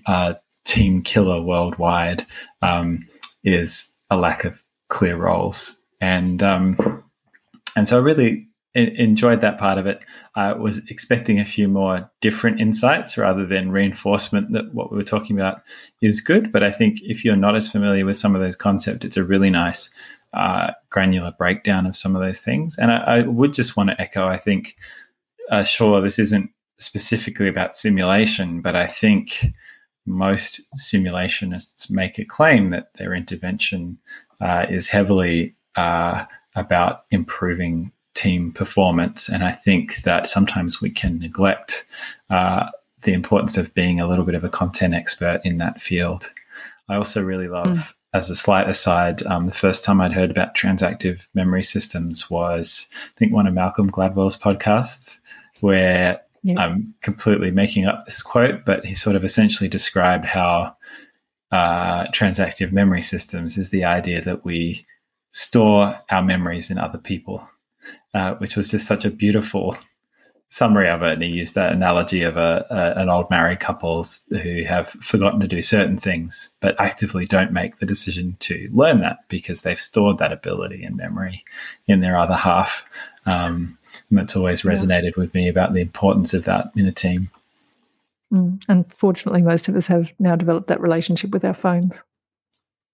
uh, 0.06 0.34
team 0.66 1.02
killer 1.02 1.42
worldwide 1.42 2.26
um, 2.62 3.06
is 3.44 3.92
a 4.10 4.18
lack 4.18 4.46
of 4.46 4.64
clear 4.88 5.16
roles, 5.16 5.76
and 6.00 6.42
um, 6.42 7.04
and 7.76 7.88
so 7.88 7.98
I 7.98 8.02
really 8.02 8.50
enjoyed 8.76 9.42
that 9.42 9.58
part 9.58 9.78
of 9.78 9.88
it. 9.88 10.00
I 10.36 10.54
was 10.54 10.80
expecting 10.90 11.40
a 11.40 11.46
few 11.46 11.68
more 11.68 12.10
different 12.22 12.60
insights 12.60 13.18
rather 13.18 13.46
than 13.46 13.72
reinforcement 13.72 14.54
that 14.54 14.74
what 14.74 14.92
we 14.92 14.98
were 14.98 15.04
talking 15.04 15.38
about 15.38 15.62
is 16.02 16.22
good. 16.22 16.52
But 16.52 16.64
I 16.64 16.72
think 16.72 17.00
if 17.02 17.26
you're 17.26 17.36
not 17.36 17.56
as 17.56 17.70
familiar 17.70 18.06
with 18.06 18.18
some 18.18 18.36
of 18.36 18.42
those 18.42 18.56
concepts, 18.56 19.06
it's 19.06 19.18
a 19.18 19.24
really 19.24 19.50
nice 19.50 19.90
uh, 20.34 20.72
granular 20.90 21.34
breakdown 21.38 21.86
of 21.86 21.98
some 21.98 22.16
of 22.16 22.22
those 22.22 22.40
things. 22.40 22.78
And 22.78 22.92
I, 22.92 22.98
I 22.98 23.22
would 23.22 23.54
just 23.54 23.76
want 23.76 23.90
to 23.90 24.00
echo, 24.02 24.28
I 24.28 24.38
think, 24.38 24.76
uh, 25.50 25.64
sure, 25.64 26.02
this 26.02 26.20
isn't 26.20 26.52
specifically 26.80 27.48
about 27.48 27.76
simulation, 27.76 28.62
but 28.62 28.76
I 28.76 28.88
think 28.88 29.46
most 30.06 30.62
simulationists 30.78 31.90
make 31.90 32.20
a 32.20 32.26
claim 32.26 32.70
that 32.70 32.94
their 32.98 33.14
intervention 33.14 33.98
uh, 34.42 34.66
is 34.70 34.88
heavily 34.88 35.56
uh, 35.76 36.26
about 36.56 37.06
improving 37.12 37.92
team 38.14 38.52
performance. 38.52 39.30
And 39.30 39.44
I 39.44 39.52
think 39.52 40.04
that 40.04 40.28
sometimes 40.28 40.82
we 40.82 40.90
can 40.90 41.20
neglect 41.20 41.86
uh, 42.30 42.70
the 43.04 43.14
importance 43.14 43.58
of 43.58 43.74
being 43.74 44.00
a 44.00 44.08
little 44.08 44.26
bit 44.26 44.36
of 44.36 44.44
a 44.44 44.50
content 44.50 44.94
expert 44.94 45.42
in 45.44 45.58
that 45.58 45.82
field. 45.82 46.30
I 46.90 46.96
also 46.96 47.24
really 47.24 47.48
love, 47.48 47.68
mm. 47.68 47.94
As 48.14 48.30
a 48.30 48.36
slight 48.36 48.70
aside, 48.70 49.24
um, 49.28 49.46
the 49.46 49.52
first 49.52 49.84
time 49.84 50.02
I'd 50.02 50.14
heard 50.14 50.32
about 50.32 50.56
transactive 50.56 51.28
memory 51.34 51.64
systems 51.64 52.30
was, 52.30 52.88
I 52.94 53.18
think, 53.18 53.34
one 53.34 53.48
of 53.48 53.54
Malcolm 53.54 53.92
Gladwell's 53.92 54.38
podcasts, 54.38 55.20
where 55.62 56.22
yeah. 56.44 56.60
I'm 56.60 56.96
completely 57.02 57.52
making 57.52 57.86
up 57.86 58.06
this 58.06 58.22
quote, 58.22 58.66
but 58.66 58.86
he 58.86 58.96
sort 58.96 59.16
of 59.16 59.24
essentially 59.24 59.70
described 59.70 60.26
how 60.26 60.76
uh, 61.52 62.06
transactive 62.06 62.72
memory 62.72 63.02
systems 63.02 63.58
is 63.58 63.70
the 63.70 63.84
idea 63.84 64.22
that 64.22 64.46
we 64.46 64.86
store 65.32 66.00
our 66.10 66.24
memories 66.24 66.72
in 66.72 66.78
other 66.78 66.98
people 66.98 67.48
uh, 68.14 68.36
which 68.36 68.56
was 68.56 68.72
just 68.72 68.88
such 68.88 69.06
a 69.06 69.12
beautiful 69.12 69.78
summary 70.50 70.90
of 70.90 71.04
it. 71.04 71.14
And 71.14 71.24
he 71.24 71.30
used 71.30 71.56
that 71.56 71.72
analogy 71.72 72.24
of 72.24 72.38
a, 72.38 72.66
a, 72.70 73.02
an 73.02 73.10
old 73.10 73.30
married 73.30 73.60
couples 73.60 74.24
who 74.30 74.64
have 74.64 74.90
forgotten 74.90 75.40
to 75.40 75.48
do 75.48 75.62
certain 75.62 75.98
things, 75.98 76.50
but 76.60 76.80
actively 76.80 77.26
don't 77.26 77.54
make 77.54 77.78
the 77.78 77.86
decision 77.86 78.36
to 78.40 78.70
learn 78.74 79.00
that 79.02 79.20
because 79.28 79.62
they've 79.62 79.80
stored 79.80 80.18
that 80.18 80.34
ability 80.34 80.84
and 80.84 80.98
memory 80.98 81.44
in 81.88 82.00
their 82.00 82.18
other 82.18 82.36
half. 82.36 82.90
Um, 83.26 83.78
and 84.10 84.20
that's 84.20 84.36
always 84.36 84.64
resonated 84.64 85.16
yeah. 85.16 85.22
with 85.22 85.34
me 85.34 85.48
about 85.48 85.74
the 85.74 85.82
importance 85.82 86.34
of 86.34 86.46
that 86.46 86.72
in 86.76 86.86
a 86.86 86.92
team. 86.92 87.30
Mm. 88.34 88.64
Unfortunately, 88.68 89.42
most 89.42 89.68
of 89.68 89.76
us 89.76 89.88
have 89.88 90.12
now 90.20 90.36
developed 90.36 90.68
that 90.68 90.82
relationship 90.82 91.32
with 91.32 91.46
our 91.46 91.54
phones. 91.54 92.04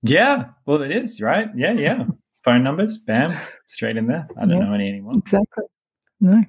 Yeah, 0.02 0.50
well, 0.66 0.82
it 0.82 0.92
is 0.92 1.20
right. 1.20 1.50
Yeah, 1.56 1.74
yeah. 1.74 2.06
phone 2.44 2.64
numbers, 2.64 2.98
bam, 2.98 3.36
straight 3.68 3.98
in 3.98 4.08
there. 4.08 4.28
I 4.38 4.42
don't 4.42 4.60
yeah, 4.60 4.66
know 4.66 4.74
any 4.74 4.88
anymore. 4.88 5.14
Exactly. 5.18 5.64
No. 6.22 6.44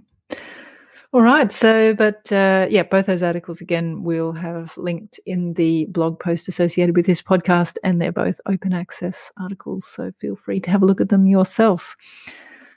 All 1.17 1.23
right. 1.23 1.51
So, 1.51 1.95
but 1.95 2.31
uh, 2.31 2.67
yeah, 2.69 2.83
both 2.83 3.07
those 3.07 3.23
articles 3.23 3.63
again 3.63 4.03
we'll 4.03 4.35
have 4.35 4.77
linked 4.77 5.19
in 5.25 5.55
the 5.55 5.87
blog 5.87 6.21
post 6.21 6.47
associated 6.47 6.95
with 6.95 7.07
this 7.07 7.23
podcast, 7.23 7.79
and 7.83 7.99
they're 7.99 8.13
both 8.13 8.39
open 8.45 8.75
access 8.75 9.33
articles. 9.39 9.87
So 9.87 10.13
feel 10.19 10.37
free 10.37 10.61
to 10.61 10.71
have 10.71 10.83
a 10.83 10.85
look 10.85 11.01
at 11.01 11.09
them 11.09 11.27
yourself. 11.27 11.97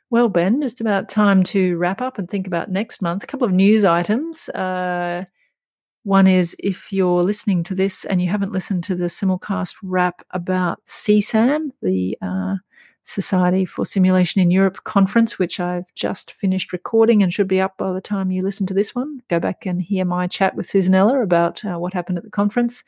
Well, 0.10 0.30
Ben, 0.30 0.62
just 0.62 0.80
about 0.80 1.10
time 1.10 1.44
to 1.52 1.76
wrap 1.76 2.00
up 2.00 2.18
and 2.18 2.30
think 2.30 2.48
about 2.48 2.72
next 2.72 3.02
month. 3.02 3.26
A 3.26 3.28
couple 3.28 3.46
of 3.46 3.52
news 3.52 3.84
items. 3.84 4.48
Uh, 4.48 5.26
one 6.04 6.26
is 6.26 6.56
if 6.60 6.94
you're 6.94 7.24
listening 7.24 7.62
to 7.64 7.76
this 7.76 8.06
and 8.06 8.22
you 8.22 8.30
haven't 8.30 8.54
listened 8.54 8.86
to 8.86 8.96
the 8.96 9.08
simulcast 9.08 9.76
wrap 9.84 10.22
about 10.32 10.80
SESAM, 10.86 11.72
the 11.82 12.18
uh, 12.22 12.56
Society 13.10 13.66
for 13.66 13.86
Simulation 13.86 14.42
in 14.42 14.52
Europe 14.52 14.84
conference, 14.84 15.40
which 15.40 15.60
I've 15.60 15.94
just 15.96 16.32
finished 16.32 16.72
recording 16.72 17.24
and 17.24 17.34
should 17.34 17.48
be 17.48 17.60
up 17.60 17.78
by 17.78 17.92
the 17.92 18.02
time 18.02 18.32
you 18.32 18.44
listen 18.44 18.68
to 18.68 18.74
this 18.74 18.94
one. 18.94 19.22
Go 19.30 19.40
back 19.40 19.66
and 19.66 19.82
hear 19.82 20.06
my 20.06 20.28
chat 20.28 20.56
with 20.56 20.68
Susanella 20.68 21.24
about 21.24 21.66
uh, 21.66 21.78
what 21.78 21.94
happened 21.94 22.18
at 22.18 22.24
the 22.24 22.30
conference. 22.30 22.84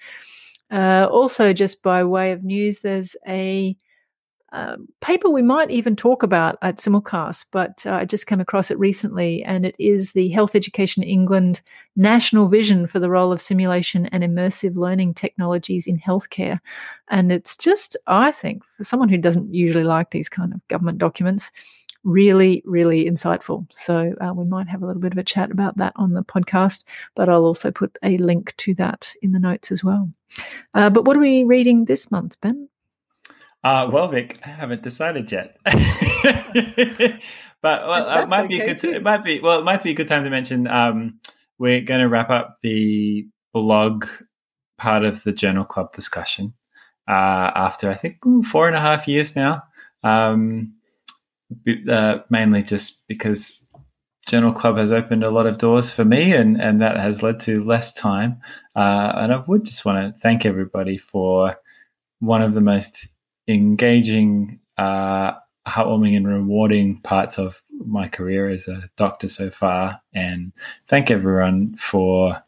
Uh, 0.70 1.08
also, 1.12 1.54
just 1.54 1.84
by 1.84 2.04
way 2.04 2.32
of 2.32 2.44
news, 2.44 2.80
there's 2.80 3.16
a 3.28 3.76
um, 4.54 4.88
paper 5.00 5.30
we 5.30 5.42
might 5.42 5.72
even 5.72 5.96
talk 5.96 6.24
about 6.24 6.58
at 6.62 6.78
Simulcast, 6.78 7.46
but 7.52 7.86
uh, 7.86 7.94
I 7.94 8.06
just 8.06 8.28
came 8.28 8.42
across 8.42 8.70
it 8.70 8.80
recently, 8.80 9.44
and 9.44 9.66
it 9.66 9.76
is 9.80 10.12
the 10.12 10.30
Health 10.30 10.56
Education 10.56 11.04
England 11.04 11.62
National 11.96 12.48
Vision 12.48 12.86
for 12.86 13.00
the 13.00 13.10
Role 13.10 13.32
of 13.32 13.42
Simulation 13.42 14.08
and 14.08 14.24
Immersive 14.24 14.76
Learning 14.76 15.14
Technologies 15.14 15.88
in 15.88 15.98
Healthcare. 15.98 16.60
And 17.10 17.32
it's 17.32 17.56
just, 17.56 17.96
I 18.08 18.32
think, 18.32 18.66
for 18.66 18.84
someone 18.84 19.10
who 19.10 19.18
doesn't 19.18 19.54
usually 19.54 19.86
like 19.86 20.12
these 20.12 20.30
kind 20.30 20.54
of 20.54 20.68
government 20.68 20.98
documents, 20.98 21.52
really, 22.04 22.62
really 22.66 23.06
insightful. 23.06 23.66
So 23.72 24.14
uh, 24.20 24.34
we 24.34 24.46
might 24.46 24.68
have 24.68 24.82
a 24.82 24.86
little 24.86 25.02
bit 25.02 25.14
of 25.14 25.18
a 25.18 25.24
chat 25.24 25.52
about 25.52 25.78
that 25.78 25.94
on 25.96 26.14
the 26.14 26.24
podcast, 26.24 26.84
but 27.16 27.30
I'll 27.30 27.46
also 27.46 27.72
put 27.72 27.98
a 28.04 28.18
link 28.18 28.56
to 28.58 28.74
that 28.76 29.14
in 29.22 29.32
the 29.32 29.40
notes 29.40 29.72
as 29.72 29.84
well. 29.84 30.10
Uh, 30.74 30.90
but 30.90 31.06
what 31.06 31.16
are 31.16 31.22
we 31.22 31.44
reading 31.44 31.86
this 31.86 32.12
month, 32.12 32.40
Ben? 32.42 32.68
Uh, 33.64 33.90
well, 33.92 34.08
Vic, 34.08 34.40
I 34.44 34.50
haven't 34.50 34.82
decided 34.82 35.32
yet. 35.32 35.58
but 35.66 37.22
well, 37.62 38.24
it 38.24 38.30
might 38.30 38.50
be 38.50 38.60
a 38.60 38.66
good. 38.66 38.78
T- 38.78 38.96
it 38.96 39.04
might 39.04 39.24
be 39.24 39.40
well. 39.40 39.60
It 39.60 39.64
might 39.64 39.84
be 39.84 39.92
a 39.92 39.94
good 39.94 40.08
time 40.08 40.24
to 40.24 40.30
mention. 40.30 40.68
Um, 40.68 41.20
we're 41.60 41.82
going 41.82 42.02
to 42.02 42.10
wrap 42.10 42.32
up 42.32 42.58
the 42.64 43.28
blog 43.54 44.08
part 44.80 45.06
of 45.06 45.24
the 45.24 45.32
journal 45.32 45.64
club 45.64 45.94
discussion 45.94 46.56
uh, 47.08 47.52
after 47.56 47.92
I 47.92 47.96
think 47.96 48.26
ooh, 48.26 48.42
four 48.42 48.68
and 48.68 48.76
a 48.76 48.82
half 48.82 49.08
years 49.08 49.36
now. 49.36 49.64
Um, 50.04 50.74
uh, 51.90 52.20
mainly 52.30 52.64
just 52.64 53.04
because 53.08 53.64
journal 54.28 54.54
club 54.54 54.78
has 54.78 54.92
opened 54.92 55.24
a 55.24 55.30
lot 55.30 55.46
of 55.46 55.60
doors 55.60 55.92
for 55.92 56.04
me, 56.06 56.34
and 56.34 56.60
and 56.60 56.82
that 56.82 56.98
has 56.98 57.22
led 57.22 57.40
to 57.42 57.64
less 57.64 57.94
time. 57.94 58.42
Uh, 58.76 59.12
and 59.16 59.34
I 59.34 59.44
would 59.46 59.66
just 59.66 59.86
want 59.86 60.16
to 60.16 60.20
thank 60.20 60.46
everybody 60.46 60.98
for 60.98 61.58
one 62.20 62.42
of 62.42 62.54
the 62.54 62.62
most 62.62 63.08
engaging, 63.48 64.60
uh, 64.78 65.34
heartwarming, 65.68 66.16
and 66.16 66.28
rewarding 66.28 67.00
parts 67.02 67.38
of 67.38 67.62
my 67.86 68.08
career 68.08 68.50
as 68.50 68.68
a 68.68 68.90
doctor 68.98 69.28
so 69.28 69.50
far. 69.50 70.02
And 70.14 70.54
thank 70.88 71.12
everyone 71.12 71.76
for 71.78 72.42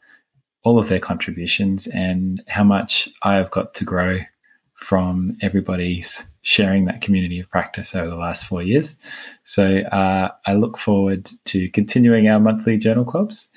all 0.64 0.80
of 0.80 0.88
their 0.88 1.00
contributions 1.00 1.88
and 1.88 2.42
how 2.48 2.64
much 2.64 3.10
I 3.22 3.36
have 3.36 3.52
got 3.52 3.74
to 3.76 3.84
grow 3.84 4.20
from 4.76 5.38
everybody's 5.42 6.26
sharing 6.42 6.86
that 6.86 7.02
community 7.02 7.40
of 7.40 7.50
practice 7.50 7.96
over 7.96 8.10
the 8.10 8.18
last 8.18 8.46
four 8.46 8.62
years. 8.62 8.96
So 9.44 9.80
uh, 9.80 10.30
I 10.46 10.54
look 10.54 10.78
forward 10.78 11.30
to 11.46 11.70
continuing 11.70 12.28
our 12.28 12.40
monthly 12.40 12.78
journal 12.78 13.06
clubs 13.06 13.48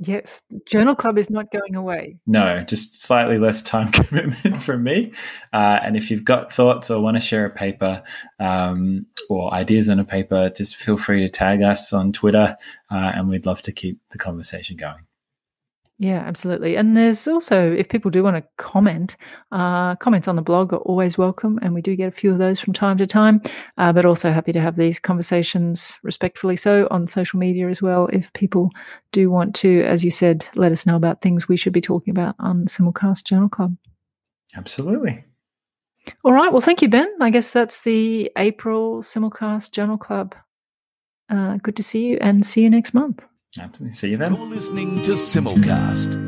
Yes, 0.00 0.42
Journal 0.64 0.94
Club 0.94 1.18
is 1.18 1.28
not 1.28 1.50
going 1.50 1.74
away. 1.74 2.18
No, 2.24 2.62
just 2.62 3.02
slightly 3.02 3.38
less 3.38 3.62
time 3.62 3.90
commitment 3.92 4.62
from 4.62 4.84
me. 4.84 5.12
Uh, 5.52 5.80
and 5.82 5.96
if 5.96 6.10
you've 6.10 6.24
got 6.24 6.52
thoughts 6.52 6.88
or 6.90 7.02
want 7.02 7.16
to 7.16 7.20
share 7.20 7.44
a 7.44 7.50
paper 7.50 8.02
um, 8.38 9.06
or 9.28 9.52
ideas 9.52 9.88
on 9.88 9.98
a 9.98 10.04
paper, 10.04 10.50
just 10.50 10.76
feel 10.76 10.96
free 10.96 11.20
to 11.20 11.28
tag 11.28 11.62
us 11.62 11.92
on 11.92 12.12
Twitter, 12.12 12.56
uh, 12.90 13.12
and 13.14 13.28
we'd 13.28 13.46
love 13.46 13.60
to 13.62 13.72
keep 13.72 14.00
the 14.10 14.18
conversation 14.18 14.76
going. 14.76 15.07
Yeah, 16.00 16.20
absolutely. 16.20 16.76
And 16.76 16.96
there's 16.96 17.26
also, 17.26 17.72
if 17.72 17.88
people 17.88 18.08
do 18.12 18.22
want 18.22 18.36
to 18.36 18.44
comment, 18.56 19.16
uh, 19.50 19.96
comments 19.96 20.28
on 20.28 20.36
the 20.36 20.42
blog 20.42 20.72
are 20.72 20.76
always 20.76 21.18
welcome. 21.18 21.58
And 21.60 21.74
we 21.74 21.82
do 21.82 21.96
get 21.96 22.06
a 22.06 22.12
few 22.12 22.30
of 22.30 22.38
those 22.38 22.60
from 22.60 22.72
time 22.72 22.98
to 22.98 23.06
time, 23.06 23.42
uh, 23.78 23.92
but 23.92 24.06
also 24.06 24.30
happy 24.30 24.52
to 24.52 24.60
have 24.60 24.76
these 24.76 25.00
conversations 25.00 25.98
respectfully 26.04 26.56
so 26.56 26.86
on 26.92 27.08
social 27.08 27.40
media 27.40 27.68
as 27.68 27.82
well. 27.82 28.06
If 28.12 28.32
people 28.32 28.70
do 29.10 29.28
want 29.28 29.56
to, 29.56 29.82
as 29.82 30.04
you 30.04 30.12
said, 30.12 30.48
let 30.54 30.70
us 30.70 30.86
know 30.86 30.94
about 30.94 31.20
things 31.20 31.48
we 31.48 31.56
should 31.56 31.72
be 31.72 31.80
talking 31.80 32.12
about 32.12 32.36
on 32.38 32.66
Simulcast 32.66 33.24
Journal 33.24 33.48
Club. 33.48 33.76
Absolutely. 34.56 35.24
All 36.22 36.32
right. 36.32 36.52
Well, 36.52 36.60
thank 36.60 36.80
you, 36.80 36.88
Ben. 36.88 37.12
I 37.20 37.30
guess 37.30 37.50
that's 37.50 37.80
the 37.80 38.30
April 38.38 39.02
Simulcast 39.02 39.72
Journal 39.72 39.98
Club. 39.98 40.36
Uh, 41.28 41.56
good 41.56 41.74
to 41.74 41.82
see 41.82 42.06
you 42.06 42.18
and 42.20 42.46
see 42.46 42.62
you 42.62 42.70
next 42.70 42.94
month. 42.94 43.20
Absolutely. 43.60 43.94
See 43.94 44.10
you 44.10 44.16
then. 44.16 44.34
You're 44.34 44.46
listening 44.46 45.02
to 45.02 45.12
Simulcast. 45.12 46.27